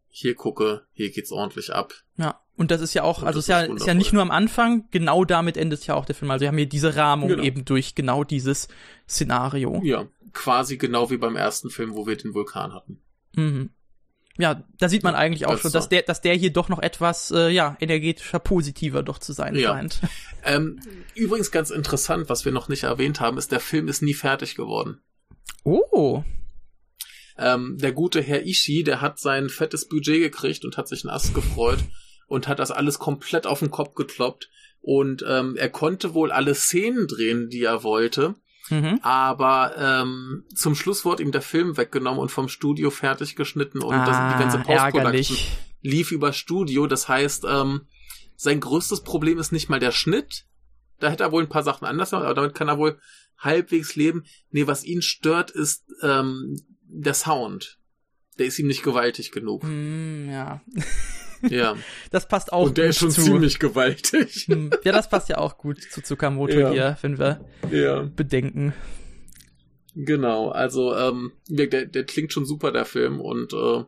[0.10, 1.94] Hier gucke, hier geht's ordentlich ab.
[2.18, 4.22] Ja, und das ist ja auch, Und also ist ja, ist ist ja nicht nur
[4.24, 6.32] am Anfang, genau damit endet ja auch der Film.
[6.32, 7.44] Also wir haben hier diese Rahmung Genau.
[7.44, 8.68] eben durch genau dieses
[9.08, 9.80] Szenario.
[9.84, 13.00] Ja, quasi genau wie beim ersten Film, wo wir den Vulkan hatten.
[13.36, 13.70] Mhm.
[14.40, 16.70] Ja, da sieht man Ja, eigentlich auch das schon, dass der, dass der hier doch
[16.70, 19.70] noch etwas, äh, ja, energetischer, positiver doch zu sein Ja.
[19.74, 20.00] scheint.
[20.50, 20.80] Ähm,
[21.14, 24.56] übrigens ganz interessant, was wir noch nicht erwähnt haben, ist, der Film ist nie fertig
[24.56, 25.02] geworden.
[25.66, 26.24] Oh.
[27.38, 31.14] Ähm, der gute Herr Ishii, der hat sein fettes Budget gekriegt und hat sich einen
[31.14, 31.80] Ast gefreut
[32.28, 34.50] und hat das alles komplett auf den Kopf gekloppt.
[34.82, 38.36] Und ähm, er konnte wohl alle Szenen drehen, die er wollte,
[38.70, 39.00] Mhm.
[39.02, 43.96] aber ähm, zum Schluss wurde ihm der Film weggenommen und vom Studio fertig geschnitten und
[43.96, 45.52] das, die ganze ah, Post-Production ärgerlich.
[45.82, 46.86] lief über Studio.
[46.86, 47.82] Das heißt, ähm,
[48.36, 50.46] sein größtes Problem ist nicht mal der Schnitt.
[51.00, 53.00] Da hätte er wohl ein paar Sachen anders machen, aber damit kann er wohl
[53.38, 54.26] halbwegs leben.
[54.52, 57.78] Nee, was ihn stört, ist ähm, der Sound.
[58.40, 59.64] Der ist ihm nicht gewaltig genug.
[59.64, 60.62] Hm, ja.
[61.50, 61.76] Ja.
[62.12, 63.22] Das passt auch Und der gut ist schon zu.
[63.22, 64.46] ziemlich gewaltig.
[64.48, 66.72] Hm, Ja, das passt ja auch gut zu Tsukamoto Ja.
[66.72, 68.02] hier, wenn wir ja.
[68.16, 68.74] bedenken.
[69.96, 70.50] Genau.
[70.50, 73.84] Also, ähm, der, der, der klingt schon super, der Film, und äh,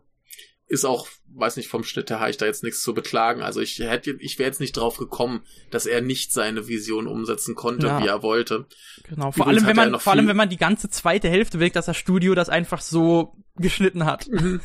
[0.70, 3.42] ist auch, weiß nicht, vom Schnitt her habe ich da jetzt nichts zu beklagen.
[3.42, 7.56] Also ich hätte, ich wäre jetzt nicht drauf gekommen, dass er nicht seine Vision umsetzen
[7.56, 8.02] konnte, Ja.
[8.02, 8.68] wie er wollte.
[9.10, 9.32] Genau.
[9.32, 11.88] Vor Übrigens allem, wenn man, vor allem, wenn man die ganze zweite Hälfte bewegt, dass
[11.88, 14.30] das Studio das einfach so geschnitten hat.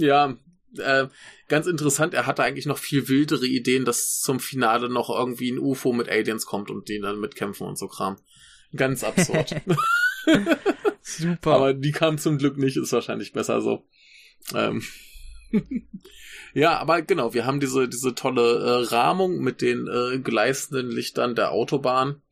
[0.00, 0.36] Ja,
[0.76, 1.08] äh,
[1.48, 5.58] ganz interessant, er hatte eigentlich noch viel wildere Ideen, dass zum Finale noch irgendwie ein
[5.58, 8.16] UFO mit Aliens kommt und die dann mitkämpfen und so Kram.
[8.76, 9.56] Ganz absurd.
[11.02, 11.52] Super.
[11.52, 13.88] Aber die kam zum Glück nicht, ist wahrscheinlich besser so.
[14.54, 14.84] Ähm.
[16.54, 21.34] ja, aber genau, wir haben diese, diese tolle äh, Rahmung mit den äh, gleißenden Lichtern
[21.34, 22.22] der Autobahn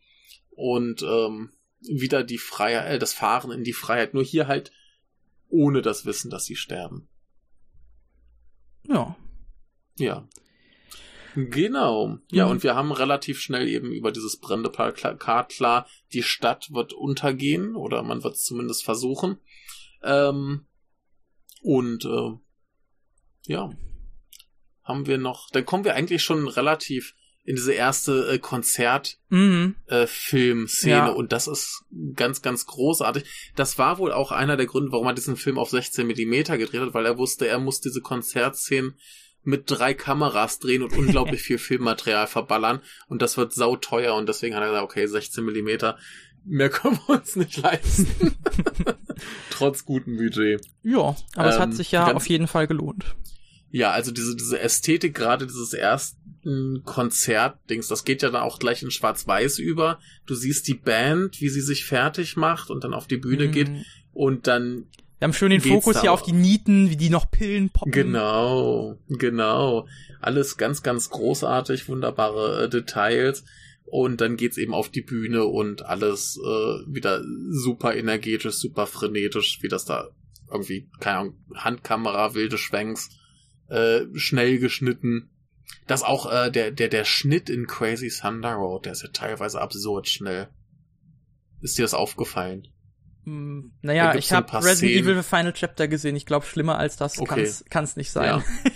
[0.51, 1.51] und ähm,
[1.81, 4.73] wieder die Freiheit, äh, das Fahren in die Freiheit, nur hier halt
[5.49, 7.09] ohne das Wissen, dass sie sterben.
[8.89, 9.17] ja.
[9.99, 10.29] Ja.
[11.35, 12.19] Genau.
[12.31, 12.51] Ja, Mhm.
[12.53, 17.77] und wir haben relativ schnell eben über dieses brennende Plakat klar, die Stadt wird untergehen
[17.77, 19.39] oder man wird es zumindest versuchen.
[20.03, 20.67] Ähm,
[21.63, 22.39] und äh,
[23.47, 23.71] ja,
[24.85, 27.15] haben wir noch, dann kommen wir eigentlich schon relativ
[27.45, 29.77] in diese erste äh, Konzert Mhm.
[29.87, 30.07] äh,
[30.83, 31.09] Ja.
[31.11, 33.25] und das ist ganz, ganz großartig.
[33.55, 36.81] Das war wohl auch einer der Gründe, warum er diesen Film auf 16 Millimeter gedreht
[36.81, 38.95] hat, weil er wusste, er muss diese Konzertszenen
[39.45, 44.57] mit drei Kameras drehen und unglaublich viel Filmmaterial verballern und das wird sauteuer und deswegen
[44.57, 45.99] hat er gesagt, okay, 16 Millimeter,
[46.45, 48.35] mehr können wir uns nicht leisten.
[49.51, 50.61] Trotz gutem Budget.
[50.83, 53.15] Ja, aber es hat Ähm, sich ja auf jeden Fall gelohnt.
[53.71, 58.83] Ja, also diese, diese Ästhetik, gerade dieses ersten Konzertdings, das geht ja dann auch gleich
[58.83, 59.99] in Schwarz-Weiß über.
[60.27, 63.69] Du siehst die Band, wie sie sich fertig macht und dann auf die Bühne geht
[63.69, 63.85] Mhm.
[64.13, 64.87] und dann
[65.19, 67.91] Wir haben schön den Fokus hier auf die Nieten, wie die noch Pillen poppen.
[67.93, 69.89] Genau, genau.
[70.21, 73.45] Alles ganz, ganz großartig, wunderbare äh, Details.
[73.89, 76.49] Und dann geht's eben auf die Bühne und alles äh,
[76.93, 80.09] wieder super energetisch, super frenetisch, wie das da
[80.53, 83.11] irgendwie, keine Ahnung, Handkamera, wilde Schwenks,
[83.69, 85.31] äh, schnell geschnitten.
[85.87, 89.61] Das auch äh, der, der, der Schnitt in Crazy Thunder Road, der ist ja teilweise
[89.61, 90.49] absurd schnell.
[91.61, 92.69] Ist dir das aufgefallen?
[93.25, 93.33] Da
[93.83, 94.99] Naja, ich habe Resident Szenen.
[95.05, 96.15] Evil Final Chapter gesehen.
[96.15, 97.35] Ich glaube, schlimmer als das Okay.
[97.43, 98.27] kann's kann's nicht sein.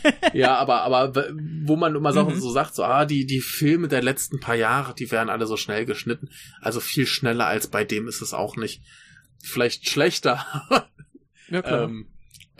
[0.03, 1.29] Ja, ja aber, aber
[1.63, 2.41] wo man immer so, Mhm.
[2.41, 5.57] so sagt, so, ah, die, die Filme der letzten paar Jahre, die werden alle so
[5.57, 6.31] schnell geschnitten.
[6.61, 8.83] Also viel schneller als bei dem ist es auch nicht.
[9.43, 10.45] Vielleicht schlechter.
[11.49, 11.85] Ja, klar.
[11.85, 12.07] ähm,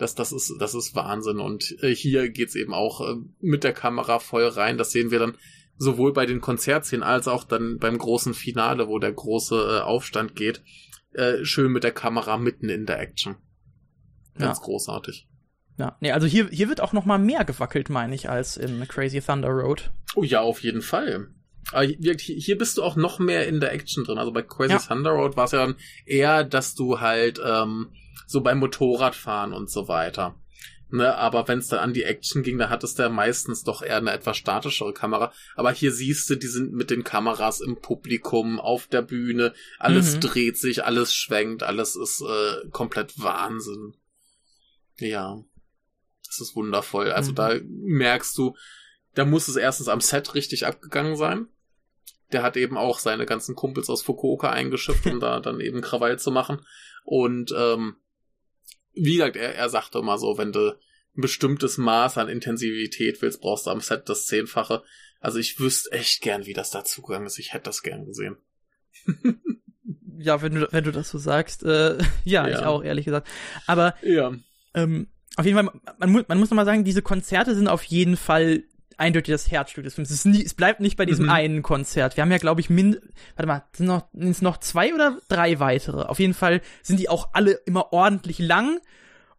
[0.01, 1.39] das, das ist, das ist Wahnsinn.
[1.39, 4.77] Und äh, hier geht's eben auch äh, mit der Kamera voll rein.
[4.77, 5.37] Das sehen wir dann
[5.77, 10.35] sowohl bei den Konzertszenen als auch dann beim großen Finale, wo der große äh, Aufstand
[10.35, 10.61] geht.
[11.13, 13.35] Äh, schön mit der Kamera mitten in der Action.
[14.37, 14.63] Ganz Ja.
[14.65, 15.27] großartig.
[15.77, 15.97] ja.
[16.01, 19.21] Nee, also hier, hier wird auch noch mal mehr gewackelt, meine ich, als in Crazy
[19.21, 19.91] Thunder Road.
[20.15, 21.27] Oh ja, auf jeden Fall.
[21.73, 24.17] Aber hier, hier bist du auch noch mehr in der Action drin.
[24.17, 24.79] Also bei Crazy Ja.
[24.79, 25.75] Thunder Road war es ja dann
[26.05, 27.89] eher, dass du halt ähm,
[28.31, 30.35] so beim Motorradfahren und so weiter.
[30.93, 33.81] Ne, aber wenn es dann an die Action ging, da hattest du ja meistens doch
[33.81, 35.31] eher eine etwas statischere Kamera.
[35.55, 40.15] Aber hier siehst du, die sind mit den Kameras im Publikum, auf der Bühne, alles
[40.15, 40.19] Mhm.
[40.19, 43.95] dreht sich, alles schwenkt, alles ist äh, komplett Wahnsinn.
[44.97, 45.41] Ja,
[46.25, 47.11] das ist wundervoll.
[47.11, 47.35] Also Mhm.
[47.35, 48.55] da merkst du,
[49.15, 51.47] da muss es erstens am Set richtig abgegangen sein.
[52.33, 56.19] Der hat eben auch seine ganzen Kumpels aus Fukuoka eingeschifft, um da dann eben Krawall
[56.19, 56.65] zu machen.
[57.03, 57.95] Und ähm,
[58.93, 60.69] wie gesagt, er, er sagte immer so, wenn du
[61.17, 64.83] ein bestimmtes Maß an Intensivität willst, brauchst du am Set das Zehnfache.
[65.19, 67.37] Also ich wüsste echt gern, wie das dazugegangen ist.
[67.39, 68.37] Ich hätte das gern gesehen.
[70.23, 72.49] Ja, wenn du, wenn du das so sagst, äh, ja, Ja.
[72.49, 73.27] ich auch, ehrlich gesagt.
[73.65, 74.31] Aber Ja.
[74.75, 77.81] ähm, auf jeden Fall, man, mu man muss noch mal sagen, diese Konzerte sind auf
[77.83, 78.63] jeden Fall
[79.01, 80.11] eindeutig das Herzstück des Films.
[80.11, 81.31] Es, nie, es bleibt nicht bei diesem Mhm.
[81.31, 82.15] einen Konzert.
[82.15, 82.97] Wir haben ja, glaube ich, min
[83.35, 86.03] warte mal, sind noch, sind noch zwei oder drei weitere.
[86.03, 88.79] Auf jeden Fall sind die auch alle immer ordentlich lang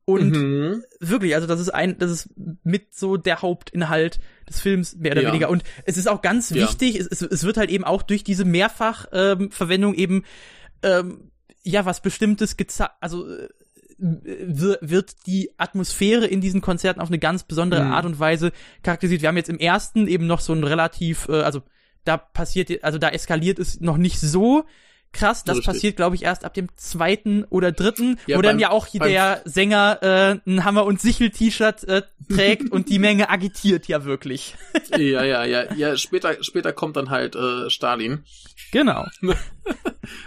[0.05, 0.85] und mhm.
[0.99, 2.31] wirklich, also das ist ein, das ist
[2.65, 4.19] mit so der Hauptinhalt
[4.49, 5.29] des Films mehr oder Ja.
[5.29, 5.49] weniger.
[5.49, 6.57] Und es ist auch ganz Ja.
[6.57, 10.25] wichtig, es, es, es wird halt eben auch durch diese Mehrfachverwendung ähm, eben
[10.83, 11.31] ähm,
[11.63, 13.49] ja was Bestimmtes gezeigt, also äh,
[14.03, 17.93] wird die Atmosphäre in diesen Konzerten auf eine ganz besondere Mhm.
[17.93, 18.51] Art und Weise
[18.83, 19.23] charakterisiert.
[19.23, 21.63] Wir haben jetzt im ersten eben noch so ein relativ, äh, also
[22.05, 24.65] da passiert, also da eskaliert es noch nicht so
[25.13, 25.45] krass.
[25.45, 25.67] Das Richtig.
[25.73, 28.89] passiert, glaube ich, erst ab dem zweiten oder dritten, Ja, wo dann beim- ja auch
[28.89, 34.57] der Sänger äh, ein Hammer und Sichel-T-Shirt äh, trägt und die Menge agitiert ja wirklich.
[34.99, 35.97] ja, ja, ja, ja.
[35.97, 38.25] Später, später kommt dann halt äh, Stalin.
[38.73, 39.07] Genau.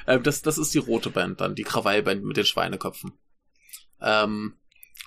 [0.06, 3.11] Äh, das, das ist die rote Band dann, die Krawallband mit den Schweineköpfen.
[4.01, 4.55] Ähm,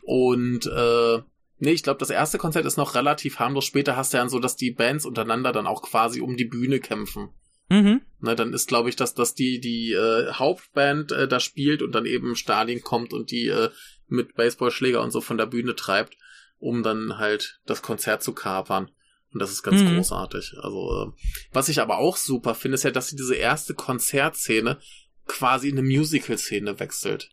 [0.02, 1.22] und äh,
[1.58, 3.64] nee, ich glaube, das erste Konzert ist noch relativ harmlos.
[3.64, 6.44] Später hast du ja dann so, dass die Bands untereinander dann auch quasi um die
[6.46, 7.30] Bühne kämpfen.
[7.68, 8.00] Mhm.
[8.20, 11.92] Ne, dann ist, glaube ich, dass, dass die, die äh, Hauptband äh, da spielt und
[11.92, 13.70] dann eben Stalin kommt und die äh,
[14.06, 16.16] mit Baseballschläger und so von der Bühne treibt,
[16.58, 18.90] um dann halt das Konzert zu kapern.
[19.34, 19.96] Und das ist ganz Mhm.
[19.96, 20.54] großartig.
[20.62, 21.20] Also, äh,
[21.52, 24.78] was ich aber auch super finde, ist ja, dass sie diese erste Konzertszene
[25.26, 27.28] quasi in eine Musical-Szene wechselt.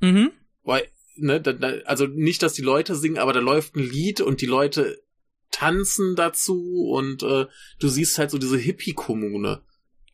[0.00, 0.32] Mhm.
[0.66, 4.20] Weil, ne, da, da, also nicht, dass die Leute singen, aber da läuft ein Lied
[4.20, 5.00] und die Leute
[5.52, 7.46] tanzen dazu und äh,
[7.78, 9.62] du siehst halt so diese Hippie-Kommune.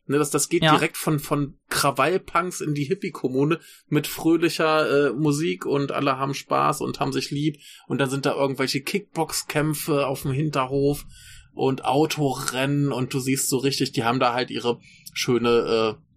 [0.05, 0.71] Ne, das, das geht Ja.
[0.73, 6.81] direkt von, von Krawallpunks in die Hippie-Kommune mit fröhlicher äh, Musik und alle haben Spaß
[6.81, 7.57] und haben sich lieb
[7.87, 11.05] und dann sind da irgendwelche Kickbox-Kämpfe auf dem Hinterhof
[11.53, 14.79] und Autorennen und du siehst so richtig, die haben da halt ihre
[15.13, 16.12] schöne äh,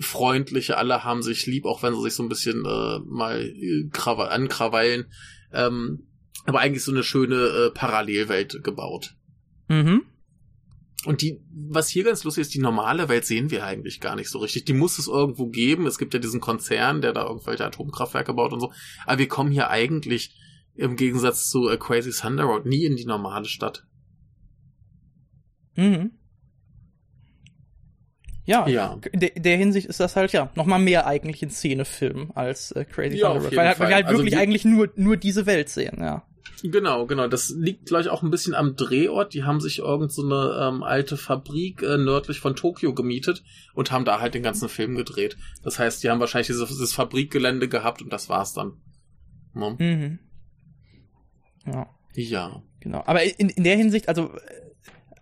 [0.00, 3.88] freundliche, alle haben sich lieb, auch wenn sie sich so ein bisschen äh, mal äh,
[3.90, 5.06] krawa- ankrawallen.
[5.52, 6.06] Ähm,
[6.46, 9.14] aber eigentlich so eine schöne äh, Parallelwelt gebaut.
[9.68, 10.02] Mhm.
[11.06, 14.30] Und die, was hier ganz lustig ist, die normale Welt sehen wir eigentlich gar nicht
[14.30, 14.64] so richtig.
[14.64, 15.86] Die muss es irgendwo geben.
[15.86, 18.72] Es gibt ja diesen Konzern, der da irgendwelche Atomkraftwerke baut und so.
[19.06, 20.34] Aber wir kommen hier eigentlich
[20.74, 23.86] im Gegensatz zu äh, Crazy Thunder Road nie in die normale Stadt.
[25.76, 26.12] Mhm.
[28.46, 28.98] Ja, Ja.
[29.12, 32.72] in der, der Hinsicht ist das halt ja noch mal mehr eigentlich ein Szenefilm als
[32.72, 33.88] äh, Crazy Ja, Thunder Road, weil, weil Fall.
[33.88, 36.24] wir halt Also wirklich wir- eigentlich nur nur diese Welt sehen, ja.
[36.62, 37.28] Genau, genau.
[37.28, 39.34] Das liegt, glaube ich, auch ein bisschen am Drehort.
[39.34, 43.42] Die haben sich irgend so eine ähm, alte Fabrik äh, nördlich von Tokio gemietet
[43.74, 45.36] und haben da halt den ganzen Film gedreht.
[45.62, 48.78] Das heißt, die haben wahrscheinlich dieses, dieses Fabrikgelände gehabt und das war's dann.
[49.52, 49.76] Ne?
[49.78, 50.18] Mhm.
[51.66, 51.86] Ja.
[52.14, 52.62] Ja.
[52.80, 53.02] Genau.
[53.06, 54.40] Aber in, in der Hinsicht, also äh,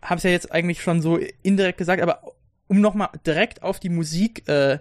[0.00, 2.20] hab's ja jetzt eigentlich schon so indirekt gesagt, aber
[2.72, 4.78] um nochmal direkt auf die Musik äh,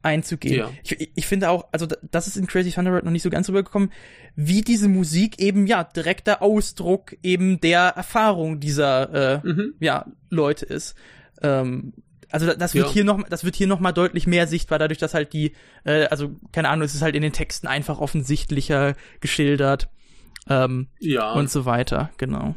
[0.00, 0.58] einzugehen.
[0.58, 0.70] Ja.
[0.84, 3.90] Ich, ich finde auch, also das ist in Crazy Thunderbird noch nicht so ganz rübergekommen,
[4.36, 9.74] wie diese Musik eben ja direkter Ausdruck eben der Erfahrung dieser äh, mhm.
[9.80, 10.94] ja Leute ist.
[11.42, 11.94] Ähm,
[12.30, 12.92] also das wird ja.
[12.92, 15.52] hier noch, das wird hier noch mal deutlich mehr sichtbar, dadurch, dass halt die,
[15.82, 19.88] äh, also keine Ahnung, es ist halt in den Texten einfach offensichtlicher geschildert
[20.48, 21.32] ähm, ja.
[21.32, 22.54] und so weiter, genau.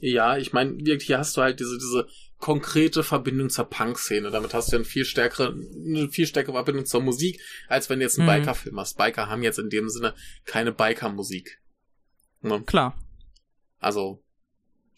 [0.00, 2.06] Ja, ich meine, hier hast du halt diese diese
[2.44, 4.30] konkrete Verbindung zur Punk-Szene.
[4.30, 8.00] Damit hast du ja eine viel stärkere, eine viel stärkere Verbindung zur Musik, als wenn
[8.00, 8.32] du jetzt einen mhm.
[8.32, 8.98] Biker-Film hast.
[8.98, 10.14] Biker haben jetzt in dem Sinne
[10.44, 11.62] keine Biker-Musik.
[12.42, 12.62] Ne?
[12.66, 13.02] Klar.
[13.78, 14.22] Also,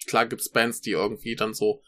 [0.08, 1.82] klar gibt's Bands, die irgendwie dann so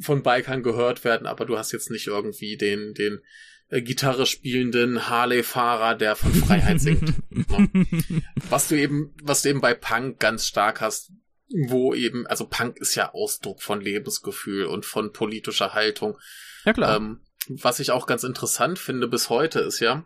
[0.00, 3.20] von Bikern gehört werden, aber du hast jetzt nicht irgendwie den, den
[3.68, 7.14] äh, Gitarre spielenden Harley-Fahrer, der von Freiheit singt.
[7.30, 7.68] ne?
[8.50, 11.12] Was du eben, was du eben bei Punk ganz stark hast,
[11.68, 16.18] wo eben, also Punk ist ja Ausdruck von Lebensgefühl und von politischer Haltung.
[16.64, 16.96] Ja klar.
[16.96, 20.04] Ähm, was ich auch ganz interessant finde bis heute ist ja,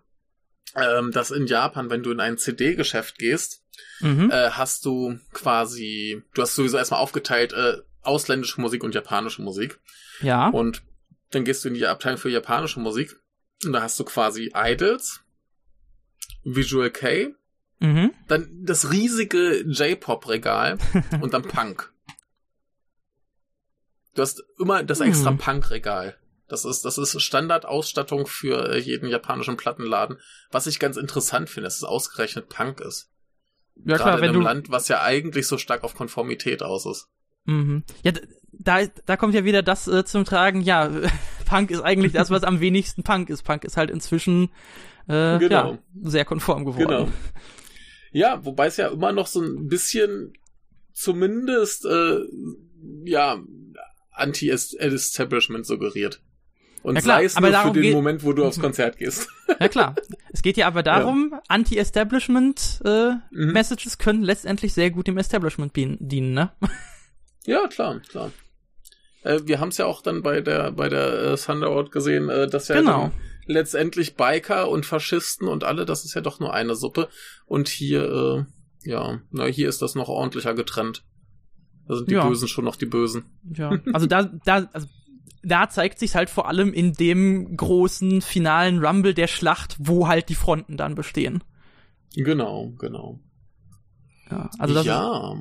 [0.74, 3.62] ähm, dass in Japan, wenn du in ein CD-Geschäft gehst,
[4.00, 4.30] mhm.
[4.30, 9.78] äh, hast du quasi, du hast sowieso erstmal aufgeteilt, äh, ausländische Musik und japanische Musik.
[10.20, 10.48] Ja.
[10.48, 10.82] Und
[11.30, 13.16] dann gehst du in die Abteilung für japanische Musik
[13.64, 15.20] und da hast du quasi Idols,
[16.44, 17.34] Visual K,
[17.80, 18.12] mhm.
[18.28, 20.78] dann das riesige J-Pop-Regal
[21.20, 21.92] und dann Punk.
[24.14, 25.38] Du hast immer das extra mhm.
[25.38, 26.16] Punk-Regal.
[26.48, 30.18] Das ist, das ist Standardausstattung für jeden japanischen Plattenladen.
[30.50, 33.10] Was ich ganz interessant finde, dass es ausgerechnet Punk ist.
[33.84, 34.46] Ja, Gerade klar, wenn in einem du...
[34.46, 37.08] Land, was ja eigentlich so stark auf Konformität aus ist.
[37.44, 37.84] Mhm.
[38.02, 38.12] Ja,
[38.52, 40.90] da, da kommt ja wieder das äh, zum Tragen, ja,
[41.46, 43.42] Punk ist eigentlich das, was am wenigsten Punk ist.
[43.42, 44.50] Punk ist halt inzwischen
[45.08, 45.72] äh, genau.
[45.72, 46.88] ja, sehr konform geworden.
[46.88, 47.08] Genau.
[48.12, 50.32] Ja, wobei es ja immer noch so ein bisschen
[50.92, 52.20] zumindest äh,
[53.04, 53.38] ja
[54.12, 56.22] Anti-Establishment suggeriert.
[56.82, 59.28] Und ja, klar, sei es nur für den Moment, wo du aufs Konzert gehst.
[59.58, 59.94] Ja klar.
[60.32, 61.42] Es geht ja aber darum, ja.
[61.48, 63.52] Anti-Establishment äh, mhm.
[63.52, 66.52] Messages können letztendlich sehr gut dem Establishment dienen, ne?
[67.46, 68.32] Ja, klar, klar.
[69.22, 72.48] Äh, wir haben es ja auch dann bei der bei der äh, Thunderbolt gesehen, äh,
[72.48, 73.12] dass ja genau.
[73.46, 77.08] Letztendlich Biker und Faschisten und alle, das ist ja doch nur eine Suppe.
[77.46, 78.46] Und hier,
[78.84, 81.04] äh, ja, na hier ist das noch ordentlicher getrennt.
[81.88, 82.26] Da sind die ja.
[82.26, 83.24] Bösen schon noch die Bösen.
[83.54, 84.88] Ja, also da, da, also
[85.42, 90.28] da zeigt sich halt vor allem in dem großen finalen Rumble der Schlacht, wo halt
[90.28, 91.44] die Fronten dann bestehen.
[92.14, 93.20] Genau, genau.
[94.30, 95.36] Ja, also das ja.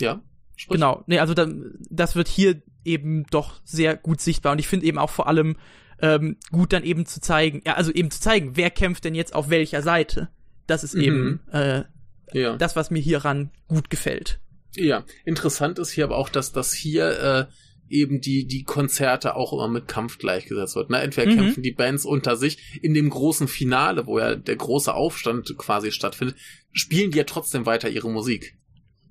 [0.00, 0.22] ja.
[0.54, 0.76] Sprich.
[0.76, 1.46] Genau, nee, also da,
[1.90, 5.56] das wird hier eben doch sehr gut sichtbar und ich finde eben auch vor allem
[6.00, 9.34] ähm, gut dann eben zu zeigen, ja, also eben zu zeigen, wer kämpft denn jetzt
[9.34, 10.28] auf welcher Seite.
[10.66, 11.02] Das ist mhm.
[11.02, 11.84] eben äh,
[12.32, 12.56] ja.
[12.56, 14.40] das, was mir hieran gut gefällt.
[14.74, 17.46] Ja, interessant ist hier aber auch, dass das hier äh,
[17.88, 20.90] eben die die Konzerte auch immer mit Kampf gleichgesetzt wird.
[20.90, 21.00] Ne?
[21.00, 21.36] Entweder mhm.
[21.36, 25.92] kämpfen die Bands unter sich in dem großen Finale, wo ja der große Aufstand quasi
[25.92, 26.36] stattfindet,
[26.72, 28.56] spielen die ja trotzdem weiter ihre Musik.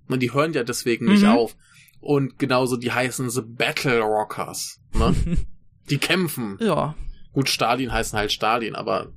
[0.08, 1.30] Und die hören ja deswegen nicht mhm.
[1.30, 1.56] auf.
[2.00, 4.80] Und genauso die heißen The Battle Rockers.
[4.94, 5.16] Ne?
[5.90, 6.58] die kämpfen.
[6.60, 6.96] Ja.
[7.34, 9.12] Gut, Stalin heißen halt Stalin, aber.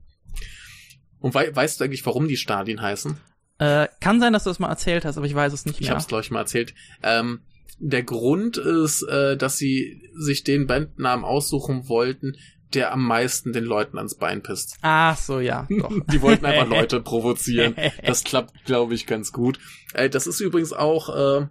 [1.20, 3.18] Und wei weißt du eigentlich, warum die Stalin heißen?
[3.58, 5.88] Äh, kann sein, dass du das mal erzählt hast, aber ich weiß es nicht mehr.
[5.88, 6.74] Ich hab's, glaube ich, mal erzählt.
[7.02, 7.40] Ähm,
[7.78, 12.36] der Grund ist, äh, dass sie sich den Bandnamen aussuchen wollten,
[12.74, 14.76] der am meisten den Leuten ans Bein pisst.
[14.82, 15.66] Ach so, ja.
[15.70, 15.92] Doch.
[16.12, 17.74] Die wollten einfach Leute provozieren.
[18.04, 19.58] Das klappt, glaube ich, ganz gut.
[19.94, 21.46] Äh, das ist übrigens auch, äh,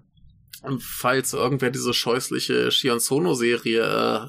[0.80, 4.28] falls irgendwer diese scheußliche Shion Sono-Serie, äh,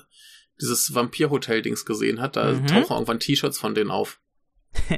[0.60, 2.66] dieses Vampir-Hotel-Dings gesehen hat, da mhm.
[2.66, 4.20] tauchen irgendwann T-Shirts von denen auf.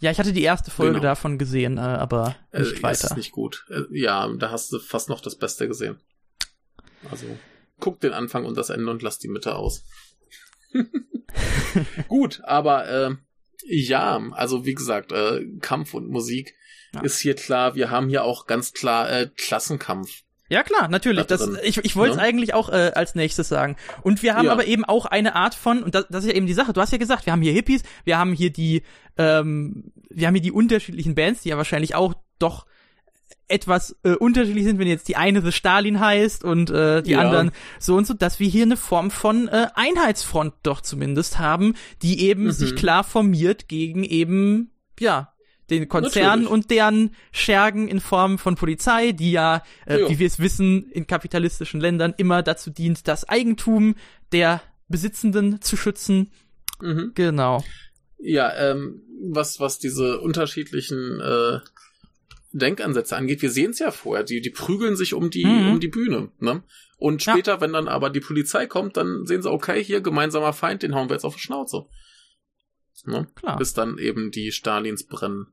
[0.00, 1.04] ja, ich hatte die erste Folge genau.
[1.04, 3.08] davon gesehen, äh, aber nicht äh, weiter.
[3.08, 3.66] Ist nicht gut.
[3.70, 6.00] Äh, ja, da hast du fast noch das Beste gesehen.
[7.10, 7.26] Also,
[7.78, 9.84] guck den Anfang und das Ende und lass die Mitte aus.
[12.08, 13.16] Gut, aber äh,
[13.64, 16.54] ja, also wie gesagt, äh, Kampf und Musik
[16.94, 17.02] ja.
[17.02, 17.74] ist hier klar.
[17.74, 20.22] Wir haben hier auch ganz klar äh, Klassenkampf.
[20.50, 21.26] Ja klar, natürlich.
[21.26, 22.24] Da das, ich ich wollte es ja.
[22.24, 23.76] eigentlich auch äh, als nächstes sagen.
[24.02, 24.52] Und wir haben ja.
[24.52, 26.80] aber eben auch eine Art von, und das, das ist ja eben die Sache, du
[26.80, 28.82] hast ja gesagt, wir haben hier Hippies, wir haben hier die,
[29.16, 32.66] ähm, wir haben hier die unterschiedlichen Bands, die ja wahrscheinlich auch doch
[33.46, 37.20] etwas äh, unterschiedlich sind, wenn jetzt die eine The Stalin heißt und äh, die ja.
[37.20, 41.74] anderen so und so, dass wir hier eine Form von äh, Einheitsfront doch zumindest haben,
[42.02, 42.52] die eben mhm.
[42.52, 45.29] sich klar formiert gegen eben, ja,
[45.70, 46.50] den Konzernen Natürlich.
[46.50, 50.08] und deren Schergen in Form von Polizei, die ja, äh, ja.
[50.08, 53.94] wie wir es wissen, in kapitalistischen Ländern immer dazu dient, das Eigentum
[54.32, 56.30] der Besitzenden zu schützen.
[56.80, 57.12] Mhm.
[57.14, 57.64] Genau.
[58.18, 61.60] Ja, ähm, was, was diese unterschiedlichen äh,
[62.52, 65.72] Denkansätze angeht, wir sehen es ja vorher, die, die prügeln sich um die, mhm.
[65.72, 66.62] um die Bühne, ne?
[66.98, 67.60] Und später, ja.
[67.62, 71.08] wenn dann aber die Polizei kommt, dann sehen sie, okay, hier gemeinsamer Feind, den hauen
[71.08, 71.86] wir jetzt auf die Schnauze.
[73.06, 73.26] Ne?
[73.34, 73.56] Klar.
[73.56, 75.46] Bis dann eben die Stalins brennen.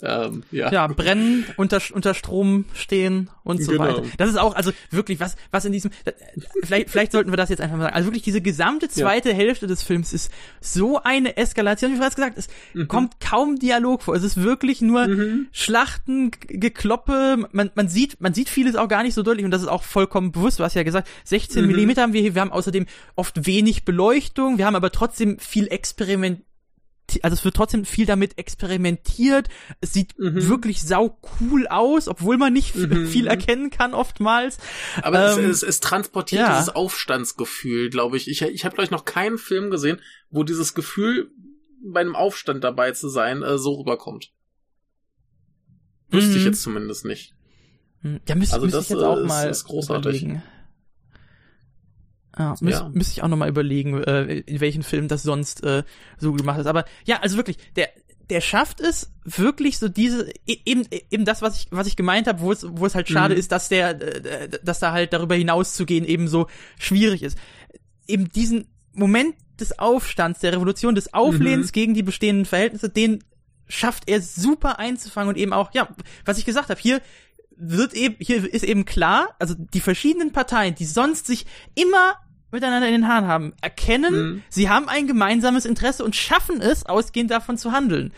[0.00, 0.70] Ähm, ja.
[0.70, 3.84] Ja, brennen, unter, unter Strom stehen und so Genau.
[3.84, 4.02] weiter.
[4.16, 5.90] Das ist auch, also wirklich, was, was in diesem,
[6.62, 7.94] vielleicht, vielleicht sollten wir das jetzt einfach mal sagen.
[7.96, 10.30] Also wirklich diese gesamte zweite Hälfte des Films ist
[10.60, 12.86] so eine Eskalation, wie bereits gesagt, es Mhm.
[12.88, 14.14] kommt kaum Dialog vor.
[14.14, 15.08] Es ist wirklich nur
[15.52, 19.50] Schlachten, G- Gekloppe, man, man sieht, man sieht vieles auch gar nicht so deutlich und
[19.50, 20.60] das ist auch vollkommen bewusst.
[20.60, 21.70] Du hast ja gesagt, 16 Mhm.
[21.72, 25.66] Millimeter haben wir hier, wir haben außerdem oft wenig Beleuchtung, wir haben aber trotzdem viel
[25.68, 26.42] Experiment,
[27.22, 29.48] also es wird trotzdem viel damit experimentiert.
[29.80, 30.48] Es sieht Mhm.
[30.48, 34.58] wirklich sau cool aus, obwohl man nicht f- viel erkennen kann oftmals.
[35.02, 36.52] Aber Ähm, es, es, es transportiert ja.
[36.54, 38.28] dieses Aufstandsgefühl, glaube ich.
[38.28, 41.30] Ich, ich habe, glaube ich, noch keinen Film gesehen, wo dieses Gefühl,
[41.82, 44.32] bei einem Aufstand dabei zu sein, äh, so rüberkommt.
[46.10, 46.46] Wüsste ich Mhm.
[46.46, 47.34] jetzt zumindest nicht.
[48.02, 50.22] Hm, Ja, müsste Also müsste das, ich jetzt auch äh, ist- mal ist großartig.
[50.22, 50.42] überlegen.
[52.38, 52.90] Ja, müsste Ja.
[52.92, 55.82] müsste ich auch noch mal überlegen, äh, in welchen Film das sonst äh,
[56.18, 56.66] so gemacht ist.
[56.66, 57.88] Aber ja, also wirklich, der
[58.30, 62.26] der schafft es wirklich so diese e- eben eben das, was ich was ich gemeint
[62.26, 63.40] habe, wo es wo es halt schade Mhm.
[63.40, 66.46] ist, dass der äh, dass da halt darüber hinaus zu gehen eben so
[66.78, 67.38] schwierig ist.
[68.06, 71.72] Eben diesen Moment des Aufstands, der Revolution, des Auflehens Mhm.
[71.72, 73.24] gegen die bestehenden Verhältnisse, den
[73.66, 75.88] schafft er super einzufangen und eben auch, ja,
[76.24, 77.00] was ich gesagt habe, hier
[77.56, 81.44] wird eben, hier ist eben klar, also die verschiedenen Parteien, die sonst sich
[81.74, 82.14] immer
[82.50, 84.42] miteinander in den Haaren haben, erkennen, Mhm.
[84.48, 88.12] sie haben ein gemeinsames Interesse und schaffen es, ausgehend davon zu handeln.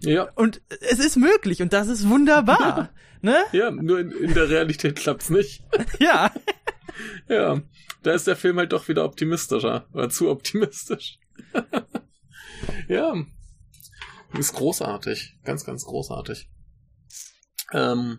[0.00, 2.90] Ja, Und es ist möglich und das ist wunderbar.
[3.22, 3.36] ne?
[3.52, 5.62] ja, nur in, in der Realität klappt's nicht.
[5.98, 6.30] Ja.
[7.28, 7.60] Ja,
[8.02, 9.86] da ist der Film halt doch wieder optimistischer.
[9.92, 11.18] Oder zu optimistisch.
[12.88, 13.14] ja.
[14.38, 15.38] Ist großartig.
[15.44, 16.48] Ganz, ganz großartig.
[17.72, 18.18] Ähm,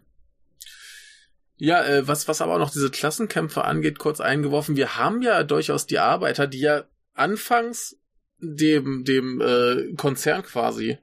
[1.58, 5.44] ja, äh, was, was aber auch noch diese Klassenkämpfe angeht, kurz eingeworfen, wir haben ja
[5.44, 7.98] durchaus die Arbeiter, die ja anfangs
[8.40, 10.98] dem, dem äh, Konzern quasi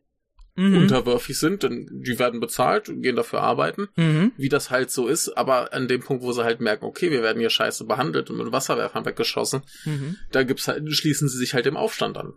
[0.57, 0.83] Mhm.
[0.83, 4.31] unterwürfig sind, denn die werden bezahlt und gehen dafür arbeiten Mhm.
[4.37, 7.23] wie das halt so ist, aber an dem Punkt, wo sie halt merken, okay, wir
[7.25, 10.17] werden hier scheiße behandelt und mit Wasserwerfern weggeschossen, Mhm.
[10.31, 12.35] da gibt's halt, schließen sie sich halt dem Aufstand an.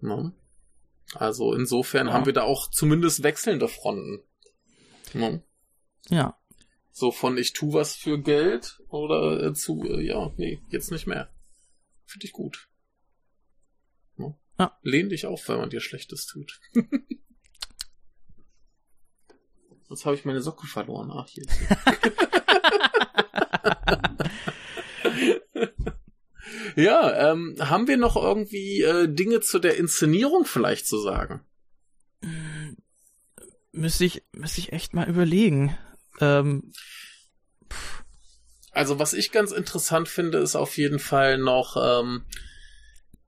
[0.00, 0.32] Ne?
[1.14, 2.12] Also insofern Ja.
[2.12, 4.20] haben wir da auch zumindest wechselnde Fronten.
[5.14, 5.42] Ne?
[6.08, 6.38] Ja.
[6.90, 11.06] So von ich tu was für Geld oder äh, zu, äh, ja, nee, jetzt nicht
[11.06, 11.30] mehr.
[12.06, 12.68] Finde ich gut.
[14.16, 14.36] Ne?
[14.58, 14.78] Ja.
[14.82, 16.60] Lehn dich auf, wenn man dir Schlechtes tut.
[19.90, 21.10] Jetzt habe ich meine Socke verloren.
[21.10, 21.46] Ach, hier.
[26.76, 31.40] ja, ähm, haben wir noch irgendwie äh, Dinge zu der Inszenierung vielleicht zu sagen?
[33.72, 35.74] Müsste ich, müsste ich echt mal überlegen.
[36.20, 36.72] Ähm,
[38.72, 42.24] Also was ich ganz interessant finde, ist auf jeden Fall noch, ähm,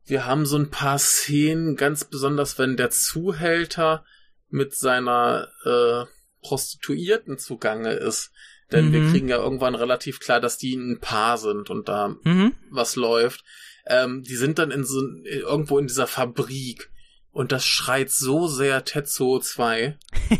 [0.05, 4.05] wir haben so ein paar Szenen, ganz besonders wenn der Zuhälter
[4.49, 6.05] mit seiner äh,
[6.43, 8.31] Prostituierten zugange ist.
[8.73, 9.11] Denn wir Mhm.
[9.11, 12.55] kriegen ja irgendwann relativ klar, dass die ein Paar sind und da mhm.
[12.71, 13.45] was läuft.
[13.87, 16.91] Ähm, die sind dann in so irgendwo in dieser Fabrik
[17.33, 19.97] und das schreit so sehr Tetsuo 2.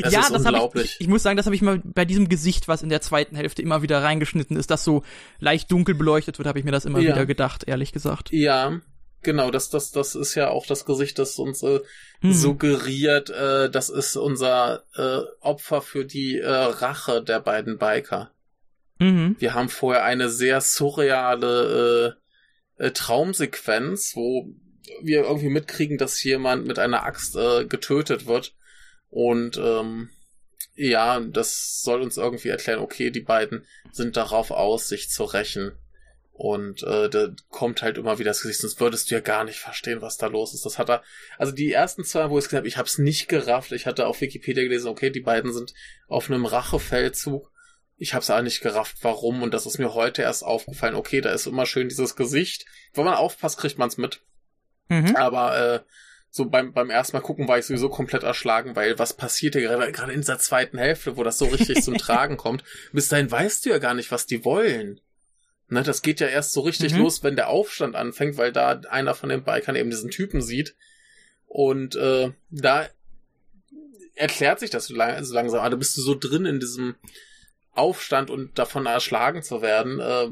[0.00, 0.92] Das ja, ist das habe unglaublich.
[0.96, 1.08] ich, ich.
[1.08, 3.82] Muss sagen, das habe ich mal bei diesem Gesicht, was in der zweiten Hälfte immer
[3.82, 5.02] wieder reingeschnitten ist, das so
[5.38, 7.12] leicht dunkel beleuchtet wird, habe ich mir das immer Ja.
[7.14, 8.30] wieder gedacht, ehrlich gesagt.
[8.32, 8.80] Ja,
[9.22, 11.80] genau, das, das, das ist ja auch das Gesicht, das uns äh,
[12.22, 12.32] Mhm.
[12.32, 18.30] suggeriert, äh, das ist unser äh, Opfer für die äh, Rache der beiden Biker.
[18.98, 19.36] Mhm.
[19.38, 22.16] Wir haben vorher eine sehr surreale
[22.78, 24.48] äh, äh, Traumsequenz, wo
[25.02, 28.54] wir irgendwie mitkriegen, dass jemand mit einer Axt äh, getötet wird.
[29.10, 30.10] Und ähm,
[30.74, 35.72] ja, das soll uns irgendwie erklären, okay, die beiden sind darauf aus, sich zu rächen.
[36.32, 39.58] Und äh, da kommt halt immer wieder das Gesicht, sonst würdest du ja gar nicht
[39.58, 40.66] verstehen, was da los ist.
[40.66, 41.02] Das hat er,
[41.38, 43.72] also die ersten zwei, wo ich es gesagt habe, ich habe es nicht gerafft.
[43.72, 45.72] Ich hatte auf Wikipedia gelesen, okay, die beiden sind
[46.08, 47.50] auf einem Rachefeldzug.
[47.96, 49.42] Ich habe es auch nicht gerafft, warum.
[49.42, 50.94] Und das ist mir heute erst aufgefallen.
[50.94, 52.66] Okay, da ist immer schön dieses Gesicht.
[52.92, 54.20] Wenn man aufpasst, kriegt man es mit.
[54.88, 55.16] Mhm.
[55.16, 55.80] Aber äh,
[56.30, 59.62] so beim, beim ersten Mal gucken war ich sowieso komplett erschlagen, weil was passiert hier
[59.62, 62.62] gerade, gerade in dieser zweiten Hälfte, wo das so richtig zum Tragen kommt.
[62.92, 65.00] Bis dahin weißt du ja gar nicht, was die wollen.
[65.68, 67.00] Ne, das geht ja erst so richtig Mhm.
[67.00, 70.76] los, wenn der Aufstand anfängt, weil da einer von den Bikern eben diesen Typen sieht.
[71.46, 72.86] Und äh, da
[74.14, 75.60] erklärt sich das so, lang, so langsam.
[75.60, 76.94] Ah, da bist du so drin in diesem
[77.72, 80.00] Aufstand und davon erschlagen zu werden.
[80.00, 80.28] Äh,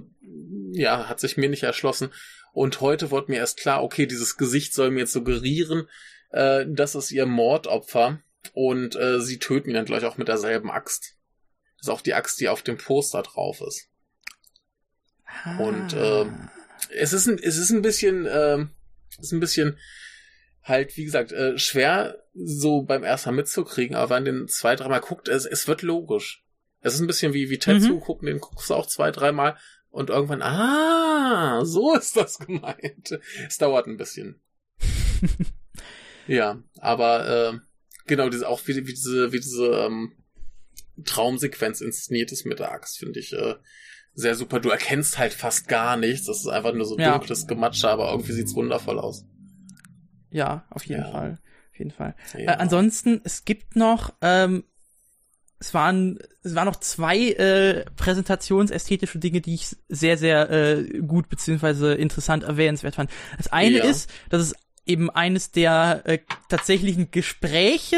[0.72, 2.10] ja, hat sich mir nicht erschlossen.
[2.54, 5.88] Und heute wurde mir erst klar, okay, dieses Gesicht soll mir jetzt suggerieren,
[6.30, 8.20] äh, das ist ihr Mordopfer.
[8.52, 11.16] Und äh, sie töten ihn dann gleich auch mit derselben Axt.
[11.78, 13.88] Das ist auch die Axt, die auf dem Poster drauf ist.
[15.58, 16.22] Und, Ah.
[16.22, 16.48] ähm,
[16.90, 19.78] es ist ein, es ist ein bisschen, es ist ein bisschen
[20.62, 25.00] halt, wie gesagt, äh, schwer so beim ersten Mal mitzukriegen, aber wenn den zwei, dreimal
[25.00, 26.44] guckt, es, es wird logisch.
[26.80, 28.00] Es ist ein bisschen wie, wie Tetsu Mhm.
[28.00, 29.56] gucken, den guckst du auch zwei, dreimal
[29.94, 33.18] und irgendwann, ah, so ist das gemeint.
[33.46, 34.40] Es dauert ein bisschen.
[36.26, 37.58] ja, aber äh,
[38.06, 40.12] genau, diese, auch wie, wie diese, wie diese ähm,
[41.04, 43.54] Traumsequenz inszeniert ist mit der Axt, finde ich äh,
[44.14, 44.60] sehr super.
[44.60, 46.26] Du erkennst halt fast gar nichts.
[46.26, 47.12] Das ist einfach nur so Ja.
[47.18, 49.24] dunkles Gematsche, aber irgendwie sieht's wundervoll aus.
[50.30, 51.10] Ja, auf jeden Ja.
[51.10, 51.38] Fall.
[51.72, 52.14] Auf jeden Fall.
[52.34, 52.52] Ja.
[52.54, 54.64] Äh, ansonsten, es gibt noch, ähm,
[55.64, 61.28] es waren, es waren noch zwei äh, präsentationsästhetische Dinge, die ich sehr, sehr äh, gut
[61.28, 63.10] beziehungsweise interessant erwähnenswert fand.
[63.36, 63.84] Das eine Ja.
[63.84, 64.54] ist, dass es
[64.86, 66.18] eben eines der äh,
[66.48, 67.96] tatsächlichen Gespräche,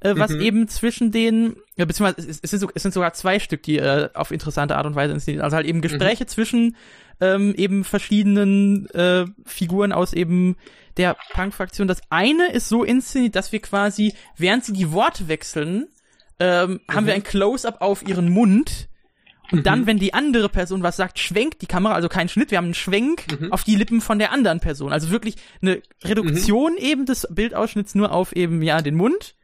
[0.00, 0.40] äh, was Mhm.
[0.40, 3.78] eben zwischen den, ja, beziehungsweise es, es, sind so, es sind sogar zwei Stück, die
[3.78, 5.42] äh, auf interessante Art und Weise inszeniert.
[5.44, 6.76] Also halt eben Gespräche zwischen
[7.20, 10.56] ähm, eben verschiedenen äh, Figuren aus eben
[10.98, 11.88] der Punk-Fraktion.
[11.88, 15.86] Das eine ist so inszeniert, dass wir quasi, während sie die Worte wechseln,
[16.42, 18.88] ähm, haben wir ein Close-up auf ihren Mund.
[19.52, 22.58] Und dann, wenn die andere Person was sagt, schwenkt die Kamera, also kein Schnitt, wir
[22.58, 24.92] haben einen Schwenk auf die Lippen von der anderen Person.
[24.92, 29.36] Also wirklich eine Reduktion eben des Bildausschnitts nur auf eben, ja, den Mund.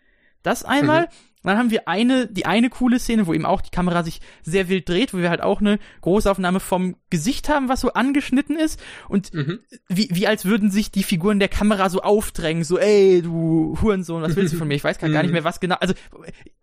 [0.42, 1.08] Das einmal.
[1.42, 4.20] Und dann haben wir eine, die eine coole Szene, wo eben auch die Kamera sich
[4.42, 8.56] sehr wild dreht, wo wir halt auch eine Großaufnahme vom Gesicht haben, was so angeschnitten
[8.58, 8.80] ist.
[9.08, 9.60] Und Mhm.
[9.88, 14.22] wie, wie als würden sich die Figuren der Kamera so aufdrängen, so, ey, du Hurensohn,
[14.22, 14.74] was willst du von mir?
[14.74, 15.94] Ich weiß gar, gar nicht mehr, was genau, also,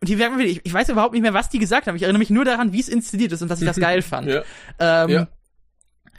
[0.02, 1.96] und hier merken wir, ich, ich weiß überhaupt nicht mehr, was die gesagt haben.
[1.96, 4.28] Ich erinnere mich nur daran, wie es inszeniert ist und dass ich das geil fand.
[4.28, 4.44] Ja.
[4.80, 5.28] Ähm, Ja.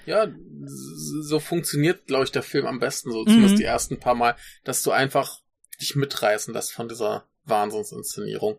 [0.07, 0.29] Ja,
[0.65, 3.59] so funktioniert, glaube ich, der Film am besten, so zumindest Mhm.
[3.59, 5.41] die ersten paar Mal, dass du einfach
[5.81, 8.59] dich mitreißen lässt von dieser Wahnsinnsinszenierung.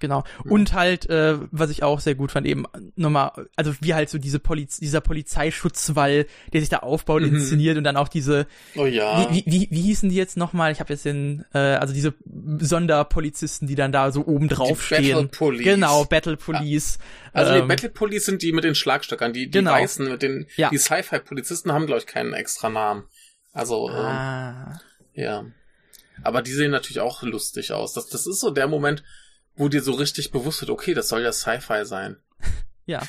[0.00, 0.24] Genau.
[0.44, 2.64] Und halt, äh, was ich auch sehr gut fand, eben
[2.96, 7.36] nochmal, also wie halt so diese Poliz dieser Polizeischutzwall, der sich da aufbaut, Mhm.
[7.36, 9.28] inszeniert und dann auch diese, Oh ja.
[9.30, 10.72] wie, wie, wie, hießen die jetzt nochmal?
[10.72, 12.14] Ich habe jetzt den, äh, also diese
[12.58, 15.28] Sonderpolizisten, die dann da so oben drauf Battle stehen.
[15.28, 15.62] Police.
[15.64, 16.98] Genau, Battle Police.
[17.32, 19.72] Also ähm, die Battle Police sind die mit den Schlagstöckern, die, die Genau.
[19.72, 20.70] Weißen mit den, Ja.
[20.70, 23.04] die Sci-Fi-Polizisten haben, glaube ich, keinen extra Namen.
[23.52, 24.80] Also, ähm, ah,
[25.14, 25.44] ja.
[26.24, 27.92] Aber die sehen natürlich auch lustig aus.
[27.92, 29.02] Das, das ist so der Moment,
[29.56, 32.16] wo dir so richtig bewusst wird, okay, das soll ja Sci-Fi sein.
[32.86, 33.02] ja.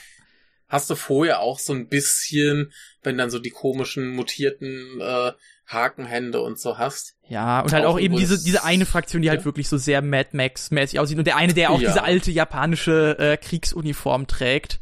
[0.68, 2.74] Hast du vorher auch so ein bisschen,
[3.04, 5.32] wenn dann so die komischen mutierten äh,
[5.68, 7.16] Hakenhände und so hast?
[7.30, 9.46] Ja, und halt Auch auch eben diese, diese eine Fraktion, die halt Ja.
[9.46, 11.90] wirklich so sehr Mad Max-mäßig aussieht und der eine, der auch Ja.
[11.90, 14.80] diese alte japanische äh, Kriegsuniform trägt.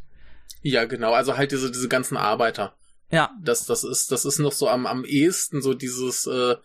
[0.62, 1.14] Ja, genau.
[1.14, 2.76] Also halt diese, diese ganzen Arbeiter.
[3.12, 6.56] Ja, Das, das ist, das ist noch so am, am ehesten so dieses äh,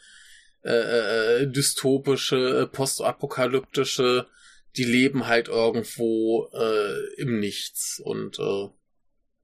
[0.62, 4.26] äh, äh, dystopische, äh, postapokalyptische,
[4.76, 8.68] die leben halt irgendwo äh, im Nichts und äh,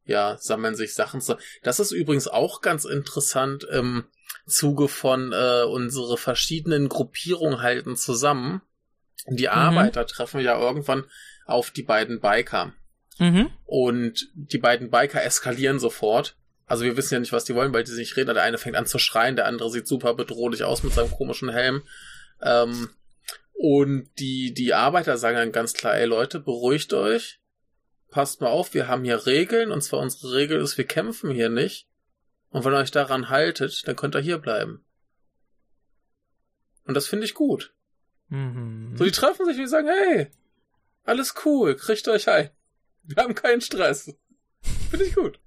[0.04, 1.36] ja, sammeln sich Sachen zu.
[1.62, 4.04] Das ist übrigens auch ganz interessant im
[4.46, 8.62] Zuge von äh, unsere verschiedenen Gruppierungen halten zusammen.
[9.28, 11.04] Die Arbeiter treffen ja irgendwann
[11.46, 12.72] auf die beiden Biker.
[13.18, 13.50] mhm.
[13.64, 16.36] Und die beiden Biker eskalieren sofort.
[16.72, 18.32] Also wir wissen ja nicht, was die wollen, weil die nicht reden.
[18.32, 21.50] Der eine fängt an zu schreien, der andere sieht super bedrohlich aus mit seinem komischen
[21.50, 21.82] Helm.
[22.40, 22.88] Ähm,
[23.52, 27.42] und die, die Arbeiter sagen dann ganz klar, ey Leute, beruhigt euch.
[28.08, 29.70] Passt mal auf, wir haben hier Regeln.
[29.70, 31.88] Und zwar unsere Regel ist, wir kämpfen hier nicht.
[32.48, 34.82] Und wenn ihr euch daran haltet, dann könnt ihr hier bleiben.
[36.86, 37.74] Und das finde ich gut.
[38.30, 38.96] Mhm.
[38.96, 40.28] So, die treffen sich und die sagen, hey,
[41.04, 42.48] alles cool, kriegt euch ein.
[43.02, 44.16] Wir haben keinen Stress.
[44.88, 45.38] Finde ich gut.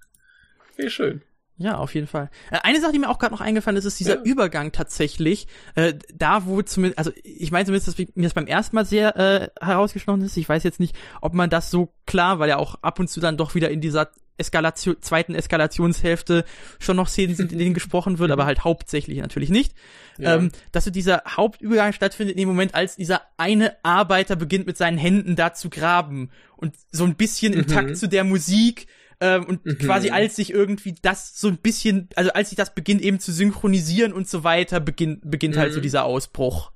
[0.78, 1.22] Ich schön.
[1.58, 2.30] Ja, auf jeden Fall.
[2.52, 4.24] Äh, Eine Sache, die mir auch gerade noch eingefallen ist, ist dieser Ja.
[4.24, 5.48] Übergang tatsächlich.
[5.76, 9.16] Äh, da, wo zumindest, also ich meine zumindest, dass mir das beim ersten Mal sehr
[9.16, 10.36] äh, herausgestochen ist.
[10.36, 13.22] Ich weiß jetzt nicht, ob man das so klar, weil ja auch ab und zu
[13.22, 16.44] dann doch wieder in dieser Eskalation, zweiten Eskalationshälfte
[16.80, 19.74] schon noch Szenen sind, in denen gesprochen wird, aber halt hauptsächlich natürlich nicht.
[20.18, 20.36] Ja.
[20.36, 24.78] Ähm, dass so dieser Hauptübergang stattfindet in dem Moment, als dieser eine Arbeiter beginnt mit
[24.78, 27.68] seinen Händen da zu graben und so ein bisschen im Mhm.
[27.68, 28.88] Takt zu der Musik
[29.20, 29.78] ähm, und Mhm.
[29.80, 33.32] quasi als sich irgendwie das so ein bisschen, also als sich das beginnt eben zu
[33.32, 35.84] synchronisieren und so weiter, beginnt, beginnt halt so Mhm.
[35.84, 36.72] dieser Ausbruch.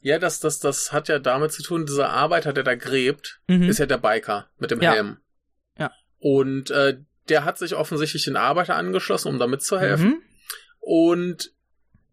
[0.00, 3.62] Ja, das, das, das hat ja damit zu tun, dieser Arbeiter, der da gräbt, Mhm.
[3.68, 4.92] ist ja der Biker mit dem Ja.
[4.92, 5.18] Helm.
[5.78, 5.92] Ja.
[6.18, 10.08] Und äh, der hat sich offensichtlich den Arbeiter angeschlossen, um da mitzuhelfen.
[10.08, 10.22] Mhm.
[10.80, 11.52] Und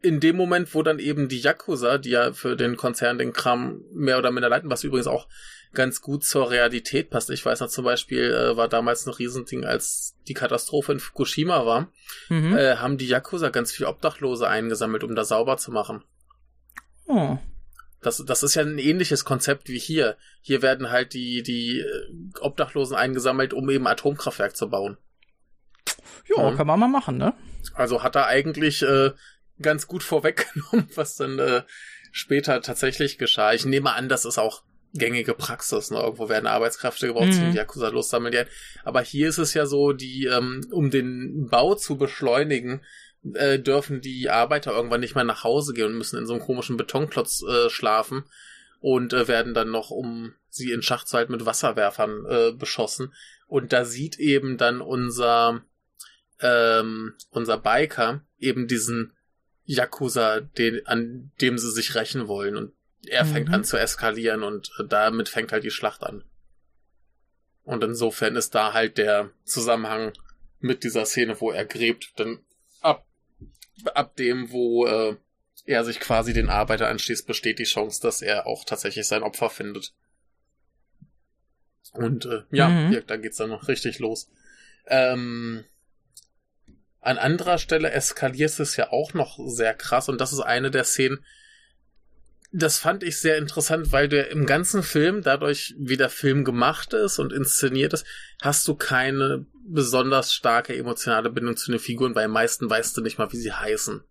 [0.01, 3.81] in dem Moment, wo dann eben die Yakuza, die ja für den Konzern den Kram
[3.91, 5.27] mehr oder minder leiten, was übrigens auch
[5.73, 7.29] ganz gut zur Realität passt.
[7.29, 11.65] Ich weiß noch zum Beispiel, äh, war damals ein Riesending, als die Katastrophe in Fukushima
[11.65, 11.91] war,
[12.29, 12.57] Mhm.
[12.57, 16.03] äh, haben die Yakuza ganz viel Obdachlose eingesammelt, um da sauber zu machen.
[17.05, 17.37] Oh.
[18.01, 20.15] Das, das ist ja ein ähnliches Konzept wie hier.
[20.41, 24.97] Hier werden halt die, die äh, Obdachlosen eingesammelt, um eben Atomkraftwerk zu bauen.
[26.35, 27.33] Ja, kann man mal machen, ne?
[27.73, 29.11] Also hat er eigentlich äh,
[29.61, 31.63] ganz gut vorweggenommen, was dann äh,
[32.11, 33.53] später tatsächlich geschah.
[33.53, 34.63] Ich nehme an, das ist auch
[34.93, 35.91] gängige Praxis.
[35.91, 35.99] Ne?
[35.99, 37.51] Irgendwo werden Arbeitskräfte gebraucht, mhm.
[37.51, 38.33] die Yakuza lossammeln.
[38.33, 38.43] Ja.
[38.83, 42.81] Aber hier ist es ja so, die, ähm, um den Bau zu beschleunigen,
[43.33, 46.41] äh, dürfen die Arbeiter irgendwann nicht mehr nach Hause gehen und müssen in so einem
[46.41, 48.23] komischen Betonklotz äh, schlafen
[48.79, 53.13] und äh, werden dann noch, um sie in Schach zu halten, mit Wasserwerfern äh, beschossen.
[53.47, 55.63] Und da sieht eben dann unser,
[56.39, 59.13] ähm, unser Biker eben diesen
[59.65, 62.55] Yakuza, den, an dem sie sich rächen wollen.
[62.55, 62.73] Und
[63.09, 63.33] er mhm.
[63.33, 66.23] fängt an zu eskalieren und äh, damit fängt halt die Schlacht an.
[67.63, 70.13] Und insofern ist da halt der Zusammenhang
[70.59, 72.39] mit dieser Szene, wo er gräbt, dann
[72.81, 73.05] ab,
[73.93, 75.15] ab dem, wo äh,
[75.65, 79.49] er sich quasi den Arbeiter anschließt, besteht die Chance, dass er auch tatsächlich sein Opfer
[79.49, 79.93] findet.
[81.93, 82.91] Und äh, ja, mhm.
[82.91, 84.29] ja, da geht's dann noch richtig los.
[84.87, 85.63] Ähm,
[87.01, 90.83] an anderer Stelle eskaliert es ja auch noch sehr krass und das ist eine der
[90.83, 91.23] Szenen,
[92.51, 96.93] das fand ich sehr interessant, weil du im ganzen Film, dadurch wie der Film gemacht
[96.93, 98.05] ist und inszeniert ist,
[98.41, 103.19] hast du keine besonders starke emotionale Bindung zu den Figuren, weil meisten weißt du nicht
[103.19, 104.01] mal, wie sie heißen.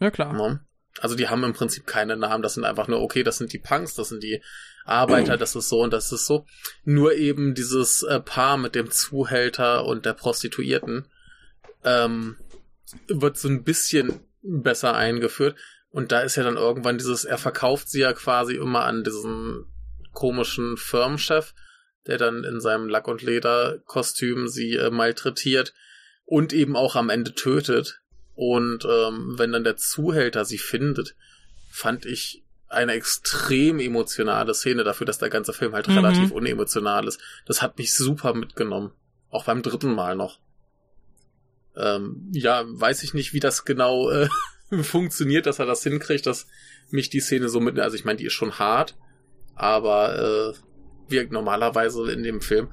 [0.00, 0.32] Ja, klar.
[0.32, 0.60] Ne?
[1.00, 3.58] Also die haben im Prinzip keine Namen, das sind einfach nur, okay, das sind die
[3.58, 4.42] Punks, das sind die
[4.86, 6.46] Arbeiter, das ist so und das ist so.
[6.84, 11.06] Nur eben dieses äh, Paar mit dem Zuhälter und der Prostituierten
[11.84, 12.36] ähm,
[13.08, 15.56] wird so ein bisschen besser eingeführt.
[15.96, 19.64] Und da ist ja dann irgendwann dieses, er verkauft sie ja quasi immer an diesen
[20.12, 21.54] komischen Firmenchef,
[22.06, 25.72] der dann in seinem Lack- und Lederkostüm sie äh, malträtiert
[26.26, 28.02] und eben auch am Ende tötet.
[28.34, 31.16] Und ähm, wenn dann der Zuhälter sie findet,
[31.70, 35.94] fand ich eine extrem emotionale Szene dafür, dass der ganze Film halt mhm.
[35.94, 37.22] relativ unemotional ist.
[37.46, 38.92] Das hat mich super mitgenommen.
[39.30, 40.40] Auch beim dritten Mal noch.
[41.74, 44.28] Ähm, ja, weiß ich nicht, wie das genau äh,
[44.82, 46.46] funktioniert, dass er das hinkriegt, dass
[46.90, 48.96] mich die Szene so mit, also ich meine, die ist schon hart,
[49.54, 52.68] aber äh, wirkt normalerweise in dem Film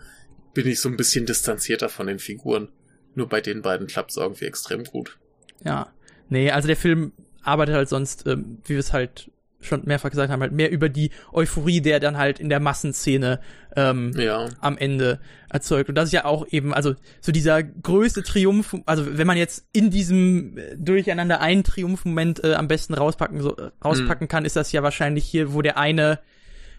[0.54, 2.70] bin ich so ein bisschen distanzierter von den Figuren.
[3.16, 5.18] Nur bei den beiden klappt es irgendwie extrem gut.
[5.64, 5.92] Ja.
[6.30, 7.12] Nee, also der Film
[7.42, 9.32] arbeitet halt sonst, ähm, wie wir es halt
[9.66, 13.40] schon mehrfach gesagt haben, halt mehr über die Euphorie, der dann halt in der Massenszene
[13.76, 14.50] ähm, ja.
[14.60, 15.20] am Ende
[15.50, 15.90] erzeugt.
[15.90, 19.68] Und das ist ja auch eben, also so dieser größte Triumph, also wenn man jetzt
[19.74, 24.30] in diesem äh, Durcheinander einen Triumphmoment äh, am besten rauspacken, so, äh, rauspacken mhm.
[24.30, 26.20] kann, ist das ja wahrscheinlich hier, wo der eine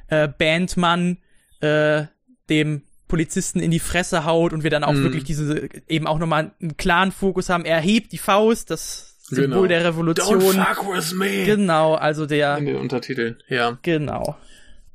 [0.09, 1.19] äh, Bandmann
[1.61, 2.05] äh,
[2.49, 5.05] dem Polizisten in die Fresse haut und wir dann auch mhm.
[5.05, 7.65] wirklich diese, eben auch nochmal einen klaren Fokus haben.
[7.65, 9.67] Er hebt die Faust, das Symbol genau.
[9.67, 10.41] der Revolution.
[10.41, 11.45] Don't fuck with me.
[11.45, 12.59] Genau, also der.
[12.59, 13.79] In den Untertiteln, ja.
[13.83, 14.39] Genau.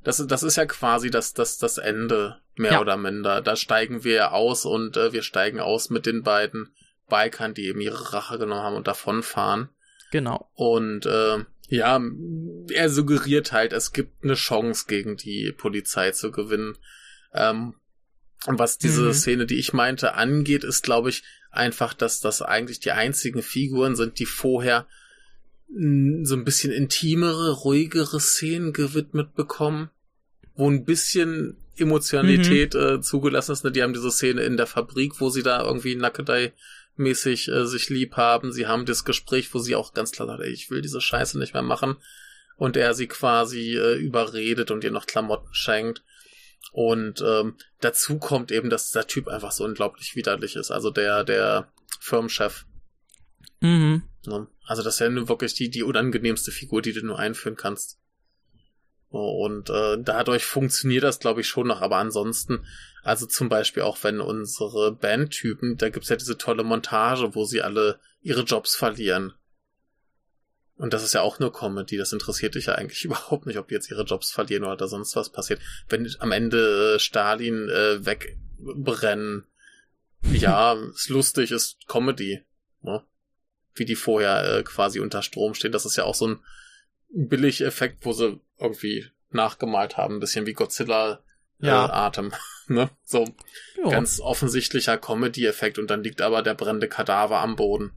[0.03, 2.81] Das, das ist ja quasi das, das, das Ende, mehr ja.
[2.81, 3.41] oder minder.
[3.41, 6.69] Da steigen wir aus und äh, wir steigen aus mit den beiden
[7.09, 9.69] Bikern, die eben ihre Rache genommen haben und davonfahren.
[10.11, 10.49] Genau.
[10.53, 12.01] Und äh, ja,
[12.71, 16.77] er suggeriert halt, es gibt eine Chance gegen die Polizei zu gewinnen.
[17.33, 17.75] Ähm,
[18.45, 19.13] und was diese mhm.
[19.13, 23.95] Szene, die ich meinte, angeht, ist, glaube ich, einfach, dass das eigentlich die einzigen Figuren
[23.95, 24.87] sind, die vorher
[25.71, 29.89] so ein bisschen intimere, ruhigere Szenen gewidmet bekommen,
[30.55, 32.79] wo ein bisschen Emotionalität mhm.
[32.79, 33.63] äh, zugelassen ist.
[33.63, 33.71] Ne?
[33.71, 36.53] Die haben diese Szene in der Fabrik, wo sie da irgendwie Nackedei
[36.95, 38.51] mäßig äh, sich lieb haben.
[38.51, 41.37] Sie haben das Gespräch, wo sie auch ganz klar sagt, ey, ich will diese Scheiße
[41.37, 41.95] nicht mehr machen.
[42.57, 46.03] Und er sie quasi äh, überredet und ihr noch Klamotten schenkt.
[46.71, 50.71] Und ähm, dazu kommt eben, dass der Typ einfach so unglaublich widerlich ist.
[50.71, 52.65] Also der, der Firmenchef.
[53.61, 54.03] Mhm.
[54.25, 54.47] Ne?
[54.65, 57.99] Also das ist ja nur wirklich die, die unangenehmste Figur, die du nur einführen kannst.
[59.09, 61.81] Und äh, dadurch funktioniert das, glaube ich, schon noch.
[61.81, 62.65] Aber ansonsten,
[63.03, 67.63] also zum Beispiel auch wenn unsere Bandtypen, da gibt's ja diese tolle Montage, wo sie
[67.63, 69.33] alle ihre Jobs verlieren.
[70.79, 73.67] Und das ist ja auch nur Comedy, das interessiert dich ja eigentlich überhaupt nicht, ob
[73.67, 75.59] die jetzt ihre Jobs verlieren oder sonst was passiert.
[75.89, 79.45] Wenn am Ende äh, Stalin äh, wegbrennen,
[80.31, 82.41] ja, ist lustig, ist Comedy.
[82.81, 83.03] Ne?
[83.73, 85.73] Wie die vorher äh, quasi unter Strom stehen.
[85.73, 86.39] Das ist ja auch so ein
[87.09, 91.21] Billig-Effekt, wo sie irgendwie nachgemalt haben, ein bisschen wie Godzilla
[91.61, 91.91] äh, ja.
[91.91, 92.31] Atem.
[92.67, 92.89] ne?
[93.03, 93.25] So
[93.75, 93.89] jo.
[93.89, 97.91] ganz offensichtlicher Comedy-Effekt und dann liegt aber der brennende Kadaver am Boden.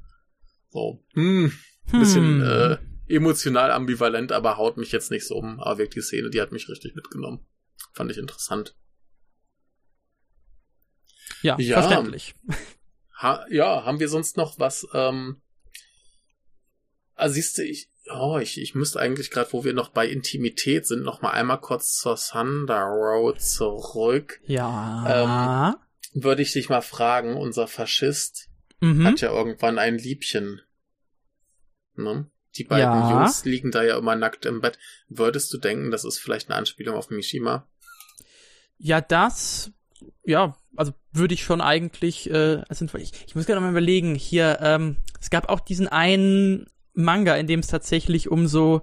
[0.71, 1.53] So, hm,
[1.91, 2.43] ein bisschen hm.
[2.43, 5.61] äh, emotional ambivalent, aber haut mich jetzt nicht so um.
[5.61, 7.41] Aber wirklich die Szene, die hat mich richtig mitgenommen.
[7.93, 8.75] Fand ich interessant.
[11.43, 12.35] Ja, ja verständlich.
[13.21, 14.87] Ha, ja, haben wir sonst noch was?
[14.95, 15.41] Ähm,
[17.15, 20.87] ah, siehst du, ich, oh, ich, ich müsste eigentlich gerade, wo wir noch bei Intimität
[20.87, 24.41] sind, noch mal einmal kurz zur Thunder Road zurück.
[24.47, 25.75] Ja.
[25.75, 28.49] Ähm, würde ich dich mal fragen, unser Faschist,
[28.81, 29.07] mhm.
[29.07, 30.61] hat ja irgendwann ein Liebchen.
[31.97, 32.31] Ne?
[32.56, 33.10] Die beiden ja.
[33.10, 34.78] Jungs liegen da ja immer nackt im Bett.
[35.09, 37.66] Würdest du denken, das ist vielleicht eine Anspielung auf Mishima?
[38.78, 39.70] Ja, das,
[40.24, 44.59] ja, also würde ich schon eigentlich, äh, also ich, ich muss gerade mal überlegen, hier,
[44.60, 48.82] ähm, es gab auch diesen einen Manga, in dem es tatsächlich um so,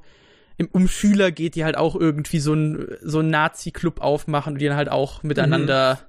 [0.71, 4.67] um Schüler geht, die halt auch irgendwie so ein, so ein Nazi-Club aufmachen und die
[4.67, 5.99] dann halt auch miteinander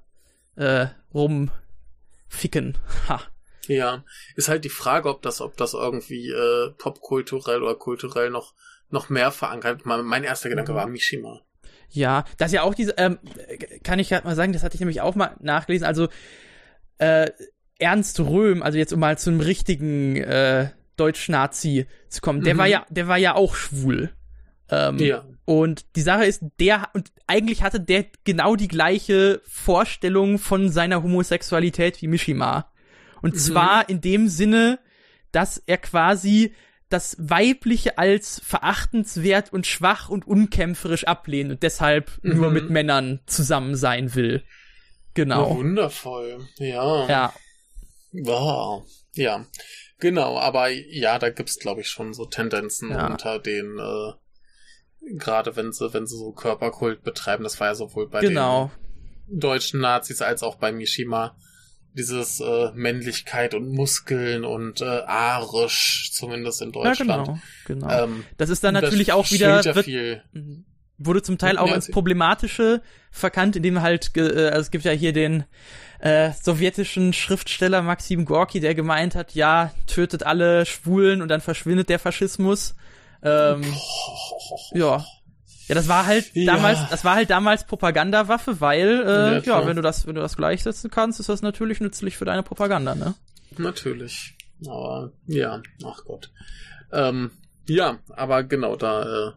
[0.57, 0.63] mhm.
[0.63, 2.79] äh, rumficken.
[3.09, 3.21] Ha.
[3.71, 8.53] Ja, ist halt die Frage, ob das, ob das irgendwie äh, popkulturell oder kulturell noch,
[8.89, 9.87] noch mehr verankert.
[9.87, 11.41] Mein, mein erster Gedanke war Mishima.
[11.89, 13.21] Ja, das ist ja auch diese, ähm,
[13.85, 15.87] kann ich halt mal sagen, das hatte ich nämlich auch mal nachgelesen.
[15.87, 16.09] Also
[16.99, 17.31] äh,
[17.79, 22.59] Ernst Röhm, also jetzt um mal zu einem richtigen äh, Deutsch-Nazi zu kommen, der mhm.
[22.59, 24.11] war ja, der war ja auch schwul.
[24.69, 25.25] Ähm, ja.
[25.45, 31.05] Und die Sache ist, der, und eigentlich hatte der genau die gleiche Vorstellung von seiner
[31.05, 32.70] Homosexualität wie Mishima.
[33.23, 33.39] Und mhm.
[33.39, 34.79] zwar in dem Sinne,
[35.33, 36.55] dass er quasi
[36.89, 42.37] das Weibliche als verachtenswert und schwach und unkämpferisch ablehnt und deshalb mhm.
[42.37, 44.43] nur mit Männern zusammen sein will.
[45.15, 45.51] Genau.
[45.51, 46.47] Oh, wundervoll.
[46.59, 47.09] Ja.
[47.09, 47.35] Ja.
[48.13, 48.85] Wow.
[49.15, 49.47] Ja.
[49.99, 53.07] Genau, aber ja, da gibt's glaube ich schon so Tendenzen ja.
[53.07, 54.13] unter den äh,
[55.17, 58.71] gerade wenn sie wenn sie so Körperkult betreiben, das war ja sowohl bei genau.
[59.29, 61.37] den deutschen Nazis als auch bei Mishima
[61.95, 67.11] dieses äh, Männlichkeit und Muskeln und äh, arisch, zumindest in Deutschland.
[67.11, 68.05] Ja, genau, genau.
[68.05, 70.23] Ähm, das ist dann natürlich auch wieder ja wird, viel.
[70.33, 70.65] Mhm.
[70.99, 75.13] wurde zum Teil auch ins Problematische verkannt, indem halt äh, also es gibt ja hier
[75.13, 75.45] den
[76.01, 81.89] äh, sowjetischen Schriftsteller Maxim Gorki, der gemeint hat, ja, tötet alle Schwulen und dann verschwindet
[81.89, 82.75] der Faschismus.
[83.23, 83.63] Ähm,
[84.73, 85.05] ja,
[85.71, 86.53] ja, das war halt ja.
[86.53, 90.21] damals, das war halt damals Propagandawaffe, weil äh, ja, ja, wenn du das, wenn du
[90.21, 93.15] das gleichsetzen kannst, ist das natürlich nützlich für deine Propaganda, ne?
[93.57, 94.37] Natürlich.
[94.67, 96.33] Aber ja, ach Gott.
[96.91, 97.31] Ähm,
[97.69, 99.33] ja, aber genau, da äh,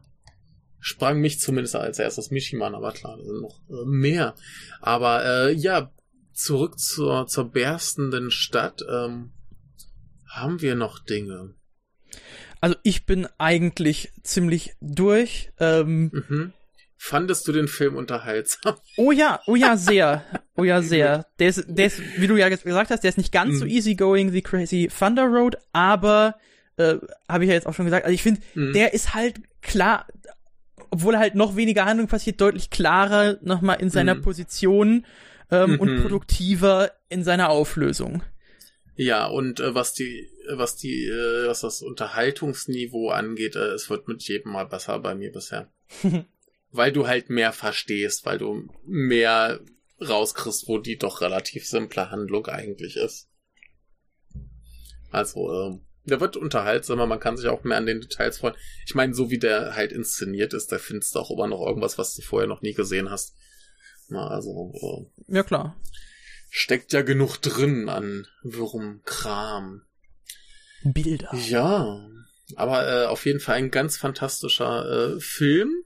[0.79, 4.33] sprang mich zumindest als erstes Mishiman, aber klar, da sind noch äh, mehr.
[4.81, 5.91] Aber äh, ja,
[6.33, 8.83] zurück zur, zur berstenden Stadt.
[8.89, 9.33] Ähm,
[10.27, 11.53] haben wir noch Dinge?
[12.63, 15.51] Also ich bin eigentlich ziemlich durch.
[15.59, 16.53] Ähm, mhm.
[16.95, 18.75] Fandest du den Film unterhaltsam?
[18.95, 20.23] Oh ja, oh ja, sehr.
[20.55, 21.25] Oh ja, sehr.
[21.39, 23.57] Der ist, der ist, wie du ja gesagt hast, der ist nicht ganz mhm.
[23.57, 26.35] so easygoing wie Crazy Thunder Road, aber
[26.77, 26.95] äh,
[27.27, 28.05] habe ich ja jetzt auch schon gesagt.
[28.05, 28.71] Also ich finde, mhm.
[28.71, 30.07] der ist halt klar,
[30.89, 34.21] obwohl halt noch weniger Handlung passiert, deutlich klarer nochmal in seiner mhm.
[34.21, 35.05] Position
[35.51, 36.01] ähm, und mhm.
[36.01, 38.23] produktiver in seiner Auflösung.
[38.95, 44.07] Ja, und äh, was die, was die, äh, was das Unterhaltungsniveau angeht, äh, es wird
[44.07, 45.71] mit jedem Mal besser bei mir bisher.
[46.71, 49.59] weil du halt mehr verstehst, weil du mehr
[50.01, 53.29] rauskriegst, wo die doch relativ simple Handlung eigentlich ist.
[55.11, 58.55] Also, äh, der wird unterhaltsamer, man kann sich auch mehr an den Details freuen.
[58.85, 61.97] Ich meine, so wie der halt inszeniert ist, da findest du auch immer noch irgendwas,
[61.97, 63.35] was du vorher noch nie gesehen hast.
[64.09, 64.73] Na, also.
[65.27, 65.77] Äh, ja, klar
[66.55, 69.81] steckt ja genug drin an Würmkram.
[70.83, 71.33] Bilder.
[71.33, 72.05] Ja,
[72.55, 75.83] aber äh, auf jeden Fall ein ganz fantastischer äh, Film.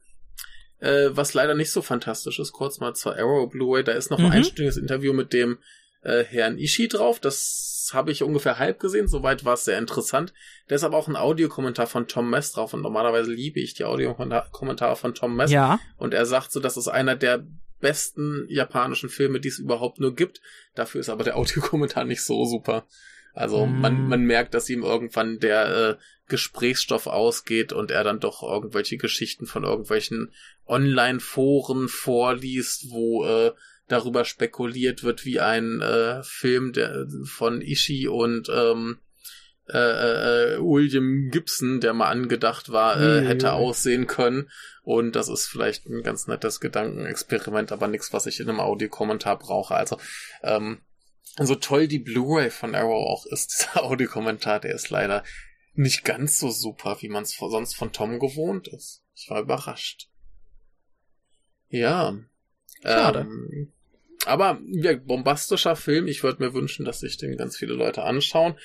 [0.79, 4.19] Äh, was leider nicht so fantastisch ist, kurz mal zur Arrow Blu-ray, da ist noch
[4.19, 4.25] mhm.
[4.25, 5.57] ein einstündiges Interview mit dem
[6.03, 7.19] äh, Herrn Ishii drauf.
[7.19, 10.33] Das habe ich ungefähr halb gesehen, soweit war es sehr interessant.
[10.67, 13.85] Da ist aber auch ein Audiokommentar von Tom Mess drauf und normalerweise liebe ich die
[13.85, 15.51] Audiokommentare von Tom Mess.
[15.51, 15.79] Ja.
[15.97, 17.45] Und er sagt so, das ist einer der
[17.79, 20.41] besten japanischen Filme, die es überhaupt nur gibt.
[20.75, 22.85] Dafür ist aber der Audiokommentar nicht so super.
[23.38, 23.80] Also mm.
[23.80, 25.95] man, man merkt, dass ihm irgendwann der äh,
[26.27, 30.34] Gesprächsstoff ausgeht und er dann doch irgendwelche Geschichten von irgendwelchen
[30.65, 33.51] Online-Foren vorliest, wo äh,
[33.88, 38.99] darüber spekuliert wird, wie ein äh, Film der, von Ishii und ähm,
[39.69, 44.49] äh, äh, äh, William Gibson, der mal angedacht war, äh, hätte aussehen können.
[44.81, 49.38] Und das ist vielleicht ein ganz nettes Gedankenexperiment, aber nichts, was ich in einem Audiokommentar
[49.38, 49.76] brauche.
[49.76, 49.97] Also,
[50.41, 50.80] ähm,
[51.35, 55.23] so toll die Blu-ray von Arrow auch ist, dieser Audiokommentar, der ist leider
[55.73, 59.03] nicht ganz so super, wie man es sonst von Tom gewohnt ist.
[59.15, 60.09] Ich war überrascht.
[61.69, 62.17] Ja.
[62.81, 63.19] Schade.
[63.19, 63.71] Ähm,
[64.25, 66.07] aber ja, bombastischer Film.
[66.07, 68.55] Ich würde mir wünschen, dass sich den ganz viele Leute anschauen.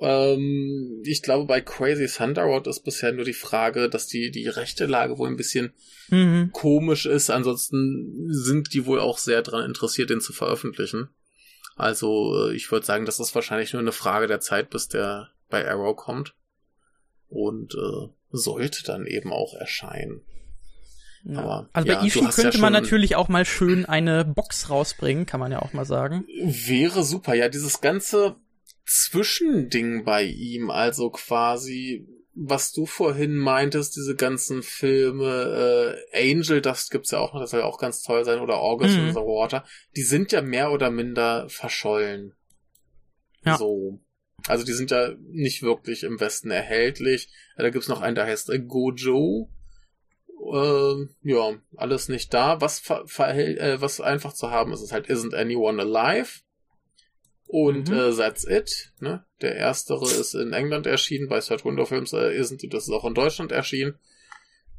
[0.00, 4.48] Ähm, ich glaube, bei Crazy Thunder Road ist bisher nur die Frage, dass die, die
[4.48, 5.72] rechte Lage wohl ein bisschen
[6.08, 6.50] mhm.
[6.52, 7.30] komisch ist.
[7.30, 11.08] Ansonsten sind die wohl auch sehr daran interessiert, den zu veröffentlichen.
[11.76, 15.30] Also, äh, ich würde sagen, das ist wahrscheinlich nur eine Frage der Zeit, bis der
[15.48, 16.34] bei Arrow kommt.
[17.28, 20.22] Und äh, sollte dann eben auch erscheinen.
[21.24, 21.38] Ja.
[21.40, 25.26] Aber, also bei ja, Ishi könnte ja man natürlich auch mal schön eine Box rausbringen,
[25.26, 26.24] kann man ja auch mal sagen.
[26.42, 28.36] Wäre super, ja, dieses ganze
[28.86, 32.08] Zwischending bei ihm, also quasi,
[32.42, 37.50] was du vorhin meintest, diese ganzen Filme, äh, Angel, das gibt's ja auch noch, das
[37.50, 39.08] soll ja auch ganz toll sein, oder August Mhm.
[39.08, 39.64] in the Water,
[39.94, 42.34] die sind ja mehr oder minder verschollen.
[43.44, 43.58] Ja.
[43.58, 44.00] So.
[44.46, 47.28] Also die sind ja nicht wirklich im Westen erhältlich.
[47.58, 49.50] Da gibt's noch einen, der heißt äh, Gojo.
[50.54, 52.58] Ähm, ja, alles nicht da.
[52.62, 53.04] Was, ver
[53.36, 56.40] äh, was einfach zu haben ist, ist halt Isn't Anyone Alive.
[57.46, 57.94] Und Mhm.
[57.94, 58.92] äh, That's It.
[59.00, 59.24] Ne?
[59.42, 62.90] Der erstere ist in England erschienen, bei Third Window Films äh, Isn't It, das ist
[62.90, 63.94] auch in Deutschland erschienen.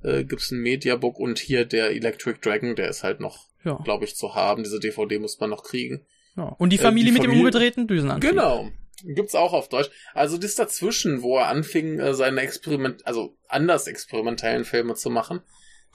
[0.03, 3.79] Äh, gibt's ein Mediabook und hier der Electric Dragon, der ist halt noch, Ja.
[3.83, 4.63] glaube ich, zu haben.
[4.63, 6.05] Diese DVD muss man noch kriegen.
[6.37, 6.43] ja.
[6.57, 8.31] Und die Äh, Familie die mit dem Familie- umgedrehten Düsenantrieb.
[8.31, 8.69] Genau.
[9.03, 9.89] Gibt's auch auf Deutsch.
[10.13, 15.41] Also das dazwischen, wo er anfing, äh, seine Experiment, also anders experimentellen Filme zu machen,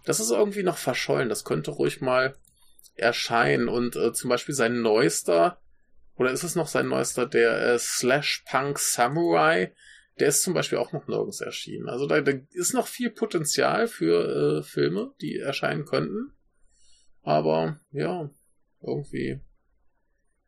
[0.04, 1.28] das ist irgendwie noch verschollen.
[1.28, 2.36] Das könnte ruhig mal
[2.96, 3.68] erscheinen.
[3.68, 5.60] Und äh, zum Beispiel sein neuester,
[6.16, 9.72] oder ist es noch sein neuester, der äh, Slash Punk Samurai,
[10.18, 11.88] der ist zum Beispiel auch noch nirgends erschienen.
[11.88, 16.32] Also da, da ist noch viel Potenzial für äh, Filme, die erscheinen könnten.
[17.22, 18.30] Aber ja,
[18.80, 19.40] irgendwie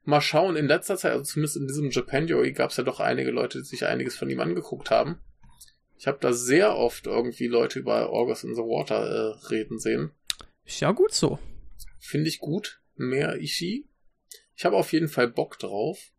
[0.05, 3.31] mal schauen, in letzter Zeit, also zumindest in diesem Japanuary, gab es ja doch einige
[3.31, 5.21] Leute, die sich einiges von ihm angeguckt haben.
[5.99, 10.13] Ich habe da sehr oft irgendwie Leute über August in the Water äh, reden sehen.
[10.65, 11.39] Ist ja gut so.
[11.99, 12.81] Finde ich gut.
[12.95, 13.88] Mehr Ishii.
[14.59, 16.11] Ich habe auf jeden Fall Bock drauf.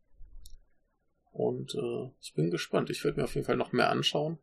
[1.31, 2.89] Und äh, ich bin gespannt.
[2.89, 4.39] Ich werde mir auf jeden Fall noch mehr anschauen.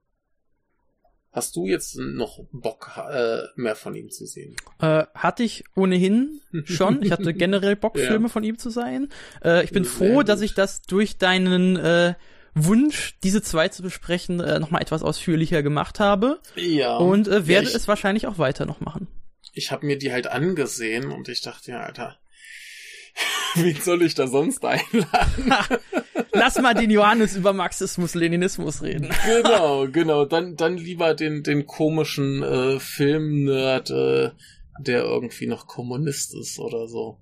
[1.32, 4.54] Hast du jetzt noch Bock, äh, mehr von ihm zu sehen?
[4.80, 7.02] Äh, hatte ich ohnehin schon.
[7.02, 8.06] Ich hatte generell Bock, Ja.
[8.06, 9.08] Filme von ihm zu sein.
[9.42, 10.28] Äh, ich bin Sehr froh, gut.
[10.28, 12.14] dass ich das durch deinen äh,
[12.54, 16.40] Wunsch, diese zwei zu besprechen, äh, nochmal etwas ausführlicher gemacht habe.
[16.54, 16.98] Ja.
[16.98, 19.08] Und äh, werde ja, ich, es wahrscheinlich auch weiter noch machen.
[19.54, 22.18] ich habe mir die halt angesehen und ich dachte, ja, Alter,
[23.54, 25.54] wen soll ich da sonst einladen?
[26.32, 29.08] Lass mal den Johannes über Marxismus, Leninismus reden.
[29.26, 30.24] genau, genau.
[30.26, 34.30] Dann, dann lieber den, den komischen äh, Filmnerd, äh,
[34.78, 37.18] der irgendwie noch Kommunist ist oder so.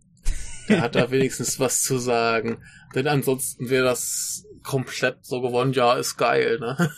[0.68, 2.58] Der hat da wenigstens was zu sagen.
[2.94, 6.90] Denn ansonsten wäre das komplett so geworden, ja, ist geil, ne?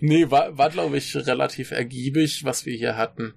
[0.00, 3.34] nee, war, war glaube ich, relativ ergiebig, was wir hier hatten.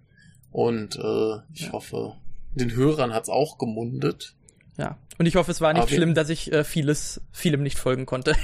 [0.52, 1.72] Und äh, ich Ja.
[1.72, 2.14] hoffe,
[2.56, 4.36] den Hörern hat's auch gemundet.
[4.78, 4.98] Ja.
[5.18, 8.06] Und ich hoffe, es war nicht Aber schlimm, dass ich äh, vieles, vielem nicht folgen
[8.06, 8.36] konnte.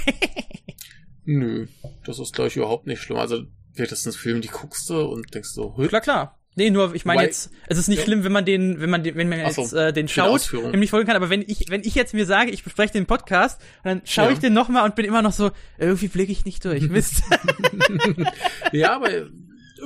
[1.24, 1.66] Nö,
[2.04, 3.18] das ist gleich überhaupt nicht schlimm.
[3.18, 3.42] Also
[3.74, 6.34] spätestens Film, die guckst du und denkst so, hü, klar, klar.
[6.54, 8.04] Nee, nur ich meine jetzt, es ist nicht Ja.
[8.04, 10.50] schlimm, wenn man den, wenn man den, wenn man Ach so, jetzt äh, den schaut,
[10.52, 13.06] dem nicht folgen kann, aber wenn ich, wenn ich jetzt mir sage, ich bespreche den
[13.06, 14.32] Podcast, dann schaue Ja.
[14.32, 16.82] ich den nochmal und bin immer noch so, irgendwie blicke ich nicht durch.
[16.88, 17.22] Mist.
[18.72, 19.08] Ja, aber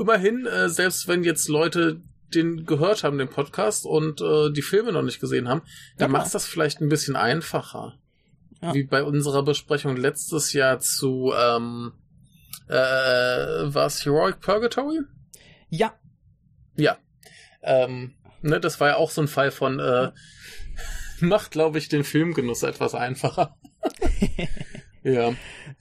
[0.01, 2.01] immerhin, äh, selbst wenn jetzt Leute
[2.35, 5.63] den gehört haben, den Podcast, und äh, die Filme noch nicht gesehen haben,
[5.99, 7.99] dann Ja, macht's das vielleicht ein bisschen einfacher.
[8.61, 8.75] Ja.
[8.75, 11.93] Wie bei unserer Besprechung letztes Jahr zu ähm,
[12.69, 15.01] äh, was Heroic Purgatory?
[15.69, 15.95] ja,
[16.77, 16.97] Ja.
[17.63, 20.11] Ähm, ne, das war ja auch so ein Fall von äh,
[21.21, 23.57] macht, glaube ich, den Filmgenuss etwas einfacher.
[25.03, 25.33] ja.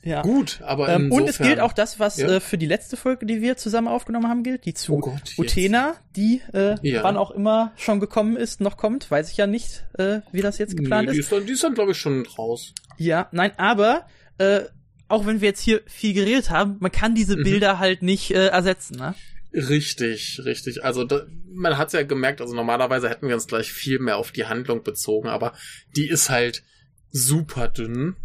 [0.04, 0.22] ja.
[0.22, 2.28] Gut, aber Ähm, und es insofern- gilt auch das, was Ja.
[2.28, 5.34] äh, für die letzte Folge, die wir zusammen aufgenommen haben, gilt, die zu Oh Gott.
[5.38, 7.04] Utena, die äh, Ja.
[7.04, 10.58] wann auch immer schon gekommen ist, noch kommt, weiß ich ja nicht, äh, wie das
[10.58, 11.32] jetzt geplant nee, die ist.
[11.32, 12.74] dann, die ist dann glaube ich, schon raus.
[12.98, 14.06] Ja, nein, aber
[14.38, 14.62] äh,
[15.08, 17.44] auch wenn wir jetzt hier viel geredet haben, man kann diese Mhm.
[17.44, 19.14] Bilder halt nicht äh, ersetzen, ne?
[19.54, 20.84] Richtig, richtig.
[20.84, 21.24] Also da,
[21.54, 24.84] man hat's ja gemerkt, also normalerweise hätten wir uns gleich viel mehr auf die Handlung
[24.84, 25.54] bezogen, aber
[25.96, 26.64] die ist halt
[27.12, 28.16] super dünn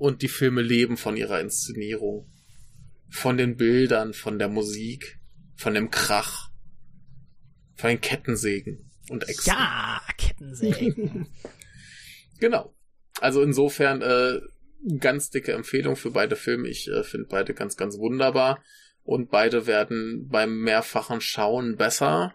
[0.00, 2.32] und die Filme leben von ihrer Inszenierung.
[3.10, 5.20] Von den Bildern, von der Musik,
[5.56, 6.48] von dem Krach,
[7.74, 9.52] von den Kettensägen und Äxten.
[9.52, 11.28] Ja, Kettensägen.
[12.40, 12.74] Genau.
[13.20, 14.40] Also insofern äh,
[14.98, 16.68] ganz dicke Empfehlung für beide Filme.
[16.68, 18.64] Ich äh, finde beide ganz, ganz wunderbar.
[19.02, 22.34] Und beide werden beim mehrfachen Schauen besser.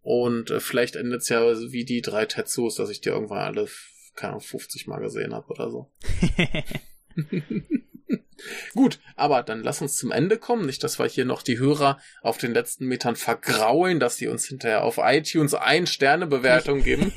[0.00, 3.68] Und äh, vielleicht endet es ja wie die drei Tetsus, dass ich die irgendwann alle,
[4.14, 5.90] keine Ahnung, 50 Mal gesehen habe oder so.
[8.74, 10.66] Gut, aber dann lass uns zum Ende kommen.
[10.66, 14.46] Nicht, dass wir hier noch die Hörer auf den letzten Metern vergraulen, dass sie uns
[14.46, 17.12] hinterher auf iTunes ein Sterne Bewertung geben.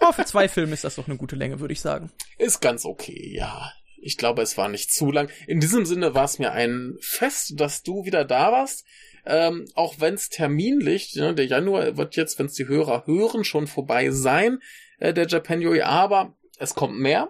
[0.00, 2.10] oh, für zwei Filme ist das doch eine gute Länge, würde ich sagen.
[2.38, 3.72] Ist ganz okay, ja.
[4.04, 5.30] Ich glaube, es war nicht zu lang.
[5.46, 8.84] In diesem Sinne war es mir ein Fest, dass du wieder da warst.
[9.24, 13.44] Ähm, auch wenn es terminlich, ne, der Januar wird jetzt, wenn es die Hörer hören,
[13.44, 14.58] schon vorbei sein,
[15.02, 17.28] äh, der Japanuary, aber es kommt mehr.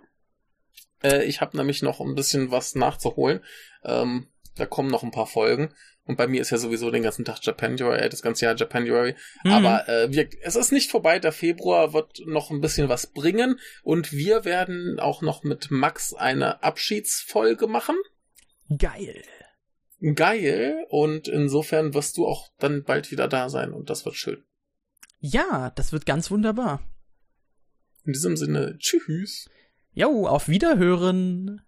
[1.03, 3.41] Äh, ich habe nämlich noch ein bisschen was nachzuholen.
[3.85, 5.73] Ähm, Da kommen noch ein paar Folgen.
[6.05, 9.15] Und bei mir ist ja sowieso den ganzen Tag Japanuary, äh, das ganze Jahr Japanuary.
[9.45, 9.53] Mhm.
[9.53, 11.19] Aber äh, wir, es ist nicht vorbei.
[11.19, 13.59] Der Februar wird noch ein bisschen was bringen.
[13.83, 17.97] Und wir werden auch noch mit Max eine Abschiedsfolge machen.
[18.77, 19.23] Geil.
[20.15, 20.85] Geil.
[20.91, 23.73] Und insofern wirst du auch dann bald wieder da sein.
[23.73, 24.45] Und das wird schön.
[25.21, 26.83] Ja, das wird ganz wunderbar.
[28.05, 29.49] In diesem Sinne, tschüss.
[29.95, 31.61] Jo, auf Wiederhören.